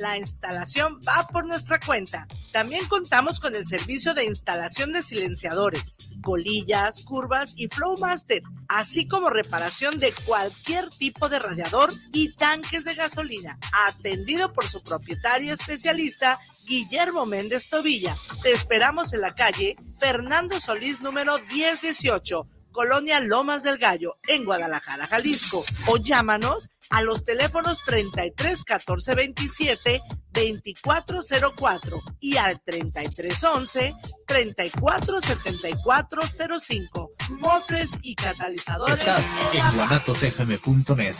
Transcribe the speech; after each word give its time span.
La 0.00 0.16
instalación 0.16 0.98
va 1.06 1.26
por 1.30 1.44
nuestra 1.44 1.78
cuenta. 1.78 2.26
También 2.52 2.86
contamos 2.86 3.38
con 3.38 3.54
el 3.54 3.66
servicio 3.66 4.14
de 4.14 4.24
instalación 4.24 4.92
de 4.92 5.02
silenciadores, 5.02 6.16
colillas, 6.22 7.04
curvas 7.04 7.52
y 7.56 7.68
Flowmaster, 7.68 8.42
así 8.66 9.06
como 9.06 9.28
reparación 9.28 9.98
de 9.98 10.14
cualquier 10.24 10.88
tipo 10.88 11.28
de 11.28 11.38
radiador 11.38 11.92
y 12.14 12.34
tanques 12.34 12.84
de 12.84 12.94
gasolina, 12.94 13.58
atendido 13.88 14.54
por 14.54 14.66
su 14.66 14.82
propietario 14.82 15.52
especialista 15.52 16.40
Guillermo 16.66 17.26
Méndez 17.26 17.68
Tobilla. 17.68 18.16
Te 18.42 18.52
esperamos 18.52 19.12
en 19.12 19.20
la 19.20 19.34
calle 19.34 19.76
Fernando 19.98 20.58
Solís 20.60 21.02
número 21.02 21.38
1018 21.52 22.48
Colonia 22.72 23.20
Lomas 23.20 23.62
del 23.62 23.78
Gallo, 23.78 24.18
en 24.28 24.44
Guadalajara, 24.44 25.06
Jalisco. 25.06 25.64
O 25.86 25.96
llámanos 25.96 26.70
a 26.90 27.02
los 27.02 27.24
teléfonos 27.24 27.78
33 27.86 28.64
14 28.64 29.14
27 29.14 30.02
2404 30.32 32.02
y 32.20 32.36
al 32.36 32.60
33 32.60 33.44
11 33.44 33.94
34 34.26 35.20
74 35.20 36.22
05. 36.60 37.12
Mofres 37.30 37.98
y 38.02 38.14
catalizadores. 38.14 38.98
Estás 38.98 39.54
en 39.54 39.76
guanatosfm.net. 39.76 41.14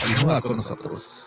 Continúa 0.00 0.40
con 0.40 0.56
nosotros. 0.56 1.26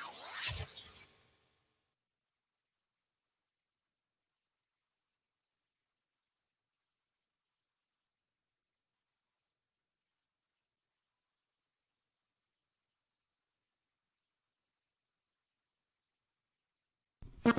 Pongan 17.43 17.57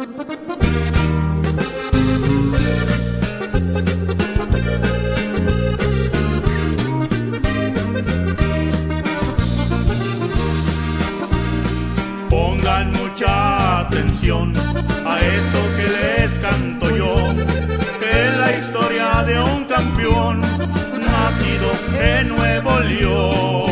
mucha 12.92 13.80
atención 13.80 14.52
a 15.05 15.20
esto 15.20 15.58
que 15.77 15.89
les 15.89 16.39
canto 16.39 16.96
yo, 16.96 17.17
que 17.98 18.08
es 18.08 18.36
la 18.39 18.56
historia 18.56 19.24
de 19.24 19.41
un 19.41 19.64
campeón 19.64 20.41
nacido 20.41 21.72
en 22.00 22.28
Nuevo 22.28 22.78
León. 22.78 23.72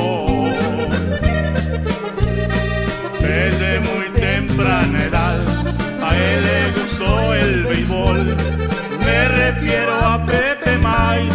Béisbol. 7.70 8.18
Me 9.06 9.28
refiero 9.28 9.92
a 9.94 10.26
Pepe 10.26 10.78
Mais, 10.78 11.34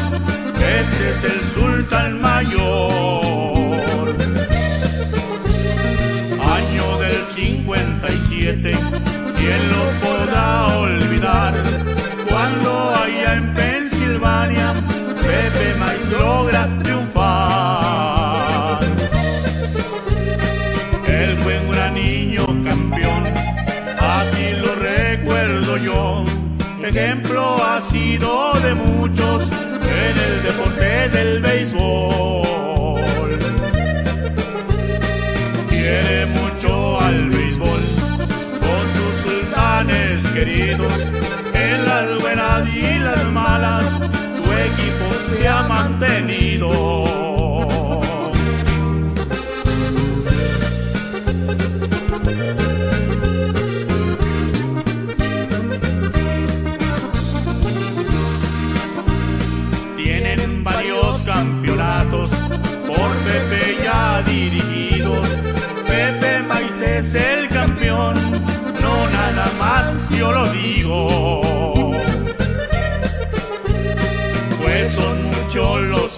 este 0.82 1.04
es 1.12 1.24
el 1.32 1.40
sultán 1.54 2.22
mayor. 2.22 4.06
Año 6.58 6.88
del 7.04 7.22
57, 7.28 8.78
¿quién 9.38 9.62
lo 9.74 9.84
podrá 10.06 10.78
olvidar? 10.78 11.54
Cuando 12.30 12.70
allá 13.04 13.34
en 13.36 13.54
Pensilvania, 13.54 14.68
se 45.28 45.48
ha 45.48 45.64
mantenido. 45.64 47.06
tienen 59.98 60.64
varios 60.64 61.22
campeonatos 61.22 62.32
por 62.88 63.10
Pepe 63.26 63.84
ya 63.84 64.22
dirigidos. 64.24 65.30
Pepe 65.88 66.44
Maíz 66.48 66.82
es 66.82 67.16
el 67.16 67.50
campeón, 67.50 68.16
no 68.82 69.10
nada 69.10 69.52
más 69.60 70.10
yo 70.10 70.32
lo 70.32 70.52
digo. 70.52 71.75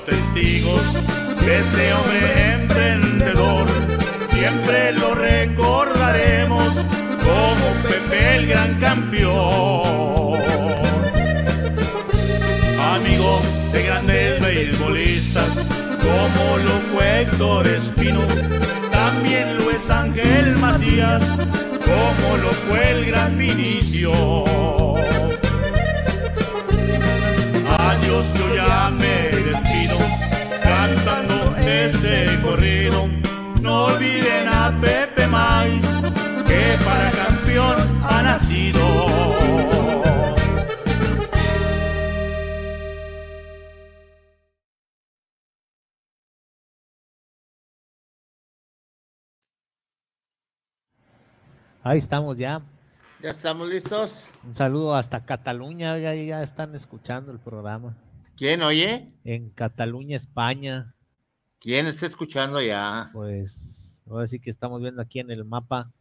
Testigos 0.08 0.94
de 1.46 1.58
este 1.60 1.94
hombre 1.94 2.54
emprendedor. 2.54 3.68
Siempre 4.30 4.92
lo 4.94 5.14
recordaremos 5.14 6.74
como 7.28 7.66
Pepe 7.84 8.36
el 8.38 8.48
gran 8.48 8.80
campeón 8.80 10.08
amigo 12.96 13.42
de 13.74 13.84
grandes 13.84 14.42
beisbolistas, 14.42 15.50
como 16.00 16.58
lo 16.58 16.80
fue 16.94 17.22
Héctor 17.22 17.68
Espino, 17.68 18.22
también 18.92 19.58
lo 19.58 19.70
es 19.72 19.90
Ángel 19.90 20.56
Macías, 20.58 21.24
como 21.24 22.38
lo 22.38 22.50
fue 22.68 22.92
el 22.92 23.06
gran 23.08 23.38
Vinicio. 23.38 24.14
Este 31.88 32.42
corrido. 32.42 33.08
No 33.62 33.86
olviden 33.86 34.48
a 34.48 34.78
Pepe 34.82 35.28
Mais, 35.28 35.84
que 36.48 36.78
para 36.84 37.12
campeón 37.12 37.78
ha 38.04 38.22
nacido. 38.24 38.80
Ahí 51.84 52.00
estamos 52.00 52.38
ya. 52.38 52.62
¿Ya 53.24 53.30
estamos 53.30 53.68
listos? 53.70 54.28
Un 54.44 54.54
saludo 54.54 54.94
hasta 54.94 55.26
Cataluña, 55.26 55.98
ya, 55.98 56.14
ya 56.14 56.44
están 56.44 56.76
escuchando 56.76 57.32
el 57.32 57.40
programa. 57.40 57.96
¿Quién 58.36 58.62
oye? 58.62 59.14
En 59.24 59.50
Cataluña, 59.50 60.18
España. 60.18 60.97
¿Quién 61.60 61.88
está 61.88 62.06
escuchando 62.06 62.62
ya? 62.62 63.10
Pues 63.14 64.04
ahora 64.10 64.28
sí 64.28 64.40
que 64.40 64.50
estamos 64.50 64.82
viendo 64.82 65.02
aquí 65.02 65.20
en 65.20 65.32
el 65.32 65.44
mapa. 65.44 65.92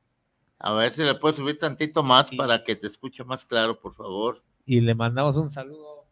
A 0.58 0.72
ver 0.72 0.92
si 0.92 1.02
le 1.02 1.14
puedes 1.14 1.36
subir 1.36 1.56
tantito 1.58 2.02
más 2.02 2.28
Sí. 2.28 2.36
para 2.36 2.62
que 2.64 2.76
te 2.76 2.86
escuche 2.86 3.24
más 3.24 3.44
claro, 3.44 3.78
por 3.78 3.94
favor. 3.94 4.42
Y 4.64 4.80
le 4.80 4.94
mandamos 4.94 5.36
un 5.36 5.50
saludo 5.50 6.04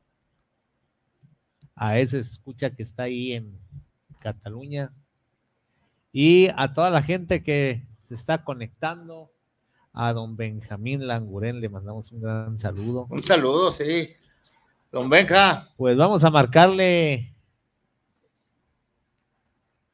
a 1.75 1.99
ese 1.99 2.19
escucha 2.21 2.71
que 2.75 2.83
está 2.83 3.05
ahí 3.05 3.33
en 3.33 3.59
Cataluña. 4.21 4.93
Y 6.13 6.49
a 6.57 6.73
toda 6.73 6.91
la 6.91 7.03
gente 7.03 7.43
que 7.43 7.83
se 7.95 8.15
está 8.15 8.45
conectando. 8.45 9.31
A 9.97 10.13
don 10.13 10.37
Benjamín 10.37 11.07
Languren 11.07 11.61
le 11.61 11.69
mandamos 11.69 12.11
un 12.11 12.21
gran 12.21 12.59
saludo. 12.59 13.07
Un 13.11 13.23
saludo, 13.23 13.71
sí. 13.71 14.09
Don 14.91 15.09
Benja, 15.09 15.71
Pues 15.77 15.97
vamos 15.97 16.25
a 16.25 16.31
marcarle 16.31 17.34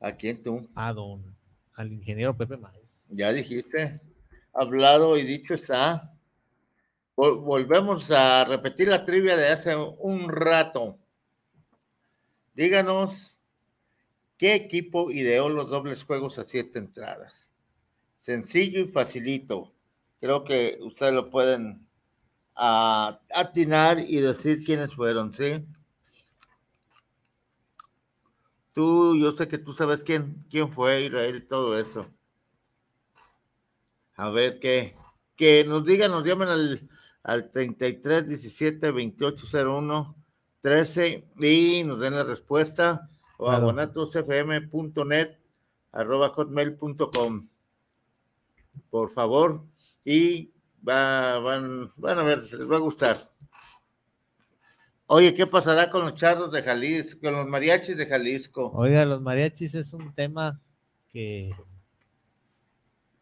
¿a 0.00 0.12
quién 0.12 0.42
tú? 0.42 0.68
a 0.74 0.92
don, 0.92 1.36
al 1.74 1.92
ingeniero 1.92 2.36
Pepe 2.36 2.56
Maíz. 2.56 3.04
Ya 3.08 3.32
dijiste, 3.32 4.00
hablado 4.52 5.16
y 5.16 5.22
dicho 5.24 5.54
está. 5.54 6.12
Vol- 7.16 7.40
volvemos 7.42 8.10
a 8.10 8.44
repetir 8.44 8.88
la 8.88 9.04
trivia 9.04 9.36
de 9.36 9.48
hace 9.48 9.76
un 9.76 10.28
rato. 10.28 10.98
Díganos 12.54 13.38
qué 14.36 14.54
equipo 14.54 15.10
ideó 15.10 15.48
los 15.48 15.68
dobles 15.70 16.02
juegos 16.02 16.38
a 16.38 16.44
siete 16.44 16.78
entradas. 16.78 17.50
Sencillo 18.18 18.80
y 18.80 18.88
facilito. 18.88 19.72
creo 20.20 20.44
que 20.44 20.78
ustedes 20.82 21.14
lo 21.14 21.30
pueden 21.30 21.86
ah, 22.54 23.20
atinar 23.34 23.98
y 24.00 24.16
decir 24.16 24.62
quiénes 24.64 24.94
fueron, 24.94 25.32
¿sí? 25.32 25.64
Tú, 28.74 29.16
yo 29.16 29.32
sé 29.32 29.48
que 29.48 29.58
tú 29.58 29.72
sabes 29.72 30.04
quién, 30.04 30.44
quién 30.50 30.72
fue 30.72 31.02
Israel 31.02 31.36
y 31.36 31.46
todo 31.46 31.78
eso. 31.78 32.06
A 34.16 34.30
ver 34.30 34.60
qué, 34.60 34.96
que 35.36 35.64
nos 35.64 35.84
digan, 35.84 36.10
nos 36.10 36.24
llamen 36.24 36.48
al, 36.48 36.88
al 37.22 37.50
33 37.50 38.28
17 38.28 38.90
28 38.90 39.46
01 39.66 40.16
13 40.60 41.28
y 41.38 41.82
nos 41.84 41.98
den 42.00 42.14
la 42.14 42.24
respuesta 42.24 43.08
o 43.38 43.46
Claro. 43.46 43.70
abonatosfm.net 43.70 45.38
arroba 45.92 46.28
hotmail.com 46.28 47.48
por 48.90 49.12
favor 49.12 49.64
y 50.04 50.52
va, 50.86 51.38
van, 51.38 51.92
van 51.96 52.18
a 52.18 52.22
ver, 52.22 52.38
les 52.52 52.70
va 52.70 52.76
a 52.76 52.80
gustar. 52.80 53.29
Oye, 55.12 55.34
¿qué 55.34 55.44
pasará 55.44 55.90
con 55.90 56.04
los 56.04 56.14
charros 56.14 56.52
de 56.52 56.62
Jalisco, 56.62 57.18
con 57.20 57.32
los 57.34 57.44
mariachis 57.48 57.96
de 57.96 58.06
Jalisco? 58.06 58.70
Oiga, 58.74 59.04
los 59.04 59.20
mariachis 59.20 59.74
es 59.74 59.92
un 59.92 60.14
tema 60.14 60.60
que 61.10 61.50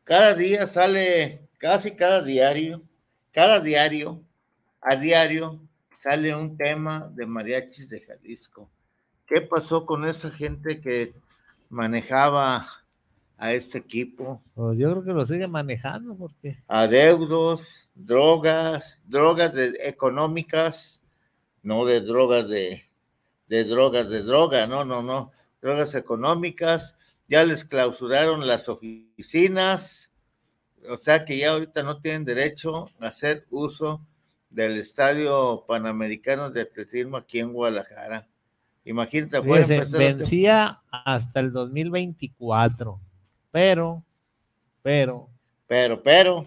Cada 0.05 0.35
día 0.35 0.67
sale, 0.67 1.49
casi 1.57 1.93
cada 1.93 2.23
diario, 2.23 2.83
cada 3.33 3.59
diario, 3.61 4.23
a 4.83 4.97
diario, 4.97 5.61
sale 5.97 6.35
un 6.35 6.59
tema 6.59 7.11
de 7.15 7.25
mariachis 7.25 7.89
de 7.89 8.03
Jalisco. 8.03 8.69
¿Qué 9.27 9.41
pasó 9.41 9.87
con 9.87 10.07
esa 10.07 10.31
gente 10.31 10.83
que 10.83 11.15
manejaba 11.71 12.67
a 13.39 13.53
este 13.55 13.79
equipo? 13.79 14.43
pues 14.55 14.79
yo 14.79 14.91
creo 14.91 15.05
que 15.05 15.13
lo 15.13 15.25
sigue 15.25 15.49
manejando 15.49 16.15
porque 16.19 16.59
Adeudos, 16.69 17.89
drogas, 17.95 19.01
drogas 19.07 19.55
de- 19.55 19.79
económicas, 19.85 20.98
no 21.69 21.85
de 21.85 22.01
drogas 22.01 22.49
de, 22.49 22.85
de 23.47 23.65
drogas 23.65 24.09
de 24.09 24.23
droga, 24.23 24.67
no, 24.67 24.87
no, 24.87 25.03
no, 25.03 25.33
drogas 25.61 25.95
económicas, 25.95 26.97
ya 27.29 27.45
les 27.45 27.67
clausuraron 27.67 28.47
las 28.47 28.71
oficinas, 28.71 30.11
o 30.89 30.97
sea 30.97 31.27
que 31.27 31.37
ya 31.37 31.51
ahorita 31.53 31.83
no 31.83 32.01
tienen 32.01 32.25
derecho 32.25 32.89
a 33.01 33.09
hacer 33.09 33.47
uso 33.51 34.01
del 34.49 34.79
Estadio 34.79 35.65
Panamericano 35.69 36.51
de 36.51 36.63
Atletismo 36.63 37.19
aquí 37.19 37.39
en 37.41 37.53
Guadalajara. 37.53 38.27
Imagínate, 38.87 39.43
fíjese, 39.43 39.83
tem- 39.83 39.99
vencía 39.99 40.81
hasta 40.91 41.41
el 41.41 41.53
2024, 41.53 42.99
pero, 43.53 44.03
pero, 44.83 45.29
pero, 45.67 46.03
pero, 46.03 46.47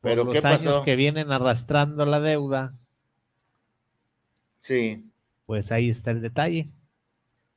pero, 0.00 0.24
los 0.24 0.32
¿qué 0.40 0.46
años 0.48 0.62
pasó? 0.64 0.82
que 0.82 0.96
vienen 0.96 1.30
arrastrando 1.30 2.06
la 2.06 2.20
deuda, 2.20 2.78
Sí, 4.62 5.04
pues 5.44 5.72
ahí 5.72 5.88
está 5.90 6.12
el 6.12 6.22
detalle. 6.22 6.70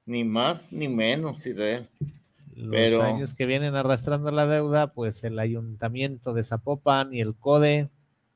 ni 0.07 0.23
más 0.23 0.71
ni 0.71 0.87
menos, 0.87 1.45
Israel. 1.45 1.87
Los 2.55 2.71
Pero- 2.71 3.01
años 3.03 3.33
que 3.35 3.45
vienen 3.45 3.75
arrastrando 3.75 4.31
la 4.31 4.47
deuda, 4.47 4.93
pues 4.93 5.23
el 5.23 5.37
ayuntamiento 5.39 6.33
de 6.33 6.43
Zapopan 6.43 7.13
y 7.13 7.21
el 7.21 7.35
CODE 7.35 7.89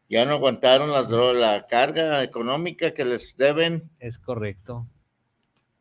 Ya 0.09 0.25
no 0.25 0.33
aguantaron 0.33 0.91
las 0.91 1.09
la 1.11 1.65
carga 1.67 2.23
económica 2.23 2.93
que 2.93 3.05
les 3.05 3.35
deben. 3.37 3.89
es 3.99 4.17
correcto. 4.19 4.87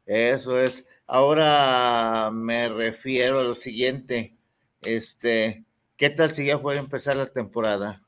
Eso 0.07 0.59
es. 0.59 0.87
Ahora 1.07 2.31
me 2.33 2.69
refiero 2.69 3.41
a 3.41 3.45
lo 3.45 3.55
siguiente. 3.55 4.35
Este, 4.83 5.65
¿qué 5.97 6.09
tal 6.11 6.35
si 6.35 6.47
ya 6.47 6.61
puede 6.63 6.79
empezar 6.79 7.17
la 7.17 7.27
temporada? 7.27 8.03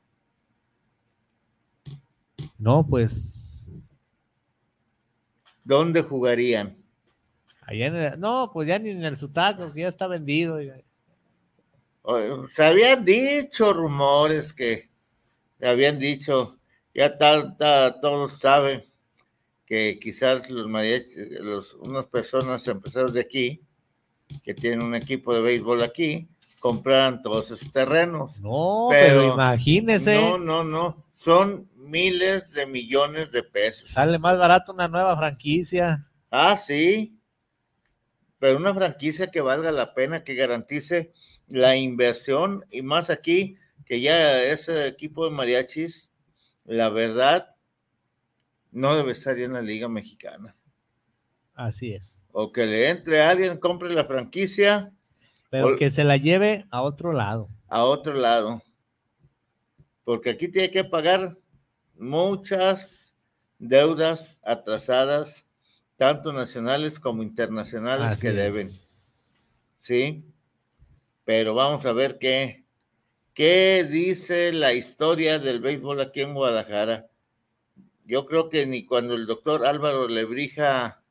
No, 2.57 2.85
pues 2.87 3.40
¿Dónde 5.71 6.01
jugarían? 6.01 6.75
allá 7.61 7.85
en 7.87 7.95
el- 7.95 8.19
no, 8.19 8.51
pues 8.51 8.67
ya 8.67 8.77
ni 8.77 8.89
en 8.89 9.05
el 9.05 9.15
Sutaco, 9.17 9.71
que 9.71 9.81
ya 9.81 9.87
está 9.87 10.05
vendido. 10.05 10.57
Se 12.49 12.65
habían 12.65 13.05
dicho 13.05 13.71
rumores 13.71 14.51
que 14.51 14.89
se 15.57 15.67
habían 15.67 15.97
dicho, 15.97 16.57
ya 16.93 17.17
tal, 17.17 17.55
tal- 17.55 18.01
todos 18.01 18.33
saben 18.33 18.83
que 19.65 19.97
quizás 20.01 20.49
los 20.49 20.67
mariachis, 20.67 21.39
los, 21.39 21.75
unas 21.75 22.05
personas 22.07 22.67
empresarios 22.67 23.13
de 23.13 23.21
aquí, 23.21 23.61
que 24.43 24.53
tienen 24.53 24.81
un 24.81 24.93
equipo 24.95 25.33
de 25.33 25.39
béisbol 25.39 25.83
aquí, 25.83 26.27
compraran 26.59 27.21
todos 27.21 27.49
esos 27.51 27.71
terrenos. 27.71 28.41
No, 28.41 28.87
pero, 28.89 29.21
Pero- 29.21 29.33
imagínese, 29.35 30.15
No, 30.15 30.37
no, 30.37 30.65
no. 30.65 31.05
Son 31.13 31.69
miles 31.91 32.51
de 32.51 32.65
millones 32.65 33.31
de 33.31 33.43
pesos. 33.43 33.89
sale 33.89 34.17
más 34.17 34.37
barato 34.37 34.71
una 34.73 34.87
nueva 34.87 35.17
franquicia. 35.17 36.09
Ah, 36.31 36.57
sí. 36.57 37.17
Pero 38.39 38.57
una 38.57 38.73
franquicia 38.73 39.29
que 39.29 39.41
valga 39.41 39.71
la 39.71 39.93
pena, 39.93 40.23
que 40.23 40.33
garantice 40.35 41.11
la 41.47 41.75
inversión 41.75 42.65
y 42.71 42.81
más 42.81 43.09
aquí, 43.09 43.57
que 43.85 44.01
ya 44.01 44.41
ese 44.43 44.87
equipo 44.87 45.25
de 45.25 45.31
mariachis, 45.31 46.11
la 46.63 46.89
verdad, 46.89 47.55
no 48.71 48.95
debe 48.95 49.11
estar 49.11 49.35
ya 49.35 49.45
en 49.45 49.53
la 49.53 49.61
Liga 49.61 49.89
Mexicana. 49.89 50.55
Así 51.53 51.91
es. 51.93 52.23
O 52.31 52.51
que 52.51 52.65
le 52.65 52.89
entre 52.89 53.21
a 53.21 53.29
alguien, 53.29 53.57
compre 53.57 53.93
la 53.93 54.05
franquicia 54.05 54.91
Pero 55.49 55.75
que 55.75 55.91
se 55.91 56.03
la 56.05 56.15
lleve 56.17 56.65
a 56.71 56.81
otro 56.81 57.11
lado. 57.13 57.49
a 57.67 57.83
otro 57.83 58.13
lado. 58.13 58.63
Porque 60.03 60.31
aquí 60.31 60.47
tiene 60.47 60.71
que 60.71 60.83
pagar 60.83 61.37
muchas 62.01 63.13
deudas 63.59 64.41
atrasadas, 64.43 65.45
tanto 65.95 66.33
nacionales 66.33 66.99
como 66.99 67.23
internacionales 67.23 68.13
Así 68.13 68.21
que 68.21 68.29
es. 68.29 68.35
deben. 68.35 68.69
¿Sí? 69.77 70.25
Pero 71.23 71.53
vamos 71.53 71.85
a 71.85 71.93
ver 71.93 72.17
qué, 72.17 72.65
qué 73.33 73.87
dice 73.89 74.51
la 74.51 74.73
historia 74.73 75.39
del 75.39 75.61
béisbol 75.61 76.01
aquí 76.01 76.21
en 76.21 76.33
Guadalajara. 76.33 77.07
Yo 78.05 78.25
creo 78.25 78.49
que 78.49 78.65
ni 78.65 78.85
cuando 78.85 79.13
el 79.13 79.27
doctor 79.27 79.65
Álvaro 79.65 80.07
Lebrija 80.07 81.03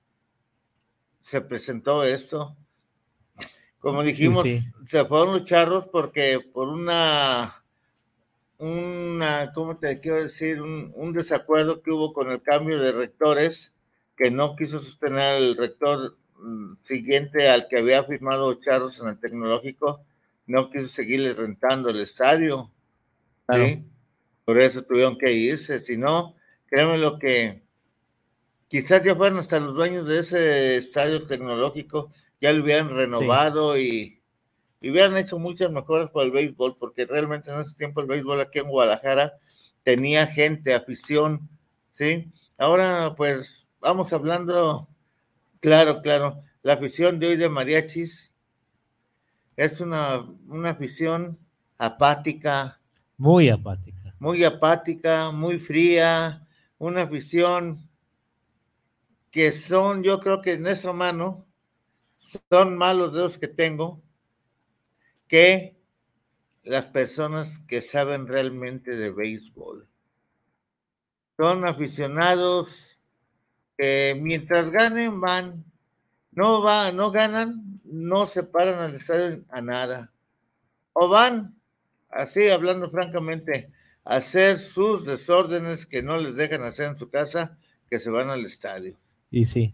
se 1.21 1.41
presentó 1.41 2.03
esto, 2.03 2.57
como 3.79 4.03
dijimos, 4.03 4.43
sí. 4.43 4.61
se 4.85 5.05
fueron 5.05 5.35
los 5.35 5.45
charros 5.45 5.87
porque 5.87 6.41
por 6.53 6.69
una, 6.69 7.60
una, 8.61 9.53
¿cómo 9.55 9.79
te 9.79 10.01
quiero 10.01 10.23
decir? 10.23 10.61
Un, 10.61 10.93
un 10.94 11.13
desacuerdo 11.13 11.82
que 11.82 11.91
hubo 11.91 12.13
con 12.13 12.31
el 12.31 12.43
cambio 12.43 12.79
de 12.79 12.93
rectores, 12.93 13.75
que 14.17 14.31
no 14.31 14.55
quiso 14.55 14.79
sostener 14.79 15.43
el 15.43 15.56
rector 15.56 16.19
mm, 16.39 16.75
siguiente 16.81 17.49
al 17.49 17.69
que 17.69 17.79
había 17.79 18.05
firmado 18.05 18.55
Charros 18.55 19.01
en 19.01 19.08
el 19.08 19.19
tecnológico, 19.19 20.05
no 20.46 20.70
quiso 20.70 20.89
seguirle 20.89 21.32
rentando 21.32 21.89
el 21.89 22.01
estadio. 22.01 22.70
Claro. 23.46 23.65
¿sí? 23.65 23.84
Por 24.44 24.61
eso 24.61 24.82
tuvieron 24.82 25.17
que 25.17 25.32
irse, 25.32 25.79
si 25.79 25.96
no, 25.96 26.34
créeme 26.67 26.99
lo 26.99 27.19
que 27.19 27.63
quizás 28.69 29.03
ya 29.03 29.17
fueron 29.17 29.39
hasta 29.39 29.58
los 29.58 29.75
dueños 29.75 30.06
de 30.06 30.19
ese 30.19 30.77
estadio 30.77 31.27
tecnológico, 31.27 32.11
ya 32.41 32.53
lo 32.53 32.63
hubieran 32.63 32.91
renovado 32.91 33.79
y, 33.79 34.19
y 34.81 34.91
hubieran 34.91 35.17
hecho 35.17 35.39
muchas 35.39 35.70
mejoras 35.70 36.10
para 36.10 36.27
el 36.27 36.32
béisbol, 36.32 36.77
porque 36.79 37.05
realmente 37.06 37.51
en 37.53 37.60
ese 37.60 37.77
tiempo 37.77 38.01
el 38.01 38.06
béisbol 38.06 38.41
aquí 38.41 38.58
en 38.60 38.69
Guadalajara 38.69 39.34
tenía 39.82 40.27
gente, 40.27 40.75
afición, 40.75 41.49
¿sí? 41.93 42.32
Ahora, 42.56 43.15
pues, 43.17 43.69
vamos 43.81 44.13
hablando, 44.13 44.89
claro, 45.60 46.01
claro, 46.03 46.43
la 46.63 46.75
afición 46.75 47.19
de 47.19 47.29
hoy 47.29 47.37
de 47.37 47.49
mariachis 47.49 48.32
es 49.56 49.81
una, 49.81 50.20
una 50.49 50.70
afición 50.70 51.39
apática, 51.79 52.81
Muy 53.17 53.49
apática. 53.51 54.15
muy 54.19 54.44
apática, 54.44 55.31
muy 55.31 55.58
fría, 55.58 56.46
una 56.79 57.03
afición 57.03 57.87
que 59.31 59.53
son, 59.53 60.03
yo 60.03 60.20
creo 60.20 60.41
que 60.43 60.55
en 60.55 60.67
esa 60.67 60.93
mano, 60.93 61.46
son 62.51 62.77
más 62.77 62.96
los 62.96 63.15
dedos 63.15 63.39
que 63.39 63.49
tengo 63.49 64.03
que 65.31 65.77
las 66.65 66.87
personas 66.87 67.60
que 67.60 67.81
saben 67.82 68.27
realmente 68.27 68.96
de 68.96 69.13
béisbol. 69.13 69.87
Son 71.37 71.67
aficionados 71.67 72.99
que 73.79 74.19
mientras 74.20 74.70
ganen 74.70 75.20
van, 75.20 75.65
no 76.32 76.63
va, 76.63 76.91
no 76.91 77.13
ganan, 77.13 77.81
no 77.84 78.27
se 78.27 78.43
paran 78.43 78.81
al 78.81 78.96
estadio 78.96 79.44
a 79.49 79.63
nada. 79.63 80.13
O 80.93 81.08
van, 81.08 81.56
así 82.10 82.49
hablando 82.49 82.91
francamente, 82.91 83.70
a 84.05 84.17
hacer 84.17 84.58
sus 84.58 85.06
desórdenes 85.06 85.87
que 85.87 86.03
no 86.03 86.19
les 86.19 86.34
dejan 86.34 86.63
hacer 86.63 86.89
en 86.89 86.99
su 86.99 87.08
casa, 87.08 87.56
que 87.89 88.01
se 88.01 88.10
van 88.10 88.31
al 88.31 88.44
estadio. 88.44 88.99
Y 89.31 89.44
sí, 89.44 89.72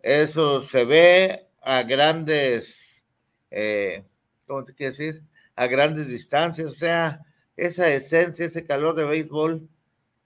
Eso 0.00 0.62
se 0.62 0.86
ve 0.86 1.46
a 1.60 1.82
grandes, 1.82 3.04
eh, 3.50 4.04
¿cómo 4.48 4.64
te 4.64 4.74
quiero 4.74 4.92
decir? 4.92 5.22
A 5.54 5.68
grandes 5.68 6.08
distancias, 6.08 6.72
o 6.72 6.74
sea, 6.74 7.24
esa 7.56 7.88
esencia, 7.88 8.46
ese 8.46 8.64
calor 8.64 8.96
de 8.96 9.04
béisbol, 9.04 9.68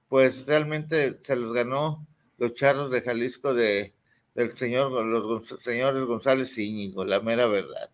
pues 0.08 0.46
realmente 0.46 1.18
se 1.20 1.36
los 1.36 1.52
ganó 1.52 2.06
los 2.38 2.54
charros 2.54 2.90
de 2.90 3.02
Jalisco 3.02 3.52
de, 3.52 3.92
del 4.34 4.52
señor, 4.52 4.92
los 5.04 5.46
señores 5.46 6.04
González 6.04 6.56
Íñigo, 6.56 7.04
la 7.04 7.20
mera 7.20 7.46
verdad. 7.46 7.90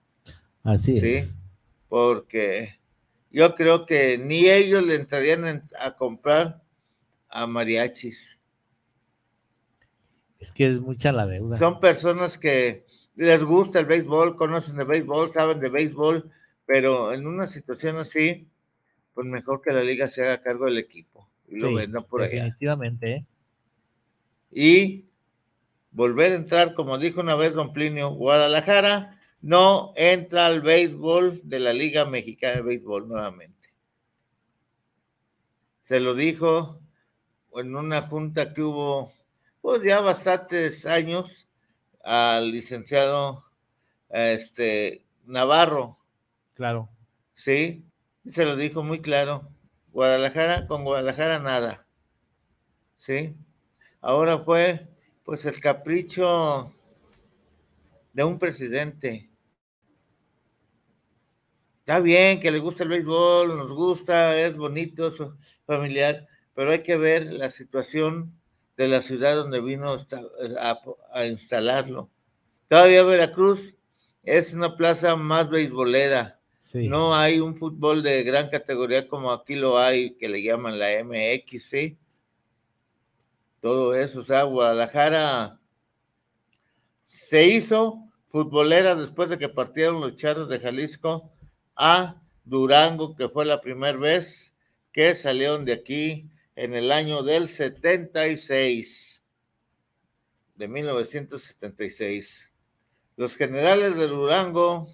Así 0.62 1.00
¿sí? 1.00 1.14
es. 1.14 1.38
Porque 1.88 2.78
yo 3.30 3.54
creo 3.54 3.86
que 3.86 4.18
ni 4.18 4.48
ellos 4.48 4.84
le 4.84 4.96
entrarían 4.96 5.68
a 5.80 5.96
comprar 5.96 6.62
a 7.28 7.46
mariachis. 7.46 8.40
Es 10.38 10.52
que 10.52 10.66
es 10.66 10.80
mucha 10.80 11.12
la 11.12 11.26
deuda. 11.26 11.58
Son 11.58 11.80
personas 11.80 12.38
que 12.38 12.86
les 13.18 13.42
gusta 13.42 13.80
el 13.80 13.86
béisbol, 13.86 14.36
conocen 14.36 14.76
de 14.76 14.84
béisbol, 14.84 15.32
saben 15.32 15.58
de 15.58 15.68
béisbol, 15.68 16.30
pero 16.64 17.12
en 17.12 17.26
una 17.26 17.46
situación 17.48 17.96
así, 17.96 18.46
pues 19.12 19.26
mejor 19.26 19.60
que 19.60 19.72
la 19.72 19.82
liga 19.82 20.08
se 20.08 20.22
haga 20.22 20.40
cargo 20.40 20.66
del 20.66 20.78
equipo 20.78 21.28
y 21.48 21.58
lo 21.58 21.68
Sí, 21.70 21.74
venda 21.74 22.00
por 22.00 22.22
allá. 22.22 22.44
definitivamente, 22.44 23.12
¿eh? 23.12 23.26
Y 24.52 25.04
volver 25.90 26.30
a 26.32 26.36
entrar, 26.36 26.74
como 26.74 26.96
dijo 26.96 27.20
una 27.20 27.34
vez 27.34 27.54
don 27.54 27.72
Plinio, 27.72 28.10
Guadalajara 28.10 29.18
no 29.40 29.92
entra 29.96 30.46
al 30.46 30.62
béisbol 30.62 31.40
de 31.42 31.58
la 31.58 31.72
Liga 31.72 32.04
Mexicana 32.04 32.54
de 32.56 32.62
Béisbol 32.62 33.08
nuevamente. 33.08 33.68
Se 35.84 35.98
lo 35.98 36.14
dijo 36.14 36.80
en 37.54 37.74
una 37.74 38.02
junta 38.02 38.54
que 38.54 38.62
hubo, 38.62 39.12
pues 39.60 39.82
ya 39.82 40.00
bastantes 40.00 40.86
años, 40.86 41.47
al 42.08 42.50
licenciado 42.52 43.44
este, 44.08 45.04
Navarro, 45.26 45.98
Claro. 46.54 46.88
¿sí? 47.34 47.84
Se 48.26 48.46
lo 48.46 48.56
dijo 48.56 48.82
muy 48.82 49.00
claro. 49.02 49.50
Guadalajara, 49.92 50.66
con 50.66 50.84
Guadalajara 50.84 51.38
nada. 51.38 51.86
¿Sí? 52.96 53.36
Ahora 54.00 54.38
fue, 54.38 54.88
pues, 55.22 55.44
el 55.44 55.60
capricho 55.60 56.72
de 58.14 58.24
un 58.24 58.38
presidente. 58.38 59.30
Está 61.80 62.00
bien 62.00 62.40
que 62.40 62.50
le 62.50 62.58
gusta 62.58 62.84
el 62.84 62.88
béisbol, 62.88 63.56
nos 63.56 63.72
gusta, 63.72 64.40
es 64.40 64.56
bonito, 64.56 65.08
es 65.08 65.16
familiar, 65.66 66.26
pero 66.54 66.72
hay 66.72 66.82
que 66.82 66.96
ver 66.96 67.32
la 67.34 67.50
situación 67.50 68.37
de 68.78 68.86
la 68.86 69.02
ciudad 69.02 69.34
donde 69.34 69.60
vino 69.60 69.96
a, 70.60 70.80
a 71.12 71.26
instalarlo. 71.26 72.08
Todavía 72.68 73.02
Veracruz 73.02 73.74
es 74.22 74.54
una 74.54 74.76
plaza 74.76 75.16
más 75.16 75.50
beisbolera. 75.50 76.38
Sí. 76.60 76.86
No 76.86 77.14
hay 77.14 77.40
un 77.40 77.56
fútbol 77.56 78.04
de 78.04 78.22
gran 78.22 78.48
categoría 78.48 79.08
como 79.08 79.32
aquí 79.32 79.56
lo 79.56 79.78
hay, 79.78 80.12
que 80.12 80.28
le 80.28 80.42
llaman 80.42 80.78
la 80.78 80.90
MX, 81.02 81.62
¿sí? 81.64 81.98
Todo 83.60 83.94
eso, 83.94 84.20
o 84.20 84.22
sea, 84.22 84.44
Guadalajara 84.44 85.58
se 87.04 87.48
hizo 87.48 88.04
futbolera 88.28 88.94
después 88.94 89.28
de 89.28 89.38
que 89.38 89.48
partieron 89.48 90.00
los 90.00 90.14
charros 90.14 90.48
de 90.48 90.60
Jalisco 90.60 91.32
a 91.74 92.22
Durango, 92.44 93.16
que 93.16 93.28
fue 93.28 93.44
la 93.44 93.60
primera 93.60 93.98
vez 93.98 94.54
que 94.92 95.16
salieron 95.16 95.64
de 95.64 95.72
aquí 95.72 96.30
en 96.58 96.74
el 96.74 96.90
año 96.90 97.22
del 97.22 97.46
76, 97.46 99.22
de 100.56 100.66
1976. 100.66 102.52
Los 103.16 103.36
generales 103.36 103.96
de 103.96 104.08
Durango 104.08 104.92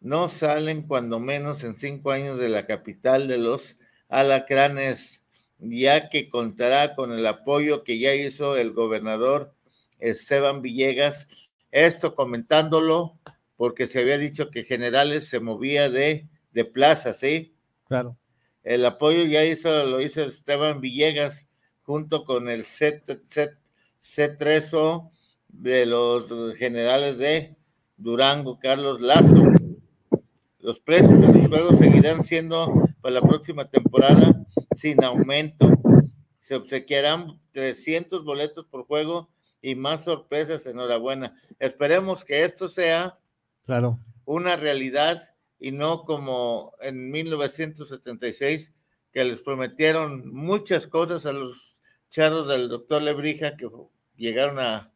no 0.00 0.28
salen 0.28 0.82
cuando 0.82 1.20
menos 1.20 1.62
en 1.62 1.78
cinco 1.78 2.10
años 2.10 2.40
de 2.40 2.48
la 2.48 2.66
capital 2.66 3.28
de 3.28 3.38
los 3.38 3.78
alacranes, 4.08 5.22
ya 5.60 6.08
que 6.08 6.28
contará 6.28 6.96
con 6.96 7.12
el 7.12 7.24
apoyo 7.28 7.84
que 7.84 8.00
ya 8.00 8.14
hizo 8.14 8.56
el 8.56 8.72
gobernador 8.72 9.54
Esteban 10.00 10.60
Villegas, 10.60 11.28
esto 11.70 12.16
comentándolo 12.16 13.16
porque 13.56 13.86
se 13.86 14.00
había 14.00 14.18
dicho 14.18 14.50
que 14.50 14.64
Generales 14.64 15.28
se 15.28 15.38
movía 15.38 15.88
de, 15.88 16.26
de 16.50 16.64
plaza, 16.64 17.14
¿sí? 17.14 17.54
Claro. 17.86 18.16
El 18.62 18.84
apoyo 18.84 19.24
ya 19.24 19.44
hizo, 19.44 19.84
lo 19.84 20.00
hizo 20.00 20.22
Esteban 20.22 20.80
Villegas 20.80 21.46
junto 21.82 22.24
con 22.24 22.48
el 22.48 22.64
C, 22.64 23.02
C, 23.24 23.56
C3O 24.00 25.10
de 25.48 25.86
los 25.86 26.32
generales 26.56 27.18
de 27.18 27.56
Durango, 27.96 28.58
Carlos 28.58 29.00
Lazo. 29.00 29.44
Los 30.58 30.78
precios 30.80 31.20
de 31.20 31.32
los 31.32 31.48
juegos 31.48 31.78
seguirán 31.78 32.22
siendo 32.22 32.72
para 33.00 33.14
la 33.14 33.22
próxima 33.22 33.68
temporada 33.68 34.44
sin 34.74 35.02
aumento. 35.02 35.70
Se 36.38 36.54
obsequiarán 36.54 37.40
300 37.52 38.24
boletos 38.24 38.66
por 38.66 38.86
juego 38.86 39.30
y 39.62 39.74
más 39.74 40.04
sorpresas. 40.04 40.66
Enhorabuena. 40.66 41.34
Esperemos 41.58 42.24
que 42.24 42.44
esto 42.44 42.68
sea 42.68 43.18
claro. 43.64 43.98
una 44.24 44.56
realidad 44.56 45.30
y 45.60 45.72
no 45.72 46.04
como 46.04 46.72
en 46.80 47.10
1976 47.10 48.74
que 49.12 49.24
les 49.24 49.42
prometieron 49.42 50.32
muchas 50.32 50.86
cosas 50.86 51.26
a 51.26 51.32
los 51.32 51.80
charros 52.08 52.48
del 52.48 52.68
doctor 52.68 53.02
Lebrija 53.02 53.56
que 53.56 53.68
llegaron 54.16 54.58
a, 54.58 54.92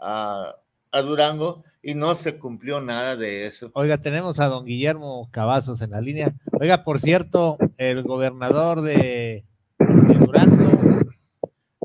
a, 0.00 0.56
a 0.90 1.02
Durango 1.02 1.64
y 1.82 1.94
no 1.94 2.14
se 2.14 2.38
cumplió 2.38 2.80
nada 2.80 3.16
de 3.16 3.46
eso. 3.46 3.70
Oiga, 3.74 3.98
tenemos 3.98 4.40
a 4.40 4.46
don 4.46 4.64
Guillermo 4.64 5.28
Cavazos 5.30 5.82
en 5.82 5.90
la 5.90 6.00
línea. 6.00 6.34
Oiga, 6.52 6.82
por 6.82 6.98
cierto, 6.98 7.58
el 7.76 8.02
gobernador 8.02 8.80
de, 8.80 9.44
de, 9.78 10.14
Durango 10.14 11.06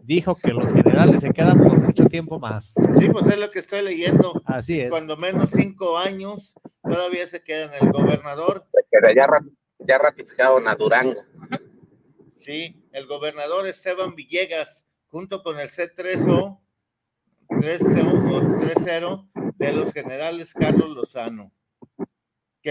dijo 0.04 0.36
que 0.36 0.54
los 0.54 0.74
generales 0.74 1.22
se 1.22 1.32
quedan 1.32 1.62
por 1.62 1.80
mucho 1.80 2.06
tiempo 2.06 2.40
más. 2.40 2.74
Sí, 3.00 3.10
pues 3.10 3.28
es 3.28 3.38
lo 3.38 3.52
que 3.52 3.60
estoy 3.60 3.84
leyendo. 3.84 4.42
Así 4.46 4.80
es. 4.80 4.90
Cuando 4.90 5.18
menos 5.18 5.52
cinco 5.52 5.98
años 5.98 6.56
todavía 6.84 7.28
se 7.28 7.44
quedan 7.44 7.72
el 7.80 7.92
gobernador. 7.92 8.66
Ya, 8.92 9.28
ya 9.80 9.98
ratificaron 9.98 10.68
a 10.68 10.76
Durango. 10.76 11.24
Sí, 12.36 12.88
el 12.92 13.08
gobernador 13.08 13.68
Esteban 13.68 14.16
Villegas, 14.16 14.86
junto 15.08 15.44
con 15.44 15.60
el 15.60 15.70
C3O, 15.70 16.60
3-0 17.50 19.30
de 19.56 19.74
los 19.74 19.94
generales 19.94 20.54
Carlos 20.54 20.90
Lozano. 20.90 21.52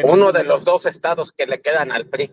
Uno 0.05 0.17
no 0.17 0.33
de 0.33 0.45
los 0.45 0.65
dos 0.65 0.87
estados 0.87 1.33
que 1.33 1.47
le 1.47 1.61
quedan 1.61 1.91
al 1.93 2.07
PRI. 2.07 2.33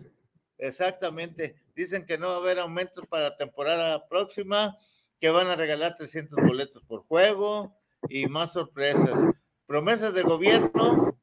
Exactamente. 0.58 1.56
Dicen 1.74 2.06
que 2.06 2.18
no 2.18 2.28
va 2.28 2.34
a 2.34 2.38
haber 2.38 2.58
aumentos 2.58 3.06
para 3.06 3.24
la 3.24 3.36
temporada 3.36 4.08
próxima, 4.08 4.76
que 5.20 5.30
van 5.30 5.48
a 5.48 5.56
regalar 5.56 5.96
300 5.96 6.38
boletos 6.44 6.82
por 6.84 7.04
juego 7.06 7.76
y 8.08 8.26
más 8.26 8.52
sorpresas. 8.52 9.20
Promesas 9.66 10.14
de 10.14 10.22
gobierno, 10.22 11.18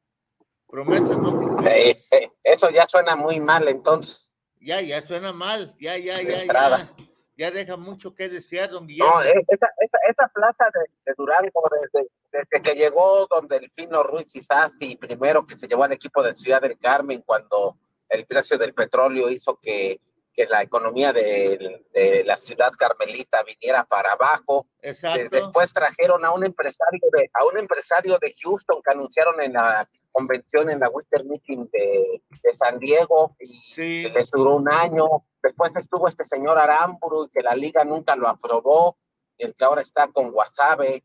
promesas 0.76 1.18
no 1.18 1.32
cumplidas. 1.40 1.74
Eh, 1.74 1.98
eh, 2.12 2.32
eso 2.44 2.70
ya 2.70 2.86
suena 2.86 3.16
muy 3.16 3.40
mal, 3.40 3.68
entonces. 3.68 4.30
Ya, 4.60 4.82
ya 4.82 5.02
suena 5.02 5.32
mal. 5.32 5.74
Ya, 5.80 5.98
ya, 5.98 6.22
ya, 6.22 6.44
ya. 6.44 6.94
Ya 7.38 7.52
deja 7.52 7.76
mucho 7.76 8.16
que 8.16 8.30
desear, 8.30 8.70
don 8.70 8.88
Guillermo. 8.88 9.16
No, 9.16 9.22
esa, 9.22 9.68
esa, 9.80 9.98
esa 10.10 10.28
plaza 10.34 10.66
de, 10.74 10.90
de 11.06 11.14
Durango, 11.18 11.64
desde, 11.82 12.10
desde, 12.32 12.62
que 12.62 12.74
llegó 12.74 13.28
don 13.30 13.48
Delfino 13.48 14.04
Ruiz 14.04 14.34
Isasi, 14.36 14.96
primero 14.96 15.46
que 15.46 15.58
se 15.58 15.68
llevó 15.68 15.84
al 15.84 15.92
equipo 15.92 16.24
de 16.24 16.36
Ciudad 16.36 16.62
del 16.62 16.78
Carmen, 16.78 17.24
cuando 17.26 17.78
el 18.08 18.26
precio 18.26 18.58
del 18.58 18.74
petróleo 18.74 19.30
hizo 19.30 19.60
que, 19.62 20.00
que 20.34 20.46
la 20.46 20.62
economía 20.62 21.12
de, 21.12 21.84
de, 21.94 22.24
la 22.26 22.38
ciudad 22.38 22.72
carmelita 22.78 23.44
viniera 23.44 23.84
para 23.84 24.14
abajo. 24.14 24.68
Exacto. 24.82 25.28
Después 25.30 25.74
trajeron 25.74 26.24
a 26.24 26.32
un 26.32 26.46
empresario 26.46 27.02
de, 27.12 27.30
a 27.34 27.46
un 27.46 27.58
empresario 27.58 28.18
de 28.18 28.34
Houston 28.44 28.82
que 28.82 28.94
anunciaron 28.94 29.42
en 29.42 29.54
la 29.54 29.90
convención 30.16 30.70
en 30.70 30.80
la 30.80 30.90
Winter 30.90 31.26
Meeting 31.26 31.70
de, 31.72 32.24
de 32.42 32.54
San 32.54 32.80
Diego 32.80 33.36
y 33.40 33.54
sí. 33.60 34.10
les 34.14 34.32
duró 34.32 34.56
un 34.56 34.72
año. 34.72 35.06
Después 35.44 35.76
estuvo 35.76 36.08
este 36.08 36.24
señor 36.26 36.58
Aramburu 36.58 37.26
y 37.26 37.30
que 37.30 37.42
la 37.42 37.54
liga 37.54 37.84
nunca 37.84 38.16
lo 38.16 38.30
aprobó, 38.30 38.98
y 39.38 39.46
el 39.46 39.54
que 39.54 39.66
ahora 39.66 39.82
está 39.82 40.08
con 40.08 40.34
Wasabe. 40.34 41.04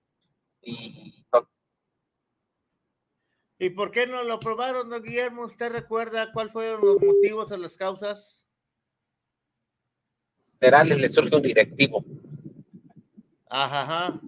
Y... 0.62 1.16
¿Y 3.62 3.68
por 3.70 3.90
qué 3.90 4.06
no 4.06 4.22
lo 4.22 4.34
aprobaron, 4.34 4.88
don 4.88 5.02
Guillermo? 5.02 5.42
¿Usted 5.42 5.70
recuerda 5.70 6.32
cuáles 6.32 6.52
fueron 6.54 6.80
los 6.80 6.98
motivos 7.02 7.52
o 7.52 7.56
las 7.58 7.76
causas? 7.76 8.48
Federales 10.58 10.98
le 10.98 11.08
surge 11.10 11.36
un 11.36 11.42
directivo. 11.42 12.02
Ajá, 13.50 13.82
ajá. 13.82 14.20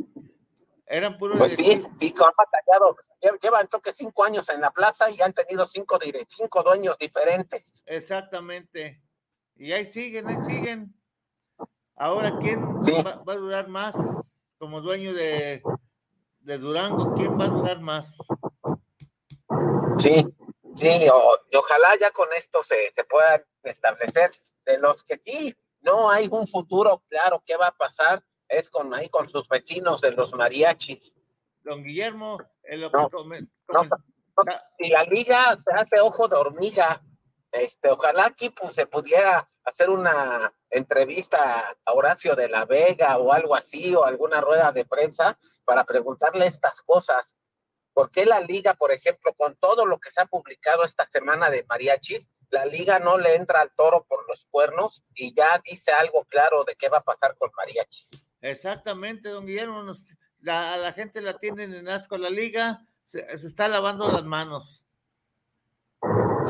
Eran 0.92 1.16
puros. 1.16 1.38
Pues 1.38 1.56
sí, 1.56 1.82
sí, 1.98 2.14
han 2.18 2.32
batallado. 2.36 2.96
Llevan, 3.40 3.66
creo 3.66 3.80
que 3.80 3.92
cinco 3.92 4.24
años 4.24 4.46
en 4.50 4.60
la 4.60 4.70
plaza 4.70 5.10
y 5.10 5.22
han 5.22 5.32
tenido 5.32 5.64
cinco, 5.64 5.98
cinco 6.28 6.62
dueños 6.62 6.98
diferentes. 6.98 7.82
Exactamente. 7.86 9.02
Y 9.56 9.72
ahí 9.72 9.86
siguen, 9.86 10.26
ahí 10.26 10.36
siguen. 10.42 10.94
Ahora, 11.96 12.36
¿quién 12.38 12.82
sí. 12.82 12.92
va, 13.02 13.22
va, 13.22 13.32
a 13.32 13.36
durar 13.36 13.68
más 13.68 13.94
como 14.58 14.82
dueño 14.82 15.14
de, 15.14 15.62
de, 16.40 16.58
Durango? 16.58 17.14
¿Quién 17.14 17.40
va 17.40 17.44
a 17.44 17.48
durar 17.48 17.80
más? 17.80 18.18
Sí, 19.96 20.26
Sí, 20.74 20.88
y 20.88 21.56
ojalá 21.56 21.96
ya 22.00 22.10
con 22.10 22.28
esto 22.32 22.62
se, 22.62 22.92
se 22.94 23.04
puedan 23.04 23.42
establecer. 23.62 24.30
De 24.64 24.78
los 24.78 25.02
que 25.04 25.16
sí, 25.16 25.54
no 25.80 26.10
hay 26.10 26.28
un 26.30 26.46
futuro 26.46 27.02
claro 27.08 27.42
qué 27.46 27.56
va 27.56 27.68
a 27.68 27.76
pasar, 27.76 28.22
es 28.52 28.70
con 28.70 28.94
ahí 28.94 29.08
con 29.08 29.28
sus 29.28 29.48
vecinos 29.48 30.00
de 30.00 30.12
los 30.12 30.32
mariachis. 30.34 31.14
Don 31.62 31.82
Guillermo, 31.82 32.38
en 32.64 32.80
lo 32.80 32.90
No, 32.90 33.08
que 33.08 33.16
No, 33.68 33.84
no, 33.84 34.52
si 34.78 34.88
la 34.88 35.04
liga 35.04 35.56
se 35.60 35.72
hace 35.72 36.00
ojo 36.00 36.28
de 36.28 36.36
hormiga, 36.36 37.02
este, 37.52 37.90
ojalá 37.90 38.26
aquí 38.26 38.50
pues, 38.50 38.74
se 38.74 38.86
pudiera 38.86 39.48
hacer 39.64 39.90
una 39.90 40.52
entrevista 40.70 41.76
a 41.84 41.92
Horacio 41.92 42.34
de 42.34 42.48
la 42.48 42.64
Vega 42.64 43.18
o 43.18 43.32
algo 43.32 43.54
así, 43.54 43.94
o 43.94 44.04
alguna 44.04 44.40
rueda 44.40 44.72
de 44.72 44.84
prensa 44.84 45.38
para 45.64 45.84
preguntarle 45.84 46.46
estas 46.46 46.80
cosas. 46.82 47.36
¿Por 47.92 48.10
qué 48.10 48.24
la 48.24 48.40
liga, 48.40 48.72
por 48.72 48.90
ejemplo, 48.90 49.34
con 49.34 49.54
todo 49.56 49.84
lo 49.84 49.98
que 49.98 50.10
se 50.10 50.22
ha 50.22 50.26
publicado 50.26 50.82
esta 50.82 51.06
semana 51.10 51.50
de 51.50 51.64
mariachis, 51.68 52.28
la 52.48 52.64
liga 52.64 52.98
no 52.98 53.18
le 53.18 53.34
entra 53.34 53.60
al 53.60 53.70
toro 53.74 54.04
por 54.08 54.26
los 54.28 54.46
cuernos 54.50 55.02
y 55.14 55.34
ya 55.34 55.60
dice 55.62 55.92
algo 55.92 56.24
claro 56.24 56.64
de 56.64 56.74
qué 56.74 56.88
va 56.88 56.98
a 56.98 57.02
pasar 57.02 57.36
con 57.36 57.50
mariachis? 57.54 58.10
Exactamente, 58.42 59.28
don 59.30 59.46
Guillermo. 59.46 59.82
nos- 59.82 60.14
la, 60.40 60.74
a 60.74 60.76
la 60.76 60.92
gente 60.92 61.20
la 61.22 61.38
tienen 61.38 61.72
en 61.72 61.88
asco 61.88 62.18
la 62.18 62.28
liga, 62.28 62.84
se, 63.04 63.38
se 63.38 63.46
está 63.46 63.68
lavando 63.68 64.10
las 64.10 64.24
manos. 64.24 64.84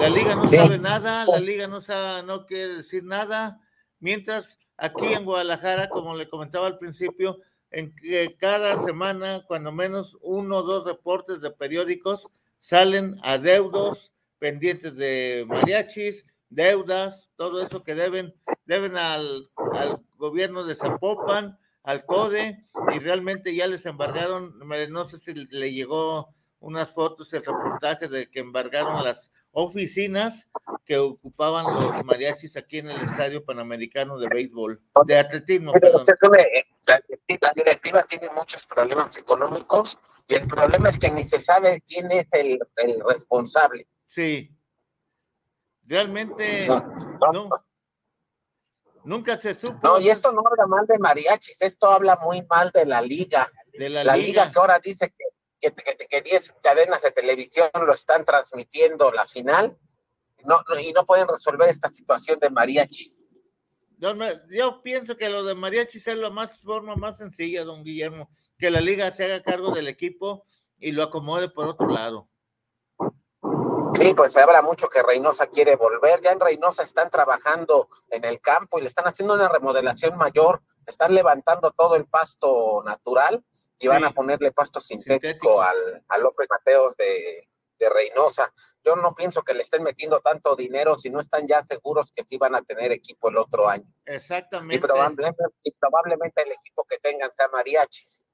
La 0.00 0.08
liga 0.08 0.34
no 0.34 0.46
Sí. 0.46 0.56
sabe 0.56 0.78
nada, 0.78 1.26
la 1.26 1.38
liga 1.38 1.66
no 1.68 1.80
sabe, 1.80 2.22
no 2.26 2.46
quiere 2.46 2.76
decir 2.76 3.04
nada, 3.04 3.60
mientras 4.00 4.58
aquí 4.78 5.12
en 5.12 5.24
Guadalajara, 5.26 5.90
como 5.90 6.14
le 6.16 6.28
comentaba 6.28 6.66
al 6.66 6.78
principio, 6.78 7.38
en 7.70 7.94
que 7.94 8.36
cada 8.38 8.78
semana, 8.78 9.44
cuando 9.46 9.70
menos 9.72 10.18
uno 10.22 10.58
o 10.58 10.62
dos 10.62 10.86
reportes 10.86 11.40
de 11.42 11.50
periódicos 11.50 12.28
salen 12.58 13.18
adeudos 13.22 14.12
pendientes 14.38 14.96
de 14.96 15.44
mariachis, 15.46 16.24
deudas, 16.48 17.30
todo 17.36 17.62
eso 17.62 17.82
que 17.84 17.94
deben, 17.94 18.34
deben 18.64 18.96
al, 18.96 19.50
al 19.74 20.00
gobierno 20.16 20.64
de 20.64 20.74
Zapopan, 20.74 21.58
al 21.82 22.04
CODE, 22.06 22.66
y 22.94 22.98
realmente 23.00 23.54
ya 23.54 23.66
les 23.66 23.86
embargaron, 23.86 24.58
no 24.90 25.04
sé 25.04 25.18
si 25.18 25.34
le 25.34 25.72
llegó 25.72 26.34
unas 26.60 26.90
fotos, 26.90 27.32
el 27.32 27.44
reportaje 27.44 28.06
de 28.08 28.30
que 28.30 28.38
embargaron 28.40 29.02
las 29.02 29.32
oficinas 29.50 30.48
que 30.84 30.96
ocupaban 30.98 31.74
los 31.74 32.04
mariachis 32.04 32.56
aquí 32.56 32.78
en 32.78 32.90
el 32.90 33.00
Estadio 33.02 33.44
Panamericano 33.44 34.16
de 34.18 34.28
Béisbol, 34.28 34.80
de 35.04 35.18
atletismo, 35.18 35.72
perdón. 35.72 36.04
la, 36.86 37.02
directiva- 37.54 38.02
tiene 38.04 38.30
muchos 38.30 38.66
problemas 38.66 39.16
económicos 39.16 39.98
y 40.28 40.34
el 40.34 40.46
problema 40.46 40.88
es 40.88 40.98
que 40.98 41.10
ni 41.10 41.26
se 41.26 41.40
sabe 41.40 41.82
quién 41.86 42.10
es 42.12 42.28
el, 42.32 42.60
el 42.76 43.00
responsable. 43.08 43.88
Sí. 44.04 44.50
Realmente, 45.84 46.66
no. 47.32 47.48
Nunca 49.04 49.36
se 49.36 49.54
supo 49.54 49.78
no, 49.82 50.00
y 50.00 50.08
esto 50.08 50.32
no 50.32 50.42
habla 50.46 50.66
mal 50.66 50.86
de 50.86 50.98
mariachis, 50.98 51.60
esto 51.62 51.90
habla 51.90 52.16
muy 52.22 52.42
mal 52.42 52.70
de 52.72 52.86
la 52.86 53.02
liga. 53.02 53.50
de 53.72 53.88
la, 53.88 54.04
La, 54.04 54.16
liga. 54.16 54.26
liga. 54.44 54.50
que 54.50 54.58
ahora 54.58 54.78
dice 54.78 55.10
que 55.10 55.24
que, 55.62 55.72
que, 55.72 56.06
que 56.08 56.20
10 56.22 56.56
cadenas 56.60 57.02
de 57.02 57.12
televisión 57.12 57.70
lo 57.86 57.92
están 57.92 58.24
transmitiendo 58.24 59.12
la 59.12 59.24
final 59.24 59.78
no, 60.44 60.60
no, 60.68 60.80
y 60.80 60.92
no 60.92 61.04
pueden 61.06 61.28
resolver 61.28 61.68
esta 61.68 61.88
situación 61.88 62.38
de 62.40 62.50
mariachis. 62.50 63.42
No, 63.98 64.12
yo 64.50 64.82
pienso 64.82 65.16
que 65.16 65.28
lo 65.28 65.44
de 65.44 65.54
mariachis 65.54 66.08
es 66.08 66.18
la 66.18 66.30
más 66.30 66.58
forma 66.58 66.96
más 66.96 67.18
sencilla, 67.18 67.62
don 67.62 67.84
Guillermo, 67.84 68.28
que 68.58 68.70
la 68.70 68.80
liga 68.80 69.12
se 69.12 69.24
haga 69.24 69.42
cargo 69.42 69.72
del 69.72 69.86
equipo 69.86 70.44
y 70.80 70.90
lo 70.90 71.04
acomode 71.04 71.48
por 71.48 71.68
otro 71.68 71.86
lado. 71.88 72.28
Sí, 73.94 74.14
pues 74.14 74.32
se 74.32 74.40
habla 74.40 74.62
mucho 74.62 74.88
que 74.88 75.02
Reynosa 75.02 75.46
quiere 75.48 75.76
volver. 75.76 76.20
Ya 76.20 76.32
en 76.32 76.40
Reynosa 76.40 76.82
están 76.82 77.10
trabajando 77.10 77.88
en 78.10 78.24
el 78.24 78.40
campo 78.40 78.78
y 78.78 78.82
le 78.82 78.88
están 78.88 79.06
haciendo 79.06 79.34
una 79.34 79.48
remodelación 79.48 80.16
mayor. 80.16 80.62
Están 80.86 81.14
levantando 81.14 81.70
todo 81.72 81.96
el 81.96 82.06
pasto 82.06 82.82
natural 82.84 83.44
y 83.78 83.82
Sí. 83.86 83.88
van 83.88 84.04
a 84.04 84.12
ponerle 84.12 84.52
pasto 84.52 84.80
sintético, 84.80 85.20
Sintético. 85.20 85.62
Al, 85.62 86.04
a 86.08 86.18
López 86.18 86.46
Mateos 86.50 86.96
de, 86.96 87.48
de 87.78 87.88
Reynosa. 87.90 88.52
Yo 88.84 88.94
no 88.96 89.14
pienso 89.14 89.42
que 89.42 89.54
le 89.54 89.62
estén 89.62 89.82
metiendo 89.82 90.20
tanto 90.20 90.54
dinero 90.56 90.96
si 90.98 91.10
no 91.10 91.20
están 91.20 91.46
ya 91.48 91.62
seguros 91.64 92.12
que 92.14 92.22
sí 92.22 92.38
van 92.38 92.54
a 92.54 92.62
tener 92.62 92.92
equipo 92.92 93.28
el 93.28 93.36
otro 93.38 93.68
año. 93.68 93.84
Y 94.06 94.12
Exactamente. 94.12 94.78
probablemente, 94.86 95.42
y 95.64 95.72
probablemente 95.72 96.42
el 96.42 96.52
equipo 96.52 96.84
que 96.88 96.98
tengan 96.98 97.32
sea 97.32 97.48
Mariachis. 97.48 98.24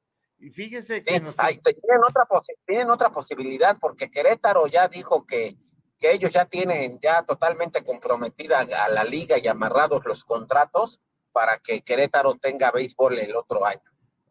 Y 0.40 0.51
fíjese 0.51 0.96
Sí, 0.96 1.03
que 1.03 1.20
nos- 1.20 1.37
tienen, 1.37 2.03
otra 2.07 2.24
tienen 2.66 2.90
otra 2.90 3.11
posibilidad 3.11 3.77
porque 3.81 4.11
Querétaro 4.11 4.66
ya 4.68 4.87
dijo 4.88 5.27
que, 5.27 5.57
que 5.98 6.12
ellos 6.12 6.33
ya 6.33 6.44
tienen 6.44 6.98
ya 7.01 7.24
totalmente 7.24 7.83
comprometida 7.83 8.61
a 8.61 8.88
la 8.88 9.03
liga 9.05 9.37
y 9.38 9.48
amarrados 9.48 10.05
los 10.07 10.24
contratos 10.24 11.01
para 11.33 11.59
que 11.59 11.83
Querétaro 11.83 12.35
tenga 12.37 12.70
béisbol 12.70 13.18
el 13.18 13.35
otro 13.37 13.64
año. 13.66 13.81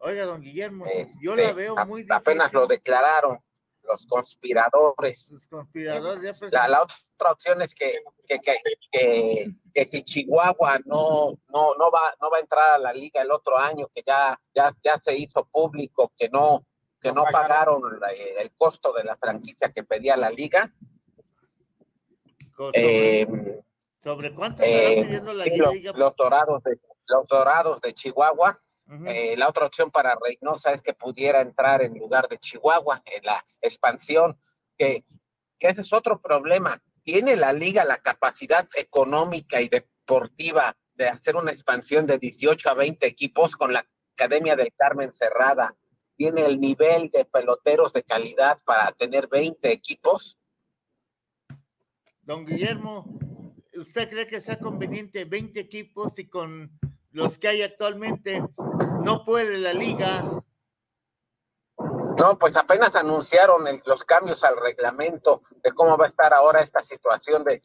oiga, 0.00 0.24
don 0.24 0.40
Guillermo, 0.40 0.86
yo 1.20 1.32
Este, 1.34 1.42
la 1.46 1.52
veo 1.52 1.78
a- 1.78 1.84
muy 1.84 2.02
difícil. 2.02 2.12
Apenas 2.16 2.52
lo 2.52 2.66
declararon 2.66 3.38
los 3.82 4.06
conspiradores. 4.06 5.30
Los 5.32 5.46
conspiradores 5.48 6.22
ya 6.22 6.32
La, 6.32 6.38
presentaron- 6.38 6.70
la 6.70 6.82
otra 6.82 6.96
opción 7.26 7.60
es 7.62 7.74
que, 7.74 7.98
que, 8.26 8.38
que, 8.40 8.56
que, 8.90 9.50
que 9.74 9.84
si 9.84 10.02
Chihuahua 10.02 10.78
no, 10.86 11.38
no, 11.48 11.74
no, 11.74 11.90
va, 11.90 12.14
no 12.20 12.30
va 12.30 12.36
a 12.38 12.40
entrar 12.40 12.74
a 12.74 12.78
la 12.78 12.92
liga 12.92 13.20
el 13.22 13.30
otro 13.32 13.58
año, 13.58 13.88
que 13.94 14.02
ya, 14.06 14.40
ya, 14.54 14.72
ya 14.82 14.98
se 15.02 15.16
hizo 15.16 15.46
público, 15.50 16.12
que 16.16 16.28
no, 16.28 16.64
que 17.00 17.12
no 17.12 17.24
pagaron 17.32 17.82
la- 18.00 18.08
el 18.12 18.52
costo 18.56 18.92
de 18.92 19.04
la 19.04 19.16
franquicia 19.16 19.72
que 19.72 19.84
pedía 19.84 20.16
la 20.16 20.30
liga. 20.30 20.72
Eh, 22.72 23.26
sobre, 23.26 23.62
sobre 24.02 24.34
cuánto 24.34 24.62
estará 24.62 24.90
eh, 24.92 25.02
pidiendo 25.04 25.32
la 25.32 25.46
los, 25.46 25.74
liga. 25.74 25.92
los 25.94 26.16
dorados 26.16 26.62
de 26.64 26.78
los 27.06 27.26
dorados 27.28 27.80
de 27.80 27.94
Chihuahua. 27.94 28.60
Eh, 29.06 29.36
la 29.36 29.48
otra 29.48 29.66
opción 29.66 29.90
para 29.90 30.16
Reynosa 30.18 30.72
es 30.72 30.80
que 30.80 30.94
pudiera 30.94 31.42
entrar 31.42 31.82
en 31.82 31.98
lugar 31.98 32.26
de 32.26 32.38
Chihuahua 32.38 33.02
en 33.04 33.22
la 33.22 33.44
expansión, 33.60 34.38
que, 34.78 35.04
que 35.58 35.68
ese 35.68 35.82
es 35.82 35.92
otro 35.92 36.18
problema. 36.20 36.82
¿Tiene 37.08 37.36
la 37.36 37.54
liga 37.54 37.86
la 37.86 38.02
capacidad 38.02 38.68
económica 38.76 39.62
y 39.62 39.70
deportiva 39.70 40.76
de 40.94 41.08
hacer 41.08 41.36
una 41.36 41.52
expansión 41.52 42.06
de 42.06 42.18
18 42.18 42.68
a 42.68 42.74
20 42.74 43.06
equipos 43.06 43.56
con 43.56 43.72
la 43.72 43.88
Academia 44.14 44.54
del 44.54 44.74
Carmen 44.76 45.10
cerrada? 45.10 45.74
¿Tiene 46.18 46.44
el 46.44 46.60
nivel 46.60 47.08
de 47.08 47.24
peloteros 47.24 47.94
de 47.94 48.02
calidad 48.02 48.58
para 48.66 48.92
tener 48.92 49.26
20 49.26 49.72
equipos? 49.72 50.38
Don 52.20 52.44
Guillermo, 52.44 53.06
¿usted 53.74 54.10
cree 54.10 54.26
que 54.26 54.42
sea 54.42 54.58
conveniente 54.58 55.24
20 55.24 55.58
equipos 55.60 56.18
y 56.18 56.28
con 56.28 56.78
los 57.12 57.38
que 57.38 57.48
hay 57.48 57.62
actualmente 57.62 58.42
no 59.02 59.24
puede 59.24 59.56
la 59.56 59.72
liga? 59.72 60.44
No, 62.18 62.36
pues 62.36 62.56
apenas 62.56 62.96
anunciaron 62.96 63.66
el- 63.68 63.80
los 63.86 64.04
cambios 64.04 64.42
al 64.42 64.56
reglamento 64.56 65.40
de 65.62 65.72
cómo 65.72 65.96
va 65.96 66.06
a 66.06 66.08
estar 66.08 66.34
ahora 66.34 66.60
esta 66.60 66.80
situación 66.80 67.44
de, 67.44 67.60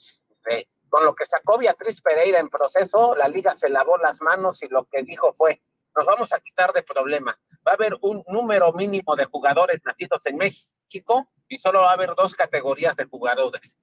con 0.89 1.03
lo 1.05 1.15
que 1.15 1.25
sacó 1.25 1.57
Beatriz 1.57 2.01
Pereira 2.01 2.39
en 2.39 2.49
proceso, 2.49 3.15
la 3.15 3.27
liga 3.27 3.55
se 3.55 3.69
lavó 3.69 3.97
las 3.97 4.21
manos 4.21 4.61
y 4.61 4.67
lo 4.67 4.85
que 4.85 5.01
dijo 5.01 5.33
fue, 5.33 5.63
nos 5.95 6.05
vamos 6.05 6.33
a 6.33 6.39
quitar 6.39 6.71
de 6.71 6.83
problemas. 6.83 7.35
Va 7.67 7.71
a 7.71 7.75
haber 7.75 7.95
un 8.01 8.23
número 8.27 8.71
mínimo 8.73 9.15
de 9.15 9.25
jugadores 9.25 9.81
nacidos 9.85 10.23
en 10.27 10.37
México 10.37 11.27
y 11.47 11.57
solo 11.57 11.81
va 11.81 11.89
a 11.89 11.93
haber 11.93 12.13
dos 12.15 12.35
categorías 12.35 12.95
de 12.95 13.05
jugadores, 13.05 13.77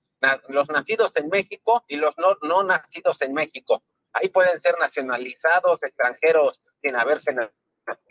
los 0.49 0.69
nacidos 0.71 1.17
en 1.17 1.29
México 1.29 1.85
y 1.89 1.97
los 1.97 2.17
no, 2.17 2.37
no 2.43 2.63
nacidos 2.63 3.23
en 3.23 3.35
México. 3.35 3.83
Ahí 4.13 4.29
pueden 4.29 4.61
ser 4.61 4.79
nacionalizados, 4.79 5.83
extranjeros 5.83 6.63
sin 6.79 6.95
haberse 6.97 7.33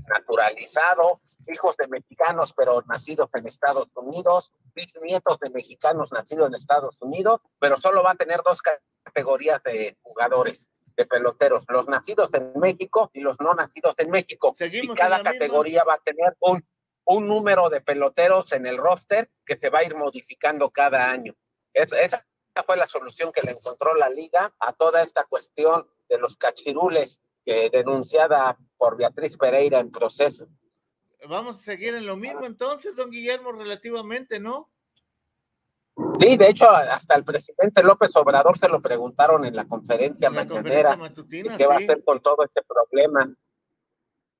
naturalizado, 0.07 1.21
hijos 1.47 1.77
de 1.77 1.87
mexicanos 1.87 2.53
pero 2.55 2.81
nacidos 2.87 3.29
en 3.35 3.47
Estados 3.47 3.95
Unidos, 3.95 4.53
bisnietos 4.73 5.39
de 5.39 5.49
mexicanos 5.49 6.11
nacidos 6.11 6.47
en 6.47 6.55
Estados 6.55 7.01
Unidos, 7.01 7.41
pero 7.59 7.77
solo 7.77 8.03
va 8.03 8.11
a 8.11 8.15
tener 8.15 8.41
dos 8.43 8.61
ca- 8.61 8.79
categorías 9.03 9.61
de 9.63 9.97
jugadores, 10.01 10.69
de 10.97 11.05
peloteros, 11.05 11.65
los 11.69 11.87
nacidos 11.87 12.33
en 12.33 12.51
México 12.59 13.09
y 13.13 13.21
los 13.21 13.39
no 13.39 13.53
nacidos 13.53 13.95
en 13.97 14.09
México. 14.09 14.53
Seguimos 14.55 14.95
y 14.95 14.99
cada 14.99 15.17
misma. 15.17 15.31
categoría 15.31 15.83
va 15.83 15.93
a 15.95 15.99
tener 15.99 16.35
un, 16.41 16.65
un 17.05 17.27
número 17.27 17.69
de 17.69 17.81
peloteros 17.81 18.51
en 18.51 18.65
el 18.65 18.77
roster 18.77 19.29
que 19.45 19.55
se 19.55 19.69
va 19.69 19.79
a 19.79 19.83
ir 19.83 19.95
modificando 19.95 20.69
cada 20.71 21.09
año. 21.09 21.33
Es- 21.73 21.93
esa 21.93 22.25
fue 22.65 22.75
la 22.75 22.87
solución 22.87 23.31
que 23.31 23.41
le 23.41 23.51
encontró 23.51 23.93
la 23.95 24.09
liga 24.09 24.53
a 24.59 24.73
toda 24.73 25.01
esta 25.01 25.23
cuestión 25.23 25.87
de 26.09 26.17
los 26.17 26.35
cachirules 26.35 27.21
denunciada 27.71 28.57
por 28.77 28.97
Beatriz 28.97 29.37
Pereira 29.37 29.79
en 29.79 29.91
proceso. 29.91 30.47
Vamos 31.27 31.57
a 31.57 31.61
seguir 31.61 31.95
en 31.95 32.05
lo 32.05 32.15
mismo 32.15 32.45
entonces, 32.45 32.95
don 32.95 33.11
Guillermo, 33.11 33.51
relativamente, 33.51 34.39
¿no? 34.39 34.71
Sí, 36.19 36.37
de 36.37 36.49
hecho, 36.49 36.69
hasta 36.69 37.15
el 37.15 37.25
presidente 37.25 37.83
López 37.83 38.15
Obrador 38.15 38.57
se 38.57 38.69
lo 38.69 38.81
preguntaron 38.81 39.43
en 39.45 39.55
la 39.55 39.65
conferencia 39.65 40.27
En 40.27 40.35
la 40.35 40.45
mañanera. 40.45 40.63
conferencia 40.63 40.97
matutina, 40.97 41.57
¿Qué 41.57 41.65
va 41.65 41.75
a 41.75 41.77
hacer 41.77 42.03
con 42.05 42.21
todo 42.21 42.43
este 42.43 42.61
problema? 42.61 43.35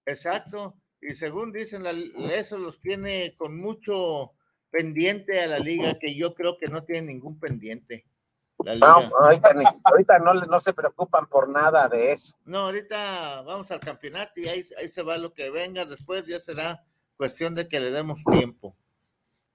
Exacto. 0.06 0.76
Y 1.02 1.12
según 1.12 1.52
dicen, 1.52 1.86
eso 2.32 2.58
los 2.58 2.80
tiene 2.80 3.36
con 3.36 3.60
mucho 3.60 4.34
pendiente 4.70 5.42
a 5.42 5.48
la 5.48 5.60
liga 5.60 5.98
que 6.00 6.16
yo 6.16 6.34
creo 6.34 6.58
que 6.58 6.68
no 6.68 6.84
tiene 6.84 7.08
ningún 7.08 7.40
pendiente. 7.40 8.06
No, 8.60 9.10
ahorita, 9.20 10.20
no, 10.20 10.34
no, 10.34 10.60
se 10.60 10.74
preocupan 10.74 11.28
por 11.28 11.50
nada 11.50 11.88
de 11.88 12.12
eso. 12.12 12.36
No, 12.46 12.66
ahorita 12.66 13.42
vamos 13.44 13.72
al 13.72 13.80
campeonato 13.80 14.34
y 14.36 14.48
ahí, 14.48 14.66
ahí 14.78 14.90
se 14.90 15.02
va 15.02 15.18
lo 15.18 15.34
que 15.34 15.50
venga. 15.50 15.86
Después 15.86 16.26
ya 16.28 16.40
será 16.40 16.84
cuestión 17.16 17.56
de 17.56 17.68
que 17.68 17.80
le 17.80 17.92
demos 17.92 18.24
tiempo. 18.26 18.76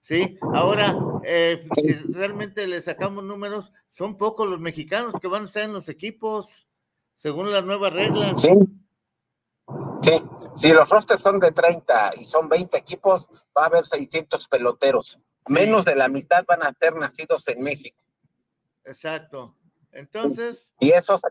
¿sí? 0.05 0.39
Ahora, 0.53 0.95
eh, 1.25 1.67
si 1.75 1.95
realmente 2.13 2.67
le 2.67 2.83
sacamos 2.83 3.25
números, 3.25 3.73
son 3.89 4.19
pocos 4.19 4.47
los 4.47 4.61
mexicanos 4.61 5.15
que 5.19 5.29
van 5.29 5.43
a 5.43 5.45
estar 5.47 5.63
en 5.63 5.73
los 5.73 5.89
equipos, 5.89 6.69
según 7.17 7.51
las 7.51 7.65
nuevas 7.65 7.91
reglas. 7.91 8.39
Sí. 8.39 8.51
Sí, 10.03 10.23
si 10.55 10.75
los 10.75 10.91
rosters 10.91 11.23
son 11.23 11.41
de 11.41 11.53
30 11.53 12.11
y 12.21 12.25
son 12.25 12.51
20 12.51 12.77
equipos, 12.77 13.47
va 13.57 13.63
a 13.63 13.67
haber 13.67 13.87
600 13.87 14.47
peloteros. 14.49 15.19
Menos 15.49 15.87
de 15.87 15.97
la 15.97 16.09
mitad 16.09 16.45
van 16.47 16.63
a 16.63 16.75
ser 16.75 16.95
nacidos 16.97 17.49
en 17.49 17.63
México. 17.63 18.04
Exacto. 18.85 19.57
Entonces. 19.95 20.75
Y 20.81 20.91
eso 20.91 21.19
se 21.19 21.29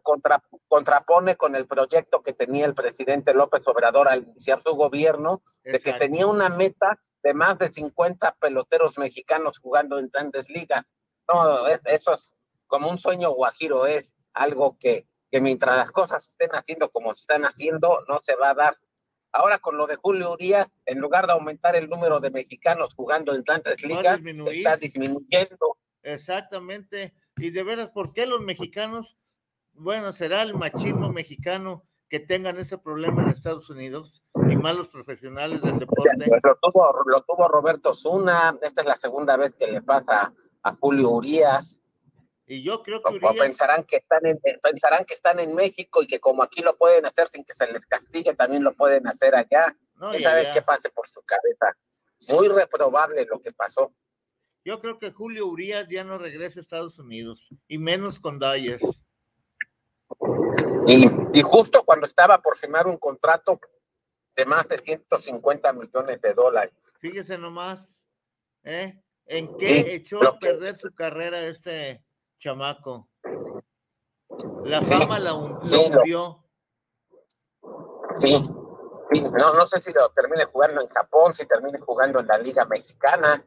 contrapone 0.67 1.35
con 1.35 1.55
el 1.55 1.67
proyecto 1.67 2.23
que 2.23 2.33
tenía 2.33 2.65
el 2.65 2.73
presidente 2.73 3.33
López 3.33 3.67
Obrador 3.67 4.07
al 4.07 4.23
iniciar 4.23 4.59
su 4.59 4.71
gobierno, 4.71 5.43
de 5.63 5.79
que 5.79 5.93
tenía 5.93 6.27
una 6.27 6.49
meta 6.49 6.99
de 7.21 7.33
más 7.33 7.59
de 7.59 7.71
50 7.71 8.35
peloteros 8.39 8.97
mexicanos 8.97 9.59
jugando 9.59 9.99
en 9.99 10.09
grandes 10.09 10.49
ligas. 10.49 10.95
No, 11.27 11.67
eso 11.67 12.15
es 12.15 12.35
como 12.67 12.89
un 12.89 12.97
sueño 12.97 13.31
guajiro, 13.31 13.85
es 13.85 14.13
algo 14.33 14.77
que, 14.79 15.07
que 15.29 15.41
mientras 15.41 15.77
las 15.77 15.91
cosas 15.91 16.27
estén 16.27 16.51
haciendo 16.51 16.89
como 16.89 17.13
se 17.13 17.21
están 17.21 17.43
haciendo, 17.43 17.99
no 18.07 18.19
se 18.21 18.35
va 18.35 18.51
a 18.51 18.55
dar. 18.55 18.77
Ahora 19.31 19.57
con 19.59 19.77
lo 19.77 19.87
de 19.87 19.95
Julio 19.95 20.31
Urias, 20.31 20.71
en 20.85 20.99
lugar 20.99 21.27
de 21.27 21.33
aumentar 21.33 21.75
el 21.75 21.89
número 21.89 22.19
de 22.19 22.31
mexicanos 22.31 22.93
jugando 22.93 23.33
en 23.33 23.43
grandes 23.43 23.83
ligas, 23.83 24.21
está 24.23 24.77
disminuyendo. 24.77 25.77
Exactamente. 26.03 27.13
Y 27.37 27.49
de 27.49 27.63
veras, 27.63 27.89
¿por 27.89 28.13
qué 28.13 28.25
los 28.25 28.41
mexicanos, 28.41 29.17
bueno, 29.73 30.13
será 30.13 30.41
el 30.43 30.53
machismo 30.53 31.11
mexicano 31.11 31.83
que 32.13 32.19
tengan 32.19 32.59
ese 32.59 32.77
problema 32.77 33.23
en 33.23 33.29
Estados 33.29 33.71
Unidos 33.71 34.23
y 34.47 34.55
malos 34.55 34.87
profesionales 34.87 35.63
del 35.63 35.79
deporte. 35.79 36.11
Pues 36.27 36.43
lo, 36.43 36.59
tuvo, 36.61 36.93
lo 37.07 37.23
tuvo 37.23 37.47
Roberto 37.47 37.95
Zuna, 37.95 38.55
esta 38.61 38.81
es 38.81 38.87
la 38.87 38.95
segunda 38.95 39.35
vez 39.35 39.55
que 39.55 39.65
le 39.65 39.81
pasa 39.81 40.31
a 40.61 40.75
Julio 40.75 41.09
Urias. 41.09 41.81
Y 42.45 42.61
yo 42.61 42.83
creo 42.83 43.01
que 43.01 43.15
Urias... 43.15 43.33
pensarán 43.39 43.83
que 43.85 43.95
están 43.95 44.27
en 44.27 44.39
pensarán 44.61 45.05
que 45.05 45.15
están 45.15 45.39
en 45.39 45.55
México 45.55 46.03
y 46.03 46.05
que 46.05 46.19
como 46.19 46.43
aquí 46.43 46.61
lo 46.61 46.77
pueden 46.77 47.03
hacer 47.07 47.29
sin 47.29 47.43
que 47.45 47.55
se 47.55 47.65
les 47.65 47.87
castigue, 47.87 48.35
también 48.35 48.63
lo 48.63 48.75
pueden 48.75 49.07
hacer 49.07 49.33
allá. 49.33 49.75
No, 49.95 50.13
sabe 50.13 50.51
qué 50.53 50.61
pase 50.61 50.91
por 50.91 51.07
su 51.07 51.23
cabeza. 51.23 51.75
Muy 52.31 52.47
reprobable 52.47 53.25
lo 53.25 53.41
que 53.41 53.53
pasó. 53.53 53.91
Yo 54.65 54.79
creo 54.79 54.97
que 54.97 55.11
Julio 55.11 55.47
Urias 55.47 55.87
ya 55.89 56.05
no 56.05 56.17
regresa 56.17 56.59
a 56.59 56.61
Estados 56.61 56.97
Unidos 56.97 57.49
y 57.67 57.77
menos 57.77 58.19
con 58.19 58.39
Dyer. 58.39 58.79
Y, 60.87 61.41
justo 61.41 61.83
cuando 61.83 62.05
estaba 62.05 62.41
por 62.41 62.55
firmar 62.55 62.87
un 62.87 62.97
contrato 62.97 63.59
de 64.35 64.45
más 64.45 64.67
de 64.69 64.77
150 64.77 65.73
millones 65.73 66.21
de 66.21 66.33
dólares. 66.33 66.93
Fíjese 66.99 67.37
nomás, 67.37 68.07
¿eh? 68.63 69.01
¿En 69.25 69.55
qué 69.57 69.95
echó 69.95 70.25
a 70.25 70.37
perder 70.37 70.77
su 70.77 70.93
carrera 70.93 71.41
este 71.41 72.03
chamaco? 72.37 73.09
La 74.63 74.81
fama 74.81 75.19
la 75.19 75.33
hundió. 75.33 76.43
Sí, 78.19 78.35
No, 79.31 79.53
no 79.53 79.65
sé 79.65 79.81
si 79.81 79.93
lo 79.93 80.09
termine 80.09 80.45
jugando 80.45 80.81
en 80.81 80.87
Japón, 80.87 81.35
si 81.35 81.45
termine 81.45 81.79
jugando 81.79 82.19
en 82.19 82.27
la 82.27 82.37
Liga 82.37 82.65
Mexicana. 82.65 83.45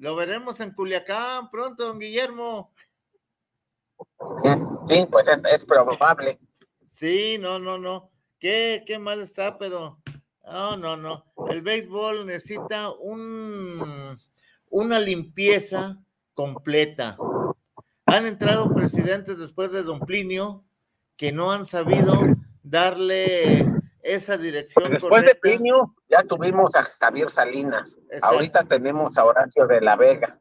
Lo 0.00 0.16
veremos 0.16 0.58
en 0.60 0.72
Culiacán 0.72 1.50
pronto, 1.50 1.86
don 1.86 1.98
Guillermo. 1.98 2.72
Sí, 4.84 5.06
pues 5.10 5.28
es 5.28 5.66
probable. 5.66 6.40
Sí, 6.88 7.36
no, 7.38 7.58
no, 7.58 7.76
no. 7.76 8.10
Qué, 8.38 8.82
qué 8.86 8.98
mal 8.98 9.20
está, 9.20 9.58
pero 9.58 10.00
no, 10.42 10.78
no, 10.78 10.96
no. 10.96 11.26
El 11.50 11.60
béisbol 11.60 12.24
necesita 12.24 12.90
un, 12.90 14.18
una 14.70 14.98
limpieza 14.98 15.98
completa. 16.32 17.18
Han 18.06 18.24
entrado 18.24 18.72
presidentes 18.72 19.38
después 19.38 19.70
de 19.70 19.82
Don 19.82 20.00
Plinio 20.00 20.64
que 21.18 21.30
no 21.30 21.52
han 21.52 21.66
sabido 21.66 22.14
darle 22.62 23.69
esa 24.02 24.36
dirección. 24.36 24.90
Después 24.90 25.24
de 25.24 25.34
Plinio 25.34 25.94
ya 26.08 26.22
tuvimos 26.22 26.74
a 26.74 26.82
Javier 26.82 27.30
Salinas. 27.30 27.98
Ahorita 28.22 28.64
tenemos 28.64 29.18
a 29.18 29.24
Horacio 29.24 29.66
de 29.66 29.80
la 29.80 29.96
Vega. 29.96 30.38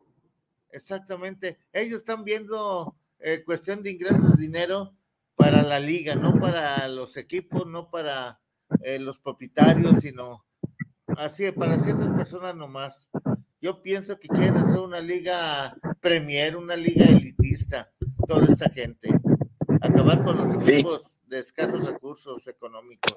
Exactamente. 0.71 1.57
Ellos 1.73 1.99
están 1.99 2.23
viendo 2.23 2.95
eh, 3.19 3.43
cuestión 3.43 3.83
de 3.83 3.91
ingresos 3.91 4.35
de 4.35 4.41
dinero 4.41 4.93
para 5.35 5.63
la 5.63 5.79
liga, 5.79 6.15
no 6.15 6.39
para 6.39 6.87
los 6.87 7.17
equipos, 7.17 7.65
no 7.65 7.89
para 7.89 8.39
eh, 8.83 8.99
los 8.99 9.17
propietarios, 9.19 10.01
sino 10.01 10.45
así, 11.17 11.51
para 11.51 11.77
ciertas 11.79 12.09
personas 12.09 12.55
nomás. 12.55 13.09
Yo 13.61 13.81
pienso 13.81 14.19
que 14.19 14.27
quieren 14.27 14.57
hacer 14.57 14.79
una 14.79 15.01
liga 15.01 15.75
premier, 15.99 16.55
una 16.55 16.75
liga 16.75 17.05
elitista, 17.05 17.91
toda 18.25 18.45
esta 18.45 18.69
gente. 18.69 19.09
Acabar 19.81 20.23
con 20.23 20.37
los 20.37 20.67
equipos 20.67 21.19
de 21.25 21.39
escasos 21.39 21.85
recursos 21.87 22.47
económicos. 22.47 23.13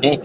Sí, 0.00 0.20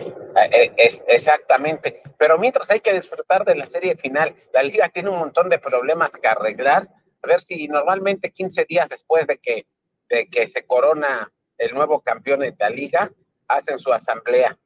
eh, 0.51 0.71
es, 0.77 1.03
exactamente. 1.07 2.01
Pero 2.17 2.37
mientras 2.37 2.69
hay 2.71 2.79
que 2.79 2.93
disfrutar 2.93 3.45
de 3.45 3.55
la 3.55 3.65
serie 3.65 3.95
final, 3.95 4.35
la 4.53 4.63
liga 4.63 4.89
tiene 4.89 5.09
un 5.09 5.19
montón 5.19 5.49
de 5.49 5.59
problemas 5.59 6.11
que 6.11 6.27
arreglar. 6.27 6.87
A 7.21 7.27
ver 7.27 7.41
si 7.41 7.67
normalmente 7.67 8.31
15 8.31 8.65
días 8.65 8.89
después 8.89 9.27
de 9.27 9.37
que 9.37 9.65
de 10.09 10.27
que 10.27 10.47
se 10.47 10.65
corona 10.65 11.31
el 11.57 11.73
nuevo 11.73 12.01
campeón 12.01 12.41
de 12.41 12.55
la 12.57 12.69
liga, 12.69 13.11
hacen 13.47 13.79
su 13.79 13.91
asamblea. 13.91 14.57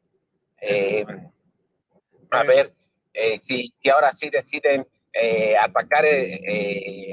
Eh, 0.62 1.06
a 2.32 2.44
ver 2.44 2.74
eh, 3.14 3.40
si, 3.44 3.74
ahora 3.90 4.12
sí 4.14 4.30
deciden 4.30 4.88
eh, 5.14 5.56
atacar, 5.58 6.06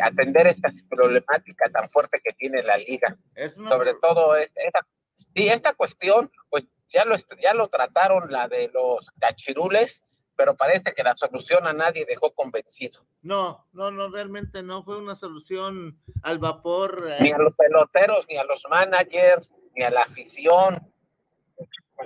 atender 0.02 0.46
esta 0.48 0.70
problemática 0.88 1.70
tan 1.70 1.88
fuerte 1.90 2.20
que 2.22 2.32
tiene 2.34 2.62
la 2.62 2.78
liga. 2.78 3.16
Sobre 3.54 3.94
todo 3.94 4.36
esta, 4.36 4.86
y 5.34 5.48
esta 5.48 5.74
cuestión, 5.74 6.30
pues 6.50 6.66
ya 6.96 7.04
lo, 7.04 7.16
ya 7.42 7.52
lo 7.52 7.68
trataron 7.68 8.32
la 8.32 8.48
de 8.48 8.70
los 8.72 9.10
cachirules, 9.20 10.02
pero 10.34 10.56
parece 10.56 10.94
que 10.94 11.02
la 11.02 11.14
solución 11.14 11.66
a 11.66 11.74
nadie 11.74 12.06
dejó 12.06 12.32
convencido. 12.32 13.04
No, 13.22 13.66
no, 13.72 13.90
no, 13.90 14.08
realmente 14.08 14.62
no 14.62 14.82
fue 14.82 14.96
una 14.98 15.14
solución 15.14 15.98
al 16.22 16.38
vapor. 16.38 17.04
Eh. 17.06 17.16
Ni 17.20 17.32
a 17.32 17.38
los 17.38 17.54
peloteros, 17.54 18.26
ni 18.28 18.36
a 18.36 18.44
los 18.44 18.62
managers, 18.70 19.54
ni 19.74 19.84
a 19.84 19.90
la 19.90 20.02
afición. 20.02 20.90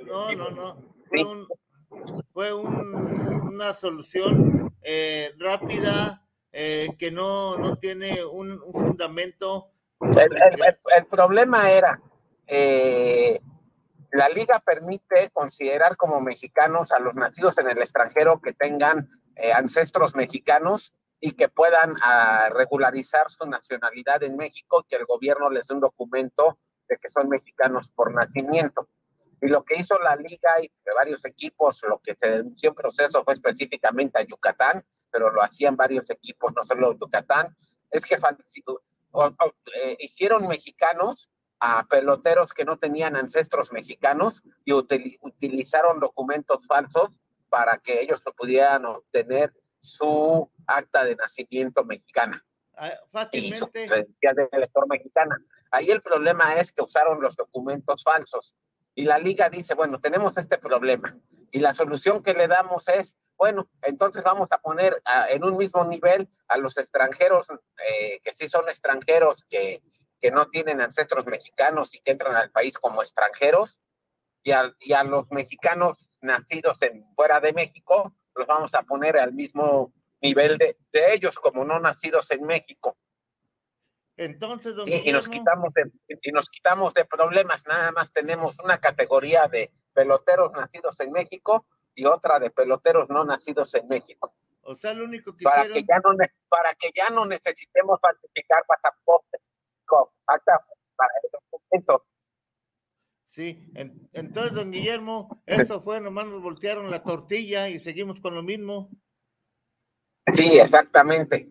No, 0.05 0.33
no, 0.33 0.51
no. 0.51 0.77
Fue, 2.33 2.55
una 2.55 3.75
solución 3.75 4.73
eh, 4.83 5.33
rápida 5.39 6.25
eh, 6.53 6.89
que 6.99 7.11
no, 7.11 7.59
no 7.59 7.77
tiene 7.77 8.25
un, 8.25 8.61
fundamento. 8.73 9.71
El, 10.01 11.07
problema 11.07 11.71
era 11.71 12.01
la 14.13 14.29
liga 14.29 14.61
permite 14.61 15.31
considerar 15.31 15.97
como 15.97 16.21
mexicanos 16.21 16.93
a 16.93 16.99
los 16.99 17.15
nacidos 17.15 17.59
en 17.59 17.69
el 17.69 17.79
extranjero 17.79 18.41
que 18.41 18.53
tengan 18.53 19.09
eh, 19.37 19.53
ancestros 19.53 20.15
mexicanos 20.15 20.93
y 21.21 21.33
que 21.33 21.49
puedan 21.49 21.95
ah, 22.03 22.49
regularizar 22.53 23.29
su 23.31 23.47
nacionalidad 23.47 24.23
en 24.23 24.37
México, 24.37 24.85
que 24.89 24.97
el 24.97 25.05
gobierno 25.05 25.51
les 25.51 25.69
dé 25.69 25.75
un 25.75 25.81
documento 25.81 26.59
de 26.89 26.97
que 26.97 27.11
son 27.11 27.29
mexicanos 27.29 27.93
por 27.93 28.13
nacimiento. 28.13 28.89
Y 29.43 29.49
lo 29.49 29.65
que 29.65 29.79
hizo 29.79 29.99
la 29.99 30.17
liga 30.17 30.61
y 30.61 30.69
de 30.85 30.95
varios 30.95 31.25
equipos, 31.25 31.83
lo 31.89 32.01
que 32.01 32.15
se 32.15 32.31
denunció 32.31 32.71
en 32.71 32.75
proceso 32.75 33.23
fue 33.25 33.35
específicamente 33.35 34.21
a 34.21 34.25
Yucatán, 34.25 34.85
pero 35.11 35.31
lo 35.31 35.43
hacían 35.43 35.77
varios 35.77 36.11
equipos, 36.11 36.53
no 36.55 36.63
solo 36.65 36.99
Yucatán, 36.99 37.55
es 37.91 38.05
que 38.05 38.17
eh, 38.17 39.97
hicieron 39.99 40.47
mexicanos 40.47 41.31
a 41.61 41.87
peloteros 41.87 42.53
que 42.55 42.65
no 42.65 42.79
tenían 42.79 43.17
ancestros 43.17 43.73
mexicanos 43.73 44.43
y 44.65 44.73
utilizaron 44.73 46.01
documentos 46.01 46.67
falsos 46.67 47.21
para 47.49 47.79
que 47.79 48.01
ellos 48.01 48.23
pudieran 48.37 48.87
obtener 48.87 49.53
su 49.79 50.51
acta 50.67 51.05
de 51.05 51.17
nacimiento 51.17 51.85
mexicana. 51.85 52.45
Ah, 52.77 53.29
y 53.33 53.53
su 53.53 53.71
credencial 53.71 54.35
de 54.37 54.49
elector 54.53 54.89
mexicana. 54.89 55.37
Ahí 55.71 55.91
el 55.91 56.01
problema 56.01 56.55
es 56.55 56.73
que 56.73 56.83
usaron 56.83 57.21
los 57.21 57.37
documentos 57.37 58.03
falsos. 58.03 58.57
Y 58.95 59.05
la 59.05 59.19
liga 59.19 59.49
dice, 59.51 59.75
bueno, 59.75 60.01
tenemos 60.01 60.37
este 60.39 60.59
problema 60.59 61.17
y 61.53 61.61
la 61.61 61.73
solución 61.73 62.23
que 62.23 62.35
le 62.35 62.49
damos 62.49 62.89
es, 62.89 63.17
bueno, 63.37 63.69
entonces 63.83 64.23
vamos 64.23 64.51
a 64.53 64.59
poner 64.59 65.03
en 65.31 65.45
un 65.45 65.57
mismo 65.57 65.85
nivel 65.85 66.29
a 66.49 66.59
los 66.59 66.77
extranjeros 66.79 67.49
eh, 67.51 68.21
que 68.23 68.33
sí 68.33 68.49
son 68.49 68.69
extranjeros 68.69 69.45
que 69.49 69.83
que 70.21 70.31
no 70.31 70.49
tienen 70.49 70.81
ancestros 70.81 71.27
mexicanos 71.27 71.95
y 71.95 72.01
que 72.01 72.13
entran 72.13 72.37
al 72.37 72.51
país 72.51 72.79
como 72.79 73.03
extranjeros, 73.03 73.81
y 74.43 74.53
a, 74.53 75.05
los 75.05 75.31
mexicanos 75.33 76.09
nacidos 76.21 76.81
en, 76.83 77.05
fuera 77.15 77.41
de 77.41 77.53
México, 77.53 78.15
los 78.35 78.47
vamos 78.47 78.75
a 78.75 78.83
poner 78.83 79.19
al 79.19 79.33
mismo 79.33 79.93
nivel 80.21 80.57
de, 80.59 80.77
de 80.93 81.15
ellos 81.15 81.39
como 81.39 81.65
no 81.65 81.79
nacidos 81.79 82.31
en 82.31 82.45
México. 82.45 82.97
Entonces, 84.17 84.75
don 84.75 84.85
Sí, 84.85 85.01
y 85.05 85.13
nos 85.13 85.29
Guillermo, 85.29 85.33
quitamos 85.33 85.75
de, 85.75 86.19
y 86.23 86.33
nos 86.33 86.51
quitamos 86.51 86.95
de 86.95 87.05
problemas. 87.07 87.67
Nada 87.67 87.91
más 87.93 88.13
tenemos 88.13 88.59
una 88.61 88.79
categoría 88.79 89.49
de 89.49 89.73
peloteros 89.95 90.53
nacidos 90.53 91.01
en 91.01 91.13
México 91.13 91.67
y 91.95 92.05
otra 92.05 92.39
de 92.39 92.51
peloteros 92.51 93.09
no 93.09 93.25
nacidos 93.25 93.75
en 93.75 93.89
México. 93.89 94.35
o 94.63 94.77
sea, 94.77 94.93
lo 94.93 95.05
único 95.05 95.35
que 95.35 95.45
Para 95.45 95.63
hicieron, 95.63 95.75
que 95.75 95.85
ya 95.89 95.99
no 96.01 96.17
para 96.51 96.75
que 96.75 96.91
ya 96.95 97.09
no 97.09 97.25
necesitemos 97.25 97.99
falsificar 98.01 98.63
pasaportes. 98.67 99.51
Documento. 101.33 102.07
sí, 103.27 103.71
en- 103.75 104.09
entonces, 104.13 104.55
don 104.55 104.71
Guillermo, 104.71 105.43
eso 105.47 105.83
fue, 105.83 106.01
nomás 106.01 106.27
nos 106.27 106.43
voltearon 106.43 106.91
la 106.91 107.03
tortilla 107.03 107.69
y 107.69 107.79
seguimos 107.81 108.21
con 108.21 108.35
lo 108.35 108.43
mismo. 108.43 108.91
Sí, 110.33 110.59
exactamente. 110.59 111.51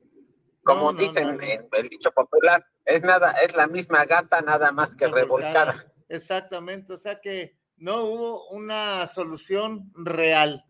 Como 0.64 0.92
No, 0.92 0.94
no, 0.94 1.00
dicen 1.00 1.38
no, 1.38 1.44
el 1.44 1.90
dicho 1.90 2.12
popular, 2.12 2.66
es 2.86 3.02
nada, 3.04 3.32
es 3.32 3.56
la 3.56 3.68
misma 3.68 4.06
gata, 4.06 4.42
nada 4.42 4.72
más 4.72 4.94
que 4.96 5.08
Revolcada. 5.08 5.72
revolcada. 5.74 5.94
Exactamente, 6.10 6.94
o 6.94 6.98
sea 6.98 7.20
que 7.22 7.58
no 7.78 8.04
hubo 8.04 8.50
una 8.50 9.08
solución 9.08 9.92
real. 9.96 10.66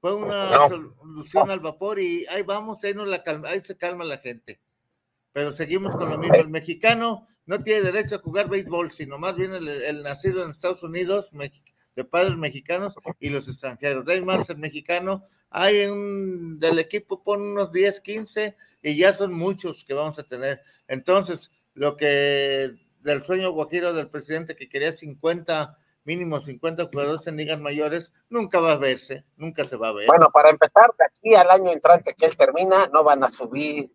Fue 0.00 0.14
una 0.14 0.66
solución 0.68 1.50
al 1.50 1.60
vapor 1.60 1.98
y 2.00 2.26
ahí 2.26 2.42
vamos, 2.42 2.82
ahí, 2.84 2.94
nos 2.94 3.06
la 3.06 3.22
calma, 3.22 3.50
ahí 3.50 3.60
se 3.60 3.76
calma 3.76 4.04
la 4.04 4.18
gente. 4.18 4.60
Pero 5.32 5.52
seguimos 5.52 5.96
con 5.96 6.10
lo 6.10 6.18
mismo. 6.18 6.34
El 6.34 6.48
mexicano 6.48 7.28
no 7.46 7.62
tiene 7.62 7.82
derecho 7.82 8.16
a 8.16 8.18
jugar 8.18 8.48
béisbol, 8.48 8.92
sino 8.92 9.18
más 9.18 9.34
bien 9.34 9.52
el, 9.54 10.02
nacido 10.02 10.44
en 10.44 10.50
Estados 10.50 10.82
Unidos, 10.82 11.30
de 11.96 12.04
padres 12.04 12.36
mexicanos 12.36 12.94
y 13.18 13.30
los 13.30 13.48
extranjeros. 13.48 14.06
Ahí 14.08 14.22
más 14.24 14.48
el 14.50 14.58
mexicano, 14.58 15.24
hay 15.50 15.86
un 15.86 16.58
del 16.58 16.78
equipo, 16.78 17.22
pon 17.22 17.42
unos 17.42 17.72
10, 17.72 18.00
15 18.00 18.56
y 18.82 18.96
ya 18.96 19.12
son 19.12 19.32
muchos 19.32 19.84
que 19.84 19.94
vamos 19.94 20.18
a 20.18 20.22
tener. 20.22 20.62
Entonces, 20.86 21.50
lo 21.74 21.96
que 21.96 22.72
del 23.00 23.22
sueño 23.22 23.50
guajiro 23.52 23.92
del 23.92 24.08
presidente 24.08 24.54
que 24.54 24.68
quería 24.68 24.92
50, 24.92 25.76
mínimo 26.04 26.40
50 26.40 26.86
jugadores 26.86 27.26
en 27.26 27.36
ligas 27.36 27.58
mayores, 27.58 28.12
nunca 28.28 28.60
va 28.60 28.72
a 28.72 28.76
verse, 28.76 29.24
nunca 29.36 29.64
se 29.66 29.76
va 29.76 29.88
a 29.88 29.92
ver. 29.92 30.06
Bueno, 30.06 30.30
para 30.30 30.50
empezar, 30.50 30.90
de 30.98 31.04
aquí 31.04 31.34
al 31.34 31.50
año 31.50 31.72
entrante 31.72 32.14
que 32.16 32.26
él 32.26 32.36
termina, 32.36 32.86
no 32.92 33.02
van 33.02 33.24
a 33.24 33.28
subir 33.28 33.90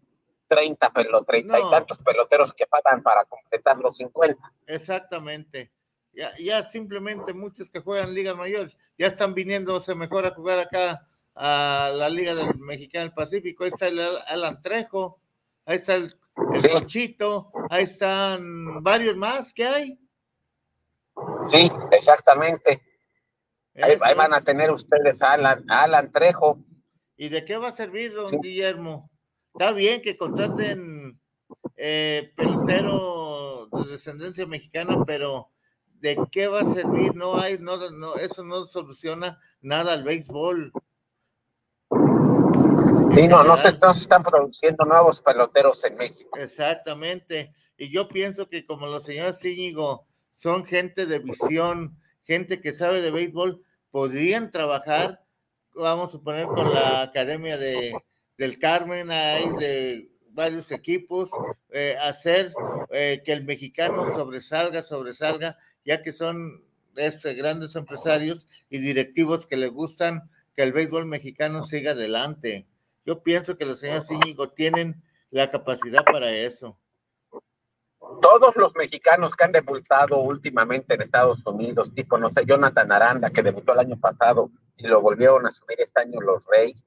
30 0.56 0.90
pelo, 0.94 1.24
30 1.24 1.58
No. 1.60 1.68
y 1.68 1.72
tantos 1.72 2.00
peloteros 2.00 2.54
que 2.54 2.66
faltan 2.66 3.04
para 3.04 3.26
completar 3.26 3.78
los 3.78 3.98
50. 3.98 4.54
Exactamente. 4.68 5.72
Ya, 6.14 6.32
ya 6.38 6.64
simplemente 6.64 7.34
muchos 7.34 7.70
que 7.70 7.82
juegan 7.82 8.14
ligas 8.14 8.36
mayores 8.38 8.78
ya 8.98 9.08
están 9.08 9.34
viniéndose 9.34 9.94
mejor 9.96 10.26
a 10.26 10.32
jugar 10.34 10.60
acá 10.60 11.06
a 11.36 11.92
la 11.94 12.10
Liga 12.10 12.34
del 12.34 12.58
Mexicano 12.58 13.04
del 13.06 13.14
Pacífico. 13.14 13.66
Ahí 13.66 13.70
está 13.74 13.88
el 13.88 14.00
Al- 14.00 14.24
Alan 14.28 14.62
Trejo, 14.62 15.20
ahí 15.66 15.76
está 15.76 15.96
el, 15.96 16.16
el 16.54 16.60
Sí. 16.60 16.70
Cochito, 16.70 17.52
ahí 17.70 17.84
están 17.84 18.82
varios 18.82 19.18
más 19.18 19.54
que 19.54 19.66
hay. 19.66 20.00
Sí, 21.48 21.70
exactamente. 21.92 22.82
Ahí, 23.82 23.98
van 24.16 24.34
a 24.34 24.42
tener 24.42 24.72
ustedes 24.72 25.22
a 25.22 25.34
Alan, 25.34 25.66
a 25.70 25.84
Alan 25.84 26.12
Trejo. 26.12 26.60
¿Y 27.18 27.28
de 27.30 27.44
qué 27.44 27.58
va 27.58 27.70
a 27.70 27.72
servir, 27.72 28.14
don 28.14 28.30
Sí. 28.30 28.38
Guillermo? 28.42 29.10
Está 29.58 29.72
bien 29.72 30.02
que 30.02 30.18
contraten 30.18 31.18
eh, 31.78 32.34
pelotero 32.36 33.70
de 33.72 33.90
descendencia 33.90 34.46
mexicana, 34.46 35.06
pero 35.08 35.50
¿de 35.94 36.18
qué 36.30 36.50
va 36.50 36.60
a 36.60 36.66
servir? 36.66 37.16
No 37.16 37.38
hay, 37.38 37.58
no, 37.58 37.90
no, 37.92 38.16
eso 38.16 38.44
no 38.44 38.66
soluciona 38.66 39.40
nada 39.62 39.94
al 39.94 40.04
béisbol. 40.04 40.74
Sí, 43.14 43.30
no, 43.30 43.46
no 43.46 43.56
se, 43.56 43.70
general. 43.70 43.80
no 43.82 43.94
se 43.94 44.02
están 44.02 44.24
produciendo 44.24 44.84
nuevos 44.84 45.22
peloteros 45.22 45.82
en 45.86 45.96
México. 45.96 46.38
Exactamente. 46.38 47.54
Y 47.78 47.90
yo 47.90 48.10
pienso 48.10 48.50
que 48.50 48.66
como 48.66 48.88
los 48.88 49.06
señores 49.06 49.46
Íñigo 49.46 50.06
son 50.32 50.66
gente 50.66 51.06
de 51.06 51.20
visión, 51.20 51.98
gente 52.26 52.60
que 52.60 52.74
sabe 52.74 53.00
de 53.00 53.12
béisbol, 53.12 53.64
podrían 53.90 54.52
trabajar, 54.52 55.24
vamos 55.74 56.10
a 56.10 56.12
suponer, 56.12 56.46
con 56.46 56.74
la 56.74 57.04
Academia 57.04 57.58
de, 57.58 57.94
del 58.38 58.60
Carmen, 58.60 59.12
hay 59.12 59.50
de 59.58 60.10
varios 60.32 60.72
equipos, 60.72 61.32
eh, 61.70 61.96
hacer 62.02 62.54
eh, 62.92 63.22
que 63.26 63.32
el 63.32 63.46
mexicano 63.46 64.12
sobresalga, 64.12 64.82
sobresalga, 64.82 65.58
ya 65.86 66.02
que 66.02 66.12
son 66.12 66.64
este, 66.96 67.34
grandes 67.34 67.76
empresarios 67.76 68.48
y 68.70 68.80
directivos 68.80 69.48
que 69.48 69.58
les 69.58 69.72
gustan 69.72 70.30
que 70.56 70.64
el 70.64 70.74
béisbol 70.74 71.06
mexicano 71.06 71.64
siga 71.64 71.92
adelante. 71.92 72.68
Yo 73.06 73.22
pienso 73.24 73.58
que 73.58 73.66
los 73.66 73.80
señores 73.80 74.10
Íñigo 74.10 74.50
tienen 74.50 75.04
la 75.30 75.52
capacidad 75.52 76.04
para 76.04 76.32
eso. 76.32 76.78
Todos 78.22 78.56
los 78.56 78.74
mexicanos 78.76 79.36
que 79.36 79.44
han 79.44 79.52
debutado 79.52 80.20
últimamente 80.20 80.94
en 80.94 81.02
Estados 81.02 81.46
Unidos, 81.46 81.94
tipo, 81.94 82.18
no 82.18 82.32
sé, 82.32 82.46
Jonathan 82.46 82.92
Aranda, 82.92 83.30
que 83.30 83.44
debutó 83.44 83.74
el 83.74 83.80
año 83.80 84.00
pasado 84.00 84.50
y 84.78 84.88
lo 84.88 85.02
volvieron 85.02 85.46
a 85.46 85.52
subir 85.52 85.80
este 85.82 86.02
año 86.02 86.22
los 86.22 86.46
Reyes, 86.48 86.86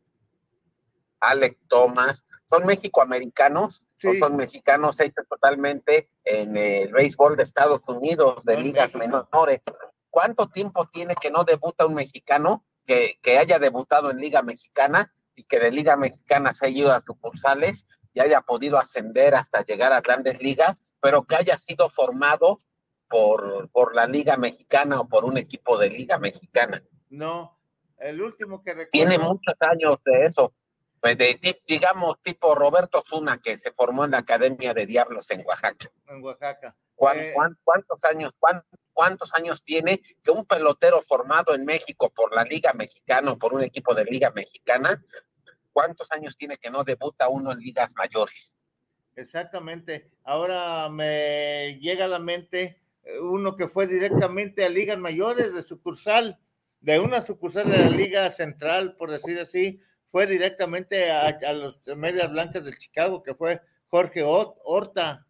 Alec 1.20 1.59
Thomas, 1.68 2.24
son 2.46 2.64
mexicoamericanos 2.66 3.81
o 3.81 3.85
Sí. 3.96 4.18
son 4.18 4.37
mexicanos 4.37 5.00
hechos 5.00 5.26
totalmente 5.28 6.09
en 6.24 6.57
el 6.57 6.92
béisbol 6.92 7.37
de 7.37 7.42
Estados 7.42 7.81
Unidos, 7.88 8.44
de 8.44 8.57
ligas 8.57 8.94
menores. 8.94 9.61
¿Cuánto 10.09 10.48
tiempo 10.48 10.88
tiene 10.88 11.14
que 11.20 11.31
no 11.31 11.44
debuta 11.44 11.85
un 11.87 11.94
mexicano 11.94 12.64
que, 12.87 13.18
que 13.22 13.38
haya 13.38 13.59
debutado 13.59 14.11
en 14.11 14.18
Liga 14.18 14.42
Mexicana 14.42 15.12
y 15.35 15.44
que 15.44 15.59
de 15.59 15.70
Liga 15.70 15.96
Mexicana 15.96 16.52
se 16.52 16.66
haya 16.66 16.78
ido 16.78 16.92
a 16.92 17.00
sucursales 17.00 17.87
y 18.14 18.20
haya 18.20 18.40
podido 18.40 18.78
ascender 18.78 19.35
hasta 19.35 19.64
llegar 19.64 19.92
a 19.92 20.00
grandes 20.00 20.42
ligas, 20.42 20.83
pero 21.00 21.24
que 21.24 21.37
haya 21.37 21.59
sido 21.59 21.90
formado 21.90 22.59
por, 23.09 23.68
por 23.70 23.94
la 23.94 24.07
Liga 24.07 24.37
Mexicana 24.37 25.00
o 25.00 25.09
por 25.09 25.24
un 25.24 25.38
equipo 25.38 25.78
de 25.78 25.90
Liga 25.90 26.18
Mexicana? 26.18 26.83
No, 27.11 27.59
el 27.98 28.20
último 28.22 28.62
que 28.62 28.70
recuerdo. 28.70 28.90
Tiene 28.92 29.18
muchos 29.18 29.54
años 29.61 30.02
de 30.04 30.26
eso. 30.26 30.52
Pues 31.00 31.16
de, 31.16 31.61
digamos, 31.66 32.20
tipo 32.22 32.54
Roberto 32.54 33.02
Zuna, 33.06 33.38
que 33.38 33.56
se 33.56 33.72
formó 33.72 34.04
en 34.04 34.11
la 34.12 34.18
Academia 34.18 34.74
de 34.74 34.87
Diablos 34.87 35.30
en 35.30 35.44
Oaxaca. 35.46 35.90
en 36.08 36.22
Oaxaca. 36.24 36.74
¿Cuán- 36.96 37.18
Eh, 37.20 37.32
cuán- 37.34 37.56
¿Cuántos 37.62 38.04
años, 38.04 38.34
cuán- 38.38 38.64
cuántos 38.92 39.32
años 39.34 39.62
tiene 39.62 40.02
que 40.24 40.30
un 40.32 40.44
pelotero 40.44 41.00
formado 41.02 41.54
en 41.54 41.64
México 41.64 42.11
por 42.11 42.34
la 42.34 42.42
Liga 42.42 42.72
Mexicana 42.72 43.32
o 43.32 43.38
por 43.38 43.54
un 43.54 43.62
equipo 43.62 43.94
de 43.94 44.04
Liga 44.04 44.32
Mexicana, 44.34 45.04
cuántos 45.72 46.11
años 46.11 46.37
tiene 46.37 46.56
que 46.56 46.70
no 46.70 46.82
debuta 46.82 47.28
uno 47.28 47.52
en 47.52 47.58
ligas 47.61 47.94
mayores? 47.96 48.56
Exactamente. 49.14 50.11
Ahora 50.24 50.88
me 50.88 51.78
llega 51.80 52.04
a 52.06 52.08
la 52.08 52.18
mente 52.18 52.80
eh, 53.04 53.20
uno 53.20 53.56
que 53.56 53.68
fue 53.68 53.87
directamente 53.87 54.64
a 54.64 54.68
ligas 54.68 54.98
mayores 54.98 55.54
de 55.54 55.62
sucursal, 55.62 56.38
de 56.80 56.98
una 57.00 57.22
sucursal 57.22 57.70
de 57.70 57.78
la 57.78 57.90
Liga 57.90 58.30
Central, 58.30 58.96
por 58.96 59.11
decir 59.11 59.38
así, 59.40 59.80
fue 60.10 60.26
directamente 60.26 61.10
a, 61.10 61.28
a 61.28 61.52
los 61.52 61.86
Medias 61.96 62.30
Blancas 62.30 62.64
del 62.64 62.78
Chicago, 62.78 63.22
que 63.22 63.34
fue 63.34 63.60
Jorge 63.88 64.22
Hort- 64.24 64.56
Horta, 64.64 65.24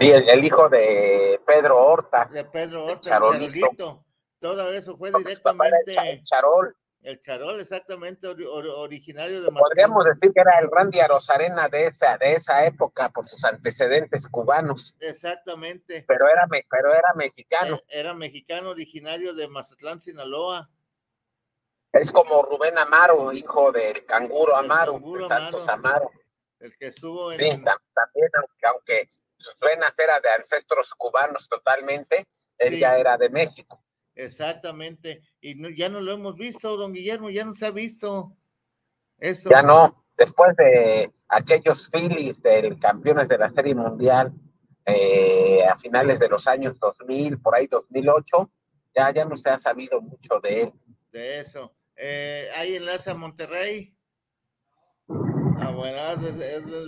Sí, 0.00 0.10
el, 0.10 0.28
el 0.28 0.44
hijo 0.44 0.68
de 0.68 1.40
Pedro 1.46 1.78
Horta. 1.80 2.24
de 2.24 2.44
Pedro 2.44 2.86
Horta, 2.86 2.94
el 2.94 3.00
Charolito. 3.00 3.52
Charolito. 3.60 4.04
Todo 4.40 4.72
eso 4.72 4.96
fue 4.96 5.12
directamente 5.12 5.94
el 6.10 6.22
Charol. 6.24 6.74
el 7.02 7.20
Charol, 7.22 7.60
exactamente 7.60 8.26
ori- 8.26 8.48
or- 8.50 8.66
originario 8.66 9.40
de 9.42 9.48
Podríamos 9.52 9.98
Mascón. 10.04 10.18
decir 10.18 10.32
que 10.34 10.40
era 10.40 10.58
el 10.58 10.68
Randy 10.72 10.98
Arozarena 10.98 11.68
de 11.68 11.86
esa, 11.86 12.18
de 12.18 12.32
esa 12.32 12.64
época 12.66 13.10
por 13.10 13.24
sus 13.26 13.44
antecedentes 13.44 14.26
cubanos, 14.28 14.96
Exactamente. 14.98 16.04
pero 16.08 16.26
era, 16.28 16.48
pero 16.48 16.92
era 16.92 17.14
mexicano. 17.14 17.76
Eh, 17.76 18.00
Era 18.00 18.12
mexicano 18.14 18.70
originario 18.70 19.34
de 19.34 19.46
Mazatlán, 19.46 20.00
Sinaloa. 20.00 20.68
Es 21.92 22.12
como 22.12 22.42
Rubén 22.42 22.78
Amaro, 22.78 23.32
hijo 23.32 23.72
del 23.72 24.04
canguro 24.06 24.56
Amaro, 24.56 24.92
canguro 24.94 25.22
de 25.22 25.28
Santos 25.28 25.68
Amaro. 25.68 25.96
Amaro. 25.96 26.10
el 26.60 26.76
que 26.76 26.88
estuvo 26.88 27.32
en 27.32 27.38
Sí, 27.38 27.44
tam- 27.44 27.80
también, 27.94 28.28
aunque, 28.36 28.66
aunque 28.66 29.08
sus 29.38 29.56
venas 29.60 29.98
era 29.98 30.20
de 30.20 30.28
ancestros 30.28 30.92
cubanos 30.94 31.48
totalmente, 31.48 32.26
él 32.58 32.74
Sí. 32.74 32.80
ya 32.80 32.98
era 32.98 33.16
de 33.16 33.30
México. 33.30 33.82
exactamente 34.14 35.22
y 35.40 35.54
no- 35.54 35.70
ya 35.70 35.88
no 35.88 36.00
lo 36.00 36.12
hemos 36.12 36.34
visto 36.34 36.76
don 36.76 36.92
Guillermo 36.92 37.30
ya 37.30 37.44
no 37.44 37.52
se 37.54 37.64
ha 37.66 37.70
visto 37.70 38.36
eso 39.18 39.48
Ya 39.48 39.62
no, 39.62 40.04
después 40.18 40.54
de 40.56 41.10
aquellos 41.28 41.88
Phillies 41.90 42.42
del 42.42 42.78
campeones 42.78 43.28
de 43.28 43.38
la 43.38 43.48
Serie 43.48 43.74
Mundial 43.74 44.30
eh, 44.84 45.64
a 45.66 45.78
finales 45.78 46.18
de 46.18 46.28
los 46.28 46.46
años 46.46 46.78
2000, 46.78 47.38
por 47.40 47.54
ahí 47.54 47.66
2008, 47.66 48.50
ya, 48.94 49.10
ya 49.12 49.24
no 49.24 49.36
se 49.36 49.48
ha 49.48 49.56
sabido 49.58 50.00
mucho 50.02 50.38
de 50.42 50.62
él. 50.62 50.72
de 51.12 51.40
eso 51.40 51.72
Eh, 52.02 52.48
hay 52.56 52.76
enlace 52.76 53.10
a 53.10 53.14
Monterrey 53.14 53.94
ah 55.58 55.72
bueno 55.76 55.98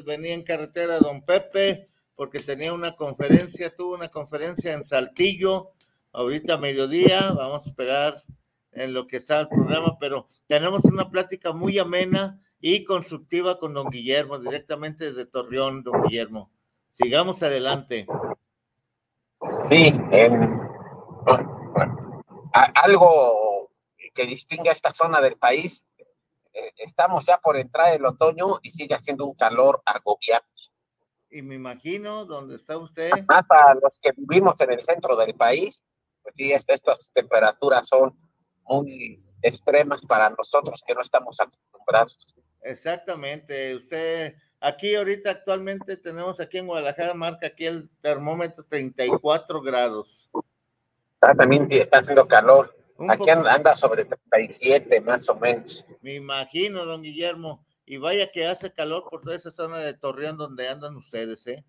venía 0.06 0.32
en 0.32 0.42
carretera 0.42 0.98
don 1.00 1.22
Pepe 1.22 1.88
porque 2.14 2.40
tenía 2.40 2.72
una 2.72 2.96
conferencia 2.96 3.74
tuvo 3.76 3.94
una 3.94 4.08
conferencia 4.08 4.72
en 4.72 4.86
Saltillo 4.86 5.72
ahorita 6.12 6.54
a 6.54 6.58
mediodía 6.58 7.32
vamos 7.32 7.66
a 7.66 7.68
esperar 7.68 8.22
en 8.72 8.94
lo 8.94 9.06
que 9.06 9.18
está 9.18 9.40
el 9.40 9.48
programa, 9.48 9.96
pero 10.00 10.26
tenemos 10.46 10.84
una 10.86 11.10
plática 11.10 11.52
muy 11.52 11.78
amena 11.78 12.40
y 12.60 12.84
constructiva 12.84 13.58
con 13.58 13.74
don 13.74 13.90
Guillermo, 13.90 14.38
directamente 14.38 15.06
desde 15.06 15.26
Torreón, 15.26 15.82
don 15.82 16.02
Guillermo. 16.02 16.50
Sigamos 16.92 17.42
adelante. 17.42 18.06
Sí, 19.68 19.92
algo 22.74 23.41
que 24.14 24.26
distingue 24.26 24.68
a 24.68 24.72
esta 24.72 24.92
zona 24.92 25.20
del 25.20 25.36
país, 25.36 25.86
eh, 26.52 26.72
estamos 26.78 27.24
ya 27.24 27.38
por 27.38 27.56
entrar 27.56 27.94
el 27.94 28.04
otoño 28.04 28.58
y 28.62 28.70
sigue 28.70 28.94
haciendo 28.94 29.26
un 29.26 29.34
calor 29.34 29.82
agobiante. 29.86 30.62
Y 31.30 31.40
me 31.40 31.54
imagino, 31.54 32.26
¿dónde 32.26 32.56
está 32.56 32.76
usted? 32.76 33.10
Más 33.26 33.46
para 33.46 33.74
los 33.74 33.98
que 34.00 34.12
vivimos 34.14 34.60
en 34.60 34.72
el 34.72 34.82
centro 34.82 35.16
del 35.16 35.34
país, 35.34 35.82
pues 36.22 36.34
sí, 36.36 36.52
estas 36.52 37.10
temperaturas 37.12 37.88
son 37.88 38.14
muy 38.64 39.24
extremas 39.40 40.02
para 40.02 40.30
nosotros 40.30 40.82
que 40.86 40.94
no 40.94 41.00
estamos 41.00 41.40
acostumbrados. 41.40 42.34
Exactamente, 42.62 43.74
usted, 43.74 44.36
aquí 44.60 44.94
ahorita 44.94 45.30
actualmente 45.30 45.96
tenemos 45.96 46.38
aquí 46.38 46.58
en 46.58 46.66
Guadalajara, 46.66 47.14
marca 47.14 47.46
aquí 47.48 47.64
el 47.64 47.90
termómetro 48.00 48.64
34 48.64 49.62
grados. 49.62 50.30
Ah, 51.22 51.34
también 51.34 51.66
está 51.70 51.98
haciendo 51.98 52.28
calor. 52.28 52.76
Aquí 53.10 53.30
anda 53.30 53.74
sobre 53.74 54.04
37 54.04 55.00
más 55.00 55.28
o 55.28 55.34
menos. 55.34 55.84
Me 56.00 56.14
imagino, 56.14 56.84
don 56.84 57.02
Guillermo. 57.02 57.64
Y 57.84 57.96
vaya 57.96 58.30
que 58.30 58.46
hace 58.46 58.72
calor 58.72 59.04
por 59.10 59.22
toda 59.22 59.36
esa 59.36 59.50
zona 59.50 59.78
de 59.78 59.94
Torreón 59.94 60.36
donde 60.36 60.68
andan 60.68 60.96
ustedes, 60.96 61.46
¿eh? 61.46 61.64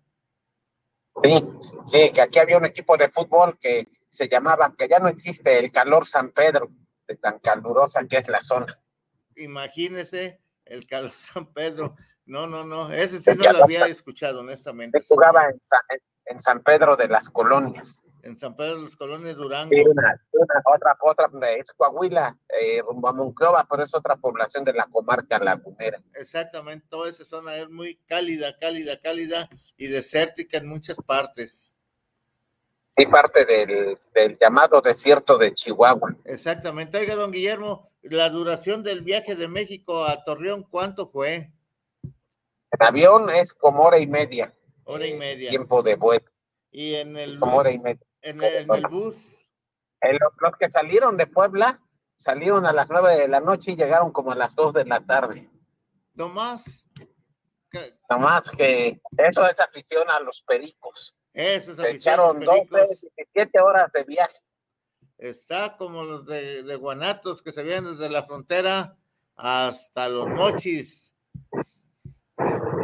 Sí, 1.22 1.46
sí, 1.86 2.10
que 2.12 2.20
aquí 2.20 2.38
había 2.38 2.58
un 2.58 2.64
equipo 2.64 2.96
de 2.96 3.08
fútbol 3.08 3.58
que 3.58 3.88
se 4.08 4.28
llamaba, 4.28 4.74
que 4.76 4.88
ya 4.88 4.98
no 4.98 5.08
existe, 5.08 5.58
el 5.58 5.70
calor 5.70 6.06
San 6.06 6.30
Pedro, 6.32 6.70
de 7.06 7.16
tan 7.16 7.38
calurosa 7.38 8.04
que 8.08 8.18
es 8.18 8.28
la 8.28 8.40
zona. 8.40 8.66
Imagínese 9.36 10.40
el 10.64 10.86
calor 10.86 11.12
San 11.14 11.52
Pedro. 11.52 11.96
No, 12.26 12.46
no, 12.46 12.64
no, 12.64 12.90
ese 12.92 13.20
sí 13.20 13.30
no 13.36 13.52
lo 13.52 13.64
había 13.64 13.86
escuchado, 13.86 14.40
honestamente. 14.40 15.00
jugaba 15.06 15.44
en, 15.44 15.60
en 16.26 16.40
San 16.40 16.62
Pedro 16.62 16.96
de 16.96 17.08
las 17.08 17.30
Colonias 17.30 18.02
en 18.24 18.38
San 18.38 18.56
Pedro 18.56 18.76
de 18.76 18.82
los 18.82 18.96
Colones, 18.96 19.36
Durango. 19.36 19.76
otra, 20.64 20.96
otra, 21.00 21.50
es 21.52 21.72
Coahuila, 21.72 22.36
eh, 22.48 22.80
rumbo 22.80 23.08
a 23.08 23.12
Monclova, 23.12 23.66
pero 23.70 23.82
es 23.82 23.94
otra 23.94 24.16
población 24.16 24.64
de 24.64 24.72
la 24.72 24.86
comarca 24.86 25.38
lagunera. 25.38 26.02
Exactamente, 26.14 26.86
toda 26.88 27.10
esa 27.10 27.24
zona 27.24 27.54
es 27.56 27.68
muy 27.68 27.96
cálida, 28.06 28.56
cálida, 28.58 28.98
cálida 29.00 29.48
y 29.76 29.88
desértica 29.88 30.56
en 30.56 30.68
muchas 30.68 30.96
partes. 30.96 31.74
Y 32.96 33.06
parte 33.06 33.44
del, 33.44 33.98
del 34.14 34.38
llamado 34.40 34.80
desierto 34.80 35.36
de 35.36 35.52
Chihuahua. 35.52 36.16
Exactamente. 36.24 36.96
Oiga, 36.96 37.16
don 37.16 37.32
Guillermo, 37.32 37.90
la 38.02 38.30
duración 38.30 38.84
del 38.84 39.02
viaje 39.02 39.34
de 39.34 39.48
México 39.48 40.04
a 40.06 40.22
Torreón, 40.24 40.62
¿cuánto 40.62 41.08
fue? 41.08 41.50
En 42.04 42.86
avión 42.86 43.28
es 43.30 43.52
como 43.52 43.82
hora 43.82 43.98
y 43.98 44.06
media. 44.06 44.52
Hora 44.84 45.06
y 45.06 45.14
media. 45.14 45.50
Tiempo 45.50 45.82
de 45.82 45.96
vuelo. 45.96 46.30
Y 46.70 46.94
en 46.94 47.16
el... 47.16 47.38
Como 47.38 47.56
hora 47.56 47.70
y 47.70 47.78
media 47.78 48.06
en 48.24 48.42
el, 48.42 48.86
bus. 48.88 49.50
los 50.00 50.56
que 50.58 50.70
salieron 50.70 51.16
de 51.16 51.26
Puebla 51.26 51.80
salieron 52.16 52.66
a 52.66 52.72
las 52.72 52.88
nueve 52.88 53.18
de 53.18 53.28
la 53.28 53.40
noche 53.40 53.72
y 53.72 53.76
llegaron 53.76 54.12
como 54.12 54.32
a 54.32 54.34
las 54.34 54.54
dos 54.54 54.72
de 54.72 54.84
la 54.84 55.00
tarde. 55.00 55.50
No 56.14 56.28
más. 56.28 56.86
No 58.08 58.18
más 58.18 58.50
que 58.50 59.00
eso 59.18 59.46
es 59.46 59.60
afición 59.60 60.08
a 60.08 60.20
los 60.20 60.42
pericos. 60.42 61.14
Eso 61.32 61.72
es 61.72 61.78
afición 61.78 61.96
echaron 61.96 62.38
pericos. 62.38 63.00
17 63.16 63.60
horas 63.60 63.92
de 63.92 64.04
viaje. 64.04 64.38
Está 65.18 65.76
como 65.76 66.04
los 66.04 66.24
de, 66.24 66.62
de 66.62 66.76
Guanatos 66.76 67.42
que 67.42 67.52
se 67.52 67.62
vienen 67.62 67.92
desde 67.92 68.08
la 68.08 68.24
frontera 68.24 68.96
hasta 69.36 70.08
los 70.08 70.28
mochis. 70.28 71.14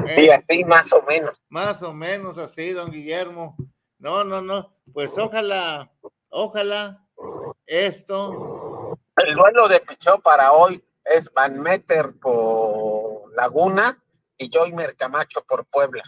Sí, 0.06 0.30
así 0.30 0.64
más 0.64 0.92
o 0.92 1.02
menos. 1.02 1.42
Más 1.48 1.82
o 1.82 1.92
menos 1.92 2.38
así, 2.38 2.72
don 2.72 2.90
Guillermo. 2.90 3.56
No, 3.98 4.24
no, 4.24 4.40
no. 4.40 4.74
Pues 4.92 5.16
ojalá, 5.18 5.92
ojalá 6.28 7.06
esto. 7.66 8.96
El 9.16 9.34
duelo 9.34 9.68
de 9.68 9.80
Pichó 9.80 10.18
para 10.20 10.52
hoy 10.52 10.82
es 11.04 11.32
Van 11.32 11.60
Meter 11.60 12.18
por 12.18 13.34
Laguna 13.34 14.02
y 14.38 14.50
Joymer 14.52 14.96
Camacho 14.96 15.44
por 15.46 15.66
Puebla. 15.66 16.02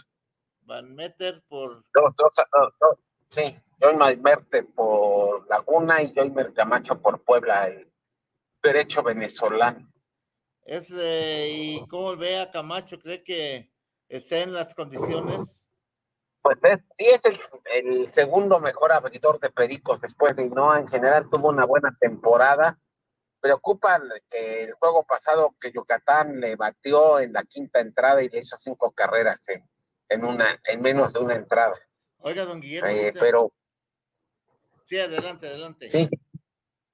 Van 0.61 0.93
Meter 0.95 1.43
por. 1.47 1.83
Dos, 1.93 2.15
dos, 2.17 2.31
dos, 2.79 2.97
sí, 3.29 3.55
Joymer 3.79 4.17
Meter 4.17 4.65
por 4.73 5.47
Laguna 5.49 6.01
y 6.01 6.13
Joymer 6.13 6.53
Camacho 6.53 6.99
por 6.99 7.23
Puebla, 7.23 7.67
el 7.67 7.91
derecho 8.61 9.03
venezolano. 9.03 9.91
Es, 10.65 10.89
¿Y 10.91 11.85
cómo 11.87 12.15
ve 12.15 12.39
a 12.39 12.49
Camacho? 12.49 12.97
¿Cree 12.99 13.23
que 13.23 13.72
esté 14.17 14.43
en 14.43 14.53
las 14.53 14.73
condiciones? 14.75 15.65
Pues 16.41 16.57
es, 16.63 16.79
sí 16.97 17.05
es 17.05 17.21
el, 17.73 18.09
segundo 18.09 18.59
mejor 18.59 18.91
abridor 18.91 19.39
de 19.39 19.49
Pericos 19.49 20.01
después 20.01 20.35
de 20.35 20.45
no 20.49 20.75
En 20.75 20.87
general 20.87 21.29
tuvo 21.29 21.49
una 21.49 21.65
buena 21.65 21.95
temporada. 21.99 22.77
Preocupa 23.39 24.01
que 24.29 24.63
el 24.63 24.73
juego 24.73 25.03
pasado 25.03 25.55
que 25.59 25.71
Yucatán 25.71 26.39
le 26.39 26.55
batió 26.55 27.19
en 27.19 27.33
la 27.33 27.43
quinta 27.43 27.79
entrada 27.79 28.21
y 28.21 28.29
le 28.29 28.39
hizo 28.39 28.57
cinco 28.59 28.91
carreras 28.91 29.45
en, 30.09 30.25
una, 30.25 30.59
en 30.65 30.81
menos 30.81 31.11
de 31.13 31.19
una 31.19 31.35
entrada. 31.35 31.73
Oiga, 32.19 32.45
don 32.45 32.61
Guillermo. 32.61 32.89
Eh, 32.89 33.13
pero. 33.19 33.51
Sí, 34.85 34.97
adelante, 34.99 35.47
adelante. 35.47 35.89
Sí. 35.89 36.09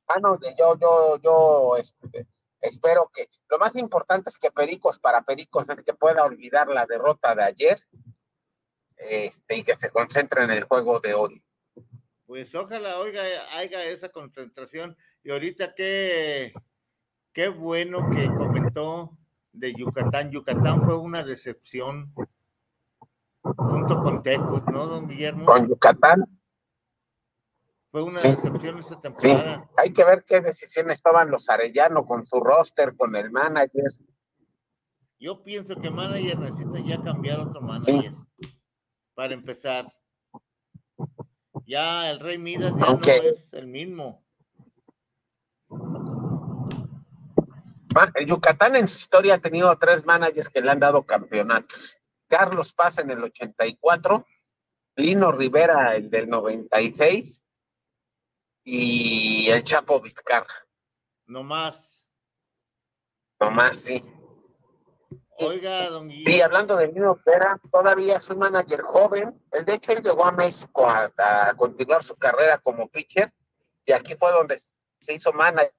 Ah, 0.08 0.20
no, 0.20 0.40
yo, 0.58 0.78
yo, 0.80 1.18
yo 1.22 1.78
este, 1.78 2.26
espero 2.62 3.10
que. 3.13 3.30
Lo 3.50 3.60
más 3.60 3.76
importante 3.76 4.30
es 4.30 4.38
que 4.38 4.52
Pericos, 4.52 5.00
para 5.00 5.22
Pericos, 5.22 5.67
es 5.69 5.84
que 5.84 5.93
pueda 5.93 6.24
olvidar 6.24 6.67
la 6.67 6.86
derrota 6.86 7.36
de 7.36 7.43
ayer 7.43 7.80
este, 8.98 9.58
y 9.58 9.63
que 9.63 9.76
se 9.76 9.89
concentre 9.89 10.43
en 10.43 10.52
el 10.52 10.63
juego 10.65 11.00
de 11.00 11.13
hoy. 11.13 11.43
Pues 12.26 12.54
ojalá 12.54 13.00
oiga, 13.00 13.24
haya 13.54 13.84
esa 13.86 14.10
concentración. 14.10 14.95
Y 15.24 15.32
ahorita 15.32 15.74
qué, 15.74 16.54
qué 17.34 17.50
bueno 17.50 18.10
que 18.12 18.28
comentó 18.28 19.17
de 19.52 19.74
Yucatán. 19.74 20.30
Yucatán 20.32 20.84
fue 20.84 20.98
una 20.98 21.24
decepción 21.24 22.13
junto 23.41 24.04
con 24.04 24.22
Tecos, 24.22 24.63
¿no, 24.67 24.86
don 24.86 25.08
Guillermo? 25.08 25.45
Con 25.45 25.67
Yucatán. 25.67 26.24
Fue 27.91 28.04
una 28.04 28.21
decepción 28.21 28.78
esa 28.78 29.02
temporada. 29.02 29.58
Sí. 29.58 29.69
Hay 29.78 29.93
que 29.93 30.04
ver 30.04 30.23
qué 30.25 30.41
decisiones 30.41 31.02
toman 31.02 31.32
los 31.32 31.49
Arellano 31.49 32.06
con 32.06 32.25
su 32.25 32.39
roster, 32.39 32.95
con 32.95 33.15
el 33.15 33.32
manager. 33.32 33.86
Yo 35.19 35.43
pienso 35.43 35.75
que 35.75 35.89
manager 35.89 36.38
necesita 36.38 36.80
ya 36.80 37.02
cambiar 37.02 37.39
otro 37.39 37.62
manager 37.62 38.13
para 39.15 39.34
empezar. 39.34 39.91
Ya 41.65 42.10
el 42.12 42.19
Rey 42.19 42.38
Midas 42.38 42.73
ya 42.78 42.93
no 42.93 42.99
es 43.04 43.54
el 43.54 43.67
mismo. 43.67 44.23
Ah, 47.95 48.12
Yucatán 48.25 48.75
en 48.75 48.88
su 48.88 48.99
historia 48.99 49.36
ha 49.36 49.39
tenido 49.39 49.75
tres 49.80 50.06
managers 50.06 50.47
que 50.47 50.62
le 50.62 50.69
han 50.69 50.80
dado 50.80 51.04
campeonatos. 51.04 51.97
Carlos 52.28 52.73
Paz 52.73 52.99
en 52.99 53.10
el 53.10 53.23
84, 53.23 54.25
Lino 54.95 55.32
Rivera 55.32 55.95
el 55.95 56.12
del 56.12 56.30
96 56.30 57.43
y 58.63 59.50
el 59.50 59.63
Chapo 59.63 60.00
Vizcarra. 60.02 60.67
No 61.26 61.43
más. 61.43 62.08
No 63.39 63.52
más, 63.52 63.80
sí. 63.80 64.02
Oiga, 65.38 65.89
don 65.89 66.10
Guillermo. 66.10 66.34
Sí, 66.34 66.41
hablando 66.41 66.76
de 66.76 66.91
Nino 66.91 67.22
Pera, 67.24 67.60
todavía 67.72 68.17
es 68.17 68.30
un 68.30 68.39
manager 68.39 68.82
joven. 68.82 69.41
De 69.65 69.74
hecho, 69.74 69.93
él 69.93 70.04
llegó 70.04 70.26
a 70.26 70.34
México 70.34 70.89
a, 70.89 71.54
continuar 71.56 72.04
su 72.04 72.15
carrera 72.17 72.58
como 72.58 72.89
pitcher 72.89 73.32
y 73.86 73.93
aquí 73.93 74.15
fue 74.15 74.32
donde 74.32 74.58
se 74.60 75.13
hizo 75.13 75.32
manager. 75.32 75.72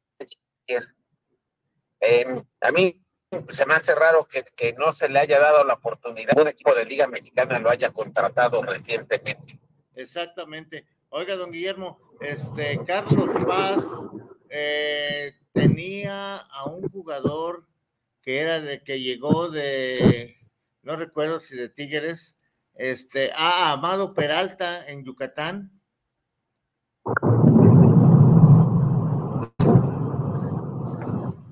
Em, 2.00 2.42
a 2.62 2.72
mí 2.72 3.04
se 3.50 3.66
me 3.66 3.74
hace 3.74 3.94
raro 3.94 4.26
que, 4.26 4.44
que, 4.56 4.72
no 4.72 4.92
se 4.92 5.08
le 5.08 5.18
haya 5.18 5.38
dado 5.38 5.62
la 5.64 5.74
oportunidad, 5.74 6.38
un 6.38 6.48
equipo 6.48 6.74
de 6.74 6.86
Liga 6.86 7.06
Mexicana 7.06 7.58
lo 7.58 7.68
haya 7.68 7.90
contratado 7.90 8.62
recientemente. 8.62 9.60
Exactamente. 9.94 10.86
Oiga, 11.12 11.34
don 11.34 11.50
Guillermo, 11.50 11.98
este 12.20 12.84
Carlos 12.86 13.28
Paz 13.44 13.84
eh, 14.48 15.34
tenía 15.52 16.36
a 16.36 16.66
un 16.66 16.88
jugador 16.88 17.66
que 18.22 18.38
era 18.38 18.60
de 18.60 18.84
que 18.84 19.00
llegó 19.00 19.48
de, 19.48 20.38
no 20.82 20.94
recuerdo 20.94 21.40
si 21.40 21.56
de 21.56 21.68
Tigres, 21.68 22.38
este, 22.74 23.32
a 23.34 23.72
Amado 23.72 24.14
Peralta 24.14 24.86
en 24.88 25.04
Yucatán. 25.04 25.72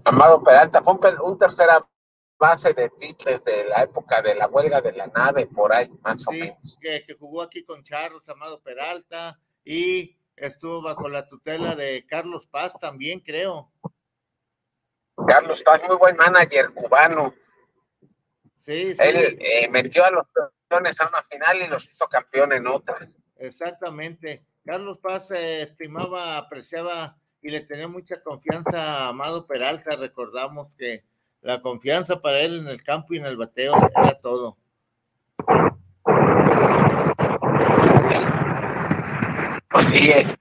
Amado 0.05 0.41
Peralta 0.45 0.85
fue 0.85 0.95
un, 1.21 1.37
tercera 1.37 1.85
base 2.39 2.75
de 2.75 2.91
Tigres 2.91 3.45
de 3.45 3.65
la 3.65 3.83
época 3.83 4.23
de 4.23 4.37
la 4.37 4.47
huelga 4.47 4.81
de 4.81 4.93
la 4.93 5.09
nave, 5.09 5.49
por 5.49 5.75
ahí, 5.75 5.91
más 6.01 6.25
o 6.29 6.31
menos. 6.31 6.79
Que, 6.81 7.03
que 7.05 7.15
jugó 7.15 7.43
aquí 7.43 7.65
con 7.65 7.83
Charlos, 7.83 8.29
Amado 8.29 8.63
Peralta, 8.63 9.37
y 9.69 10.17
estuvo 10.35 10.81
bajo 10.81 11.11
la 11.11 11.29
tutela 11.29 11.77
de 11.77 12.07
Carlos 12.07 12.47
Paz 12.47 12.81
también, 12.81 13.21
creo. 13.21 13.71
Carlos 15.27 15.63
Paz, 15.63 15.83
muy 15.87 15.97
buen 15.97 16.17
manager 16.17 16.73
cubano. 16.73 17.35
Sí, 18.57 18.95
sí. 18.95 18.99
Él 18.99 19.37
eh, 19.39 19.69
metió 19.69 20.07
a 20.07 20.11
los 20.11 20.27
campeones 20.33 20.99
a 20.99 21.09
una 21.09 21.23
final 21.23 21.61
y 21.61 21.67
los 21.67 21.85
hizo 21.85 22.09
campeón 22.09 22.55
en 22.55 22.67
otra. 22.67 23.11
Exactamente. 23.37 24.43
Carlos 24.65 25.01
Paz 25.03 25.33
eh, 25.33 25.61
estimaba, 25.61 26.39
apreciaba 26.39 27.19
y 27.43 27.51
le 27.51 27.61
tenía 27.61 27.89
mucha 27.89 28.23
confianza 28.23 28.79
a 28.79 29.09
Amado 29.09 29.47
Peralta. 29.47 29.97
Recordamos 29.97 30.75
que 30.77 31.05
la 31.43 31.61
confianza 31.61 32.23
para 32.23 32.41
él 32.41 32.61
en 32.61 32.69
el 32.69 32.83
campo 32.83 33.13
y 33.13 33.19
en 33.19 33.27
el 33.27 33.37
bateo 33.37 33.75
era 33.95 34.19
todo. 34.19 34.57
Pues 39.71 39.87
sí, 39.91 40.11
es. 40.11 40.37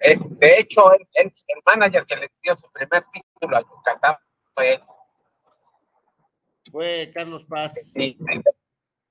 de 0.00 0.58
hecho, 0.58 0.92
él- 0.94 1.06
el 1.14 1.32
manager 1.64 2.04
que 2.06 2.16
le 2.16 2.30
dio 2.42 2.56
su 2.56 2.70
primer 2.72 3.04
título 3.12 3.56
a 3.56 3.60
Yucatán 3.62 4.16
fue 4.54 4.80
Fue 6.72 7.10
Carlos 7.14 7.44
Paz, 7.46 7.74
sí, 7.92 8.16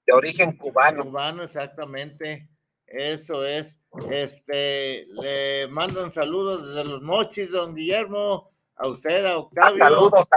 de 0.06 0.14
origen 0.14 0.58
cubano. 0.58 1.04
cubano, 1.04 1.44
exactamente. 1.44 2.50
Eso 2.88 3.46
es. 3.46 3.80
Este, 4.12 5.06
le 5.08 5.68
mandan 5.70 6.12
saludos 6.12 6.68
desde 6.68 6.84
los 6.84 7.02
mochis, 7.02 7.52
don 7.52 7.74
Guillermo, 7.74 8.52
a 8.76 8.88
usted, 8.88 9.26
a 9.26 9.38
Octavio. 9.38 9.84
Saludos, 9.84 10.28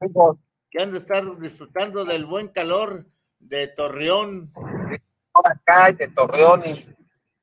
amigos. 0.00 0.38
que 0.70 0.82
han 0.82 0.90
de 0.90 0.98
estar 0.98 1.22
disfrutando 1.38 2.04
del 2.04 2.26
buen 2.26 2.48
calor 2.48 3.04
de 3.38 3.68
Torreón. 3.68 4.52
por 4.52 5.50
acá 5.50 5.92
de 5.92 6.08
Torreón 6.08 6.66
y 6.66 6.84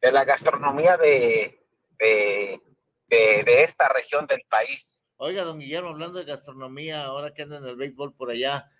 de 0.01 0.11
la 0.11 0.25
gastronomía 0.25 0.97
de, 0.97 1.65
de, 1.97 2.61
de, 3.07 3.43
de 3.43 3.63
esta 3.63 3.89
región 3.89 4.27
del 4.27 4.43
país. 4.49 4.87
Oiga, 5.17 5.43
don 5.43 5.59
Guillermo, 5.59 5.89
hablando 5.89 6.19
de 6.19 6.25
gastronomía, 6.25 7.05
ahora 7.05 7.33
que 7.33 7.41
anda 7.41 7.57
en 7.57 7.65
el 7.65 7.75
béisbol 7.75 8.13
por 8.13 8.31
allá, 8.31 8.71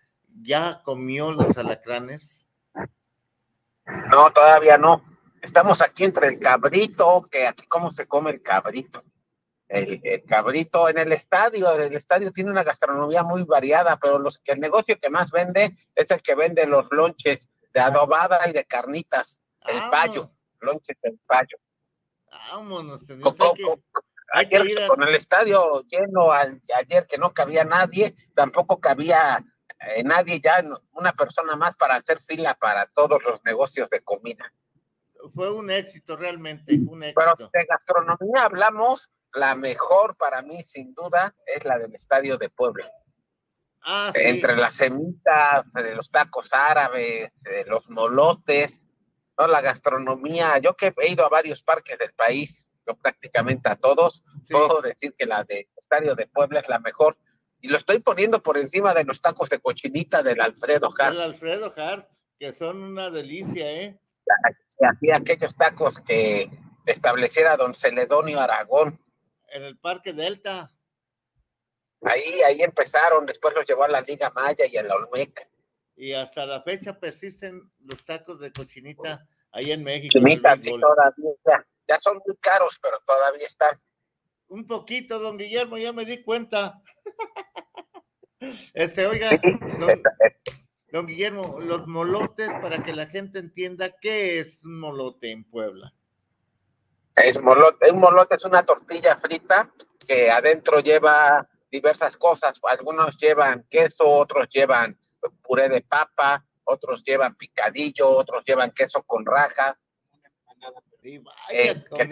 ¿ya 0.42 0.82
comió 0.84 1.32
los 1.32 1.58
alacranes? 1.58 2.48
No, 4.12 4.32
todavía 4.32 4.78
no. 4.78 5.04
Estamos 5.42 5.82
aquí 5.82 6.04
entre 6.04 6.28
el 6.28 6.40
cabrito, 6.40 7.26
que 7.30 7.48
aquí 7.48 7.66
cómo 7.68 7.92
se 7.92 8.08
come 8.08 8.32
el 8.32 8.42
cabrito. 8.42 9.04
El, 9.68 10.00
el 10.04 10.24
cabrito 10.24 10.90
en 10.90 10.98
el 10.98 11.12
estadio, 11.12 11.72
el 11.74 11.94
estadio 11.94 12.32
tiene 12.32 12.52
una 12.52 12.64
gastronomía 12.64 13.24
muy 13.24 13.44
variada, 13.44 13.98
pero 13.98 14.18
los 14.18 14.40
que 14.40 14.54
el 14.54 14.60
negocio 14.60 15.00
que 15.00 15.10
más 15.10 15.32
vende 15.32 15.76
es 15.96 16.10
el 16.10 16.22
que 16.22 16.36
vende 16.36 16.66
los 16.66 16.88
lonches 16.92 17.50
de 17.74 17.80
adobada 17.80 18.50
y 18.50 18.54
de 18.54 18.66
carnitas, 18.66 19.42
el 19.68 19.76
Vámonos, 19.76 19.92
payo, 19.92 20.32
lonches 20.62 20.97
del 21.01 21.20
payo. 21.26 21.57
Vámonos, 22.51 23.05
tenemos 23.05 23.38
Co- 23.38 23.53
que, 23.53 23.64
Ayer 24.32 24.66
ir 24.68 24.80
a- 24.80 24.88
con 24.88 25.01
el 25.01 25.16
estadio 25.16 25.82
lleno, 25.88 26.32
al- 26.32 26.62
ayer 26.78 27.07
que 27.07 27.18
no 27.18 27.34
cabía 27.34 27.64
nadie, 27.64 28.16
tampoco 28.36 28.80
cabía 28.80 29.43
eh, 29.95 30.03
nadie 30.03 30.39
ya, 30.41 30.62
no- 30.62 30.82
una 30.91 31.14
persona 31.14 31.55
más 31.55 31.74
para 31.76 31.95
hacer 31.95 32.20
fila 32.20 32.53
para 32.53 32.86
todos 32.88 33.24
los 33.24 33.43
negocios 33.45 33.89
de 33.89 34.01
comida. 34.01 34.51
fue 35.34 35.51
un 35.51 35.70
éxito 35.70 36.16
realmente, 36.16 36.74
un 36.76 36.99
Pero 36.99 37.32
éxito. 37.34 37.49
de 37.53 37.66
gastronomía 37.66 38.43
hablamos, 38.43 39.10
la 39.34 39.53
mejor 39.55 40.16
para 40.16 40.41
mí 40.41 40.64
sin 40.64 40.93
duda 40.93 41.36
es 41.45 41.66
la 41.66 41.78
del 41.78 41.93
estadio 41.95 42.38
de 42.38 42.49
Puebla. 42.49 42.89
Ah, 43.82 44.12
sí, 44.14 44.22
Entre 44.24 44.55
las 44.55 44.74
semitas, 44.76 45.66
de 45.74 45.95
los 45.95 46.10
tacos 46.12 46.49
árabes, 46.53 47.32
de 47.41 47.64
los 47.66 47.89
molotes, 47.89 48.82
¿no? 49.40 49.48
la 49.48 49.62
gastronomía, 49.62 50.58
yo 50.60 50.76
que 50.76 50.94
he 50.98 51.12
ido 51.12 51.26
a 51.26 51.30
varios 51.30 51.64
parques 51.64 51.98
del 51.98 52.14
país, 52.14 52.66
yo 52.86 52.96
prácticamente 52.96 53.70
a 53.70 53.76
todos, 53.76 54.24
sí. 54.44 54.54
puedo 54.54 54.82
decir 54.82 55.14
que 55.18 55.26
la 55.26 55.44
del 55.44 55.68
estadio 55.78 56.16
de 56.16 56.28
Puebla 56.28 56.60
es 56.60 56.68
la 56.68 56.80
mejor. 56.80 57.18
Y 57.62 57.68
lo 57.68 57.78
estoy 57.78 58.00
poniendo 58.00 58.42
por 58.42 58.58
encima 58.58 58.94
de 58.94 59.04
los 59.04 59.22
tacos 59.22 59.50
de 59.50 59.60
cochinita 59.60 60.24
del 60.24 60.40
Alfredo 60.40 60.90
Hart. 60.98 61.16
El 61.16 61.22
Alfredo 61.22 61.74
Hart, 61.76 62.10
que 62.40 62.54
son 62.54 62.82
una 62.82 63.10
delicia, 63.10 63.72
¿eh? 63.72 64.00
hacía 64.82 65.18
aquellos 65.18 65.56
tacos 65.56 66.00
que 66.00 66.50
estableciera 66.86 67.58
don 67.58 67.74
Celedonio 67.74 68.40
Aragón. 68.40 68.98
En 69.50 69.64
el 69.64 69.78
Parque 69.78 70.14
Delta. 70.14 70.72
Ahí, 72.02 72.42
ahí 72.44 72.62
empezaron, 72.62 73.26
después 73.26 73.54
los 73.54 73.66
llevó 73.68 73.84
a 73.84 73.90
la 73.90 74.02
Liga 74.02 74.30
Maya 74.30 74.66
y 74.66 74.78
a 74.78 74.84
la 74.84 74.96
Olmeca. 74.96 75.48
Y 76.00 76.14
hasta 76.14 76.45
la 76.45 76.62
fecha 76.62 76.97
persisten 76.97 77.70
los 77.82 78.06
tacos 78.06 78.39
de 78.39 78.54
cochinita 78.54 79.28
ahí 79.52 79.74
en 79.74 79.84
México. 79.84 80.18
Chinitas, 80.18 80.58
sí, 80.64 80.72
todavía, 80.80 81.68
ya 81.89 82.00
son 82.00 82.22
muy 82.26 82.38
caros, 82.38 82.80
pero 82.82 83.02
todavía 83.06 83.45
están. 83.45 83.78
Un 84.47 84.66
poquito, 84.66 85.20
don 85.20 85.38
Guillermo, 85.38 85.78
ya 85.78 85.91
me 85.91 86.06
di 86.06 86.24
cuenta. 86.24 86.82
Este, 88.74 89.06
oiga, 89.06 89.32
don, 89.78 90.02
don 90.93 91.06
Guillermo, 91.06 91.60
los 91.60 91.86
molotes, 91.88 92.50
para 92.62 92.82
que 92.82 92.93
la 92.93 93.08
gente 93.08 93.38
entienda 93.38 93.97
qué 94.00 94.39
es 94.39 94.64
un 94.64 94.80
molote 94.80 95.32
en 95.32 95.43
Puebla. 95.43 95.93
Es 97.18 97.41
molote, 97.41 97.91
un 97.91 98.00
molote 98.00 98.36
es 98.36 98.45
una 98.45 98.66
tortilla 98.66 99.18
frita 99.18 99.70
que 100.08 100.32
adentro 100.32 100.80
lleva 100.80 101.50
diversas 101.70 102.16
cosas. 102.16 102.58
Algunos 102.64 103.18
llevan 103.18 103.68
queso, 103.70 104.06
otros 104.08 104.47
llevan 104.47 104.97
puré 105.42 105.70
de 105.70 105.82
papa, 105.82 106.46
otros 106.64 107.04
llevan 107.04 107.36
picadillo, 107.36 108.10
otros 108.10 108.44
llevan 108.46 108.72
queso 108.72 109.04
con 109.04 109.26
rajas. 109.26 109.76
Eh, 111.52 111.84
que- 111.96 112.04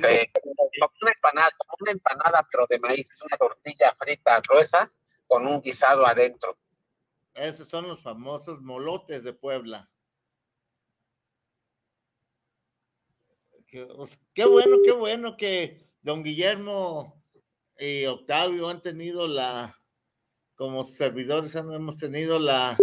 una 1.01 1.11
empanada, 1.11 1.51
como 1.57 1.75
una 1.81 1.91
empanada, 1.91 2.47
pero 2.49 2.65
de 2.67 2.79
maíz, 2.79 3.09
es 3.11 3.21
una 3.21 3.37
tortilla 3.37 3.95
frita 3.99 4.41
gruesa 4.41 4.91
con 5.27 5.45
un 5.45 5.61
guisado 5.61 6.05
adentro. 6.05 6.57
esos 7.33 7.67
son 7.67 7.87
los 7.87 8.01
famosos 8.01 8.61
molotes 8.61 9.23
de 9.23 9.33
Puebla. 9.33 9.87
Qué, 13.67 13.87
qué 14.33 14.45
bueno, 14.45 14.77
qué 14.83 14.91
bueno 14.93 15.37
que 15.37 15.87
don 16.01 16.23
Guillermo 16.23 17.21
y 17.77 18.05
Octavio 18.05 18.69
han 18.69 18.81
tenido 18.81 19.27
la, 19.27 19.77
como 20.55 20.85
servidores, 20.85 21.53
hemos 21.53 21.97
tenido 21.97 22.39
la, 22.39 22.75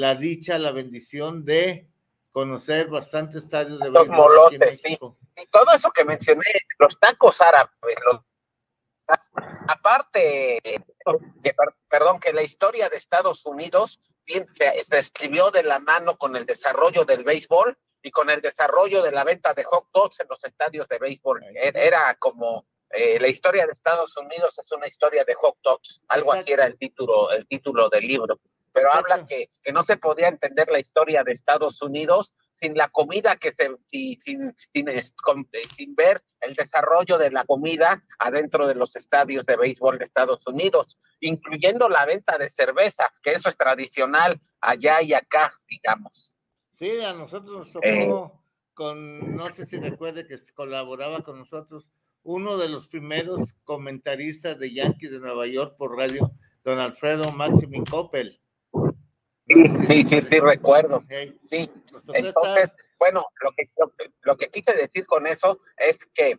la 0.00 0.14
dicha, 0.14 0.58
la 0.58 0.72
bendición 0.72 1.44
de 1.44 1.86
conocer 2.30 2.88
bastantes 2.88 3.44
estadios 3.44 3.78
de 3.78 3.90
Los 3.90 4.08
molotes, 4.08 4.80
sí. 4.80 4.98
Todo 5.50 5.72
eso 5.74 5.90
que 5.90 6.04
mencioné, 6.04 6.44
los 6.78 6.98
tacos 6.98 7.40
árabes, 7.42 7.96
los- 8.06 8.22
aparte, 9.68 10.58
que, 11.42 11.54
perdón, 11.88 12.18
que 12.18 12.32
la 12.32 12.42
historia 12.42 12.88
de 12.88 12.96
Estados 12.96 13.44
Unidos 13.44 14.00
se, 14.54 14.98
escribió 14.98 15.50
de 15.50 15.64
la 15.64 15.80
mano 15.80 16.16
con 16.16 16.34
el 16.34 16.46
desarrollo 16.46 17.04
del 17.04 17.22
béisbol 17.22 17.76
y 18.02 18.10
con 18.10 18.30
el 18.30 18.40
desarrollo 18.40 19.02
de 19.02 19.12
la 19.12 19.24
venta 19.24 19.52
de 19.52 19.64
hot 19.64 19.88
dogs 19.92 20.18
en 20.20 20.28
los 20.30 20.42
estadios 20.44 20.88
de 20.88 20.98
béisbol. 20.98 21.42
Ahí 21.44 21.72
Era, 21.74 22.14
como 22.14 22.64
eh, 22.88 23.20
la 23.20 23.28
historia 23.28 23.66
de 23.66 23.72
Estados 23.72 24.16
Unidos 24.16 24.58
es 24.58 24.72
una 24.72 24.86
historia 24.86 25.24
de 25.24 25.34
hot 25.34 25.58
dogs, 25.62 26.00
algo 26.08 26.32
así 26.32 26.52
era 26.52 26.64
el 26.64 26.78
título, 26.78 27.30
el 27.32 27.46
título 27.46 27.90
del 27.90 28.06
libro. 28.06 28.40
Pero 28.80 28.88
Exacto. 28.88 29.12
habla 29.12 29.26
que, 29.26 29.48
que 29.62 29.72
no 29.72 29.82
se 29.82 29.98
podía 29.98 30.28
entender 30.28 30.68
la 30.70 30.78
historia 30.78 31.22
de 31.22 31.32
Estados 31.32 31.82
Unidos 31.82 32.34
sin 32.54 32.74
la 32.76 32.88
comida 32.88 33.36
que 33.36 33.52
se, 33.52 33.76
si- 33.88 34.18
sin, 34.20 34.54
sin, 34.72 34.88
eh, 34.88 35.02
sin 35.74 35.94
ver 35.94 36.22
el 36.40 36.54
desarrollo 36.54 37.18
de 37.18 37.30
la 37.30 37.44
comida 37.44 38.02
adentro 38.18 38.66
de 38.66 38.74
los 38.74 38.96
estadios 38.96 39.44
de 39.44 39.56
béisbol 39.56 39.98
de 39.98 40.04
Estados 40.04 40.46
Unidos, 40.46 40.98
incluyendo 41.20 41.88
la 41.90 42.06
venta 42.06 42.38
de 42.38 42.48
cerveza, 42.48 43.12
que 43.22 43.32
eso 43.32 43.50
es 43.50 43.56
tradicional 43.58 44.40
allá 44.60 45.02
y 45.02 45.12
acá, 45.12 45.52
digamos. 45.68 46.38
Sí, 46.72 47.02
a 47.02 47.12
nosotros 47.12 47.50
nos 47.56 47.72
tocó 47.72 47.86
Eh. 47.86 48.40
con, 48.72 49.36
no 49.36 49.50
sé 49.50 49.66
si 49.66 49.78
recuerde 49.78 50.26
que 50.26 50.38
colaboraba 50.54 51.22
con 51.22 51.38
nosotros, 51.38 51.90
uno 52.22 52.56
de 52.56 52.68
los 52.70 52.88
primeros 52.88 53.54
comentaristas 53.64 54.58
de 54.58 54.72
Yankees 54.72 55.10
de 55.10 55.20
Nueva 55.20 55.46
York 55.46 55.76
por 55.76 55.96
radio, 55.96 56.30
don 56.62 56.78
Alfredo 56.78 57.32
Maximin 57.32 57.84
Coppel. 57.84 58.40
Sí, 59.52 59.68
sí, 59.68 60.04
sí, 60.08 60.22
sí, 60.22 60.38
recuerdo. 60.40 61.02
Sí, 61.44 61.70
Entonces, 62.14 62.70
bueno, 62.98 63.26
lo 63.42 63.50
que, 63.52 63.68
lo, 63.78 63.90
que- 63.96 64.10
lo 64.22 64.36
que 64.36 64.48
quise 64.48 64.74
decir 64.74 65.06
con 65.06 65.26
eso 65.26 65.60
es 65.76 65.98
que, 66.14 66.38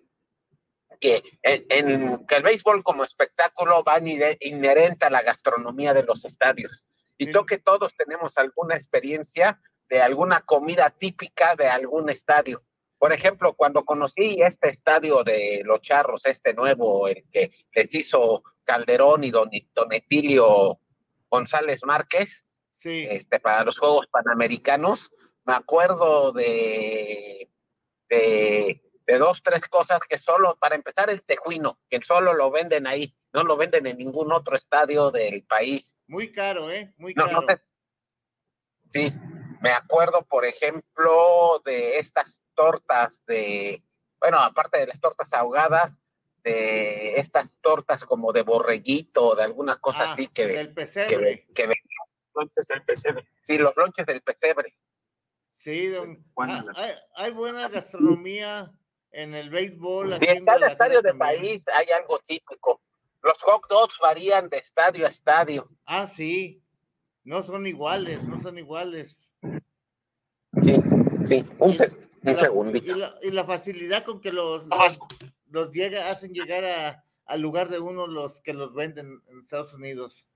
que, 0.99 1.21
en, 1.43 1.65
en- 1.69 2.25
que 2.25 2.35
el 2.35 2.43
béisbol 2.43 2.83
como 2.83 3.03
espectáculo 3.03 3.83
va 3.83 3.99
inhe- 3.99 4.37
inherente 4.39 5.05
a 5.05 5.09
la 5.09 5.21
gastronomía 5.23 5.93
de 5.93 6.03
los 6.03 6.23
estadios. 6.25 6.83
Y 7.17 7.25
creo 7.27 7.45
que 7.45 7.57
todos 7.57 7.93
tenemos 7.95 8.37
alguna 8.37 8.75
experiencia 8.75 9.59
de 9.89 10.01
alguna 10.01 10.39
comida 10.41 10.89
típica 10.89 11.55
de 11.55 11.67
algún 11.67 12.09
estadio. 12.09 12.63
Por 12.97 13.11
ejemplo, 13.13 13.53
cuando 13.55 13.83
conocí 13.83 14.41
este 14.41 14.69
estadio 14.69 15.23
de 15.23 15.63
Los 15.65 15.81
Charros, 15.81 16.25
este 16.25 16.53
nuevo, 16.53 17.07
el 17.07 17.25
que 17.31 17.51
les 17.73 17.93
hizo 17.95 18.43
Calderón 18.63 19.23
y 19.23 19.31
Don, 19.31 19.49
Don 19.73 19.91
Etilio 19.91 20.79
González 21.29 21.83
Márquez, 21.85 22.45
sí, 22.81 23.07
este, 23.09 23.39
para 23.39 23.63
los 23.63 23.77
Juegos 23.77 24.07
Panamericanos. 24.07 25.11
Me 25.45 25.53
acuerdo 25.53 26.31
de, 26.31 27.49
de, 28.09 28.81
de 29.05 29.17
dos, 29.19 29.43
tres 29.43 29.67
cosas 29.67 29.99
que 30.09 30.17
solo, 30.17 30.57
para 30.59 30.75
empezar, 30.75 31.09
el 31.09 31.21
tejuino, 31.23 31.79
que 31.89 31.99
solo 32.03 32.33
lo 32.33 32.49
venden 32.49 32.87
ahí, 32.87 33.15
no 33.33 33.43
lo 33.43 33.55
venden 33.55 33.85
en 33.85 33.97
ningún 33.97 34.31
otro 34.31 34.55
estadio 34.55 35.11
del 35.11 35.43
país. 35.43 35.95
Muy 36.07 36.31
caro, 36.31 36.71
¿eh? 36.71 36.93
Muy 36.97 37.13
caro. 37.13 37.41
no. 37.41 37.47
Sí, 38.89 39.13
me 39.61 39.71
acuerdo, 39.71 40.25
por 40.27 40.43
ejemplo, 40.45 41.61
de 41.63 41.99
estas 41.99 42.41
tortas 42.55 43.23
de, 43.25 43.83
bueno, 44.19 44.39
aparte 44.39 44.79
de 44.79 44.87
las 44.87 44.99
tortas 44.99 45.31
ahogadas, 45.33 45.95
de 46.43 47.15
estas 47.15 47.51
tortas 47.61 48.05
como 48.05 48.33
de 48.33 48.41
borreguito, 48.41 49.35
de 49.35 49.43
alguna 49.43 49.79
cosa 49.79 50.09
Ah, 50.09 50.13
así 50.13 50.27
que, 50.27 50.47
del 50.47 50.73
que, 50.73 51.47
que. 51.53 51.73
Lonches 52.33 52.67
del 52.67 52.83
pesebre. 52.83 53.27
Sí, 53.43 53.57
los 53.57 53.75
lonches 53.75 54.05
del 54.05 54.21
pesebre. 54.21 54.75
Sí, 55.51 55.87
don- 55.87 56.23
ah, 56.37 56.63
hay, 56.75 56.91
hay 57.15 57.31
buena 57.31 57.67
gastronomía 57.69 58.71
en 59.11 59.35
el 59.35 59.49
béisbol. 59.49 60.13
Aquí 60.13 60.25
en 60.27 60.45
cada 60.45 60.67
estadio 60.67 61.01
también. 61.01 61.19
país 61.41 61.65
hay 61.67 61.87
algo 61.91 62.19
típico. 62.25 62.81
Los 63.21 63.37
hot 63.41 63.63
dogs 63.69 63.97
varían 64.01 64.49
de 64.49 64.57
estadio 64.57 65.05
a 65.05 65.09
estadio. 65.09 65.69
Ah, 65.85 66.07
sí. 66.07 66.63
No 67.23 67.43
son 67.43 67.67
iguales, 67.67 68.23
no 68.23 68.39
son 68.39 68.57
iguales. 68.57 69.33
Sí, 70.63 70.75
sí. 71.27 71.45
Un, 71.59 71.69
Y- 71.69 71.73
se- 71.77 71.87
un 71.89 72.33
La- 72.33 72.39
segundito. 72.39 72.95
Y 72.95 72.99
la, 72.99 73.15
y 73.21 73.31
la 73.31 73.45
facilidad 73.45 74.03
con 74.03 74.21
que 74.21 74.31
los, 74.31 74.67
Vamos. 74.67 74.99
los 75.49 75.71
llega, 75.71 76.09
hacen 76.09 76.33
llegar 76.33 76.63
a- 76.65 77.05
al 77.25 77.41
lugar 77.41 77.69
de 77.69 77.79
uno 77.79 78.07
los 78.07 78.41
que 78.41 78.53
los 78.53 78.73
venden 78.73 79.21
en 79.27 79.39
Estados 79.41 79.73
Unidos. 79.73 80.27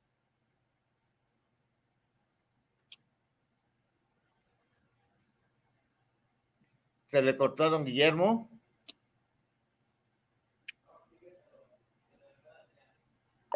Se 7.05 7.21
le 7.21 7.37
cortó 7.37 7.65
a 7.65 7.69
don 7.69 7.85
Guillermo. 7.85 8.49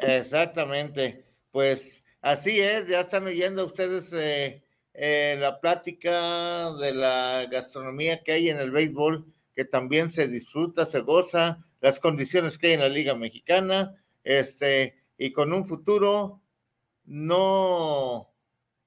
Exactamente. 0.02 1.26
Pues 1.52 2.04
así 2.22 2.60
es, 2.60 2.88
ya 2.88 3.02
están 3.02 3.26
oyendo 3.26 3.66
ustedes 3.66 4.14
eh, 4.14 4.64
eh, 4.94 5.36
la 5.40 5.60
plática 5.60 6.74
de 6.74 6.94
la 6.94 7.48
gastronomía 7.52 8.24
que 8.24 8.34
hay 8.34 8.50
en 8.50 8.60
el 8.60 8.72
béisbol, 8.72 9.26
que 9.56 9.66
también 9.66 10.10
se 10.10 10.28
disfruta, 10.28 10.86
se 10.86 11.02
goza, 11.02 11.66
las 11.82 12.00
condiciones 12.00 12.58
que 12.58 12.68
hay 12.68 12.74
en 12.74 12.82
la 12.82 12.90
Liga 12.90 13.16
Mexicana, 13.16 13.96
este, 14.24 14.96
y 15.18 15.32
con 15.32 15.54
un 15.54 15.68
futuro 15.68 16.42
no, 17.06 18.32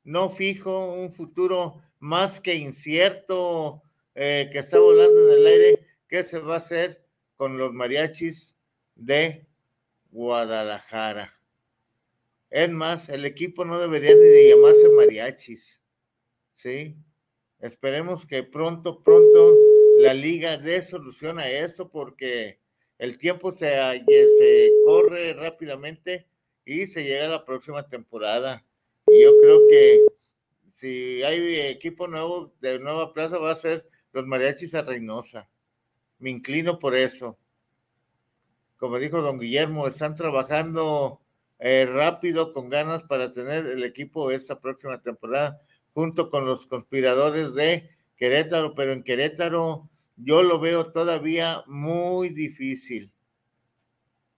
no 0.05 0.31
fijo, 0.31 0.95
un 0.95 1.13
futuro 1.13 1.83
más 1.99 2.41
que 2.41 2.55
incierto, 2.55 3.83
eh, 4.15 4.51
que 4.53 4.59
está 4.59 4.79
volando 4.79 5.33
en 5.33 5.41
el 5.41 5.47
aire, 5.47 5.87
¿qué 6.09 6.23
se 6.23 6.39
va 6.39 6.55
a 6.55 6.59
hacer 6.59 7.05
con 7.37 7.59
los 7.59 7.73
mariachis 7.73 8.57
de 8.95 9.47
Guadalajara? 10.11 11.39
Es 12.51 12.71
más, 12.71 13.09
el 13.09 13.25
equipo 13.25 13.65
no 13.65 13.81
debería 13.81 14.15
ni 14.15 14.21
de 14.21 14.49
llamarse 14.51 14.89
mariachis. 14.91 15.83
¿Sí? 16.55 16.97
Esperemos 17.61 18.27
que 18.27 18.43
pronto, 18.43 19.03
pronto 19.03 19.55
la 20.01 20.13
liga 20.15 20.57
dé 20.59 20.83
solución 20.83 21.39
a 21.39 21.49
eso 21.49 21.91
porque 21.91 22.61
el 22.99 23.19
tiempo 23.19 23.53
se, 23.53 23.69
se 23.69 24.71
corre 24.85 25.33
rápidamente 25.33 26.29
y 26.65 26.87
se 26.87 27.05
llega 27.05 27.27
a 27.27 27.31
la 27.31 27.45
próxima 27.45 27.89
temporada. 27.89 28.65
Y 29.07 29.23
yo 29.23 29.33
creo 29.41 29.61
que 29.69 30.05
si 30.73 31.23
hay 31.23 31.61
equipo 31.61 32.07
nuevo 32.07 32.53
de 32.61 32.79
Nueva 32.79 33.13
Plaza 33.13 33.39
va 33.39 33.53
a 33.53 33.57
ser 33.57 33.89
los 34.13 34.27
mariachis 34.27 34.75
a 34.75 34.83
Reynosa. 34.83 35.49
Me 36.19 36.31
inclino 36.31 36.79
por 36.79 36.95
eso. 36.95 37.39
Como 38.77 38.99
dijo 38.99 39.23
don 39.23 39.39
Guillermo, 39.39 39.87
están 39.87 40.17
trabajando 40.17 41.21
eh, 41.59 41.87
rápido, 41.87 42.53
con 42.53 42.69
ganas 42.69 43.05
para 43.05 43.31
tener 43.31 43.67
el 43.67 43.85
equipo 43.85 44.31
esta 44.31 44.61
próxima 44.61 45.01
temporada, 45.01 45.61
junto 45.95 46.31
con 46.31 46.45
los 46.45 46.67
conspiradores 46.67 47.55
de 47.55 47.91
Querétaro, 48.17 48.75
pero 48.75 48.93
en 48.93 49.05
Querétaro 49.05 49.89
yo 50.17 50.43
lo 50.43 50.59
veo 50.59 50.91
todavía 50.91 51.63
muy 51.67 52.31
difícil, 52.31 53.13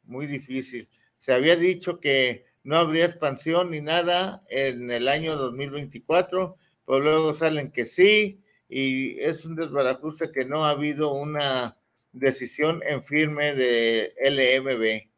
muy 0.03 0.27
difícil. 0.27 0.89
Se 1.17 1.33
había 1.33 1.57
dicho 1.57 1.99
que 1.99 2.45
no 2.63 2.77
habría 2.77 3.07
expansión 3.07 3.71
ni 3.71 3.81
nada 3.81 4.45
en 4.49 4.91
el 4.91 5.09
año 5.09 5.37
2024, 5.37 6.57
pero 6.87 7.01
luego 7.01 7.33
salen 7.33 7.71
que 7.71 7.87
sí, 7.87 8.44
y 8.77 9.21
es 9.21 9.45
un 9.45 9.55
desbarajuste 9.55 10.33
que 10.33 10.47
no 10.47 10.65
ha 10.65 10.71
habido 10.71 11.13
una 11.13 11.77
decisión 12.11 12.83
en 12.85 13.05
firme 13.05 13.55
de 13.55 14.13
LMB. 14.19 15.09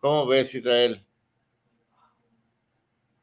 ¿Cómo 0.00 0.26
ves, 0.26 0.52
Israel? 0.56 1.06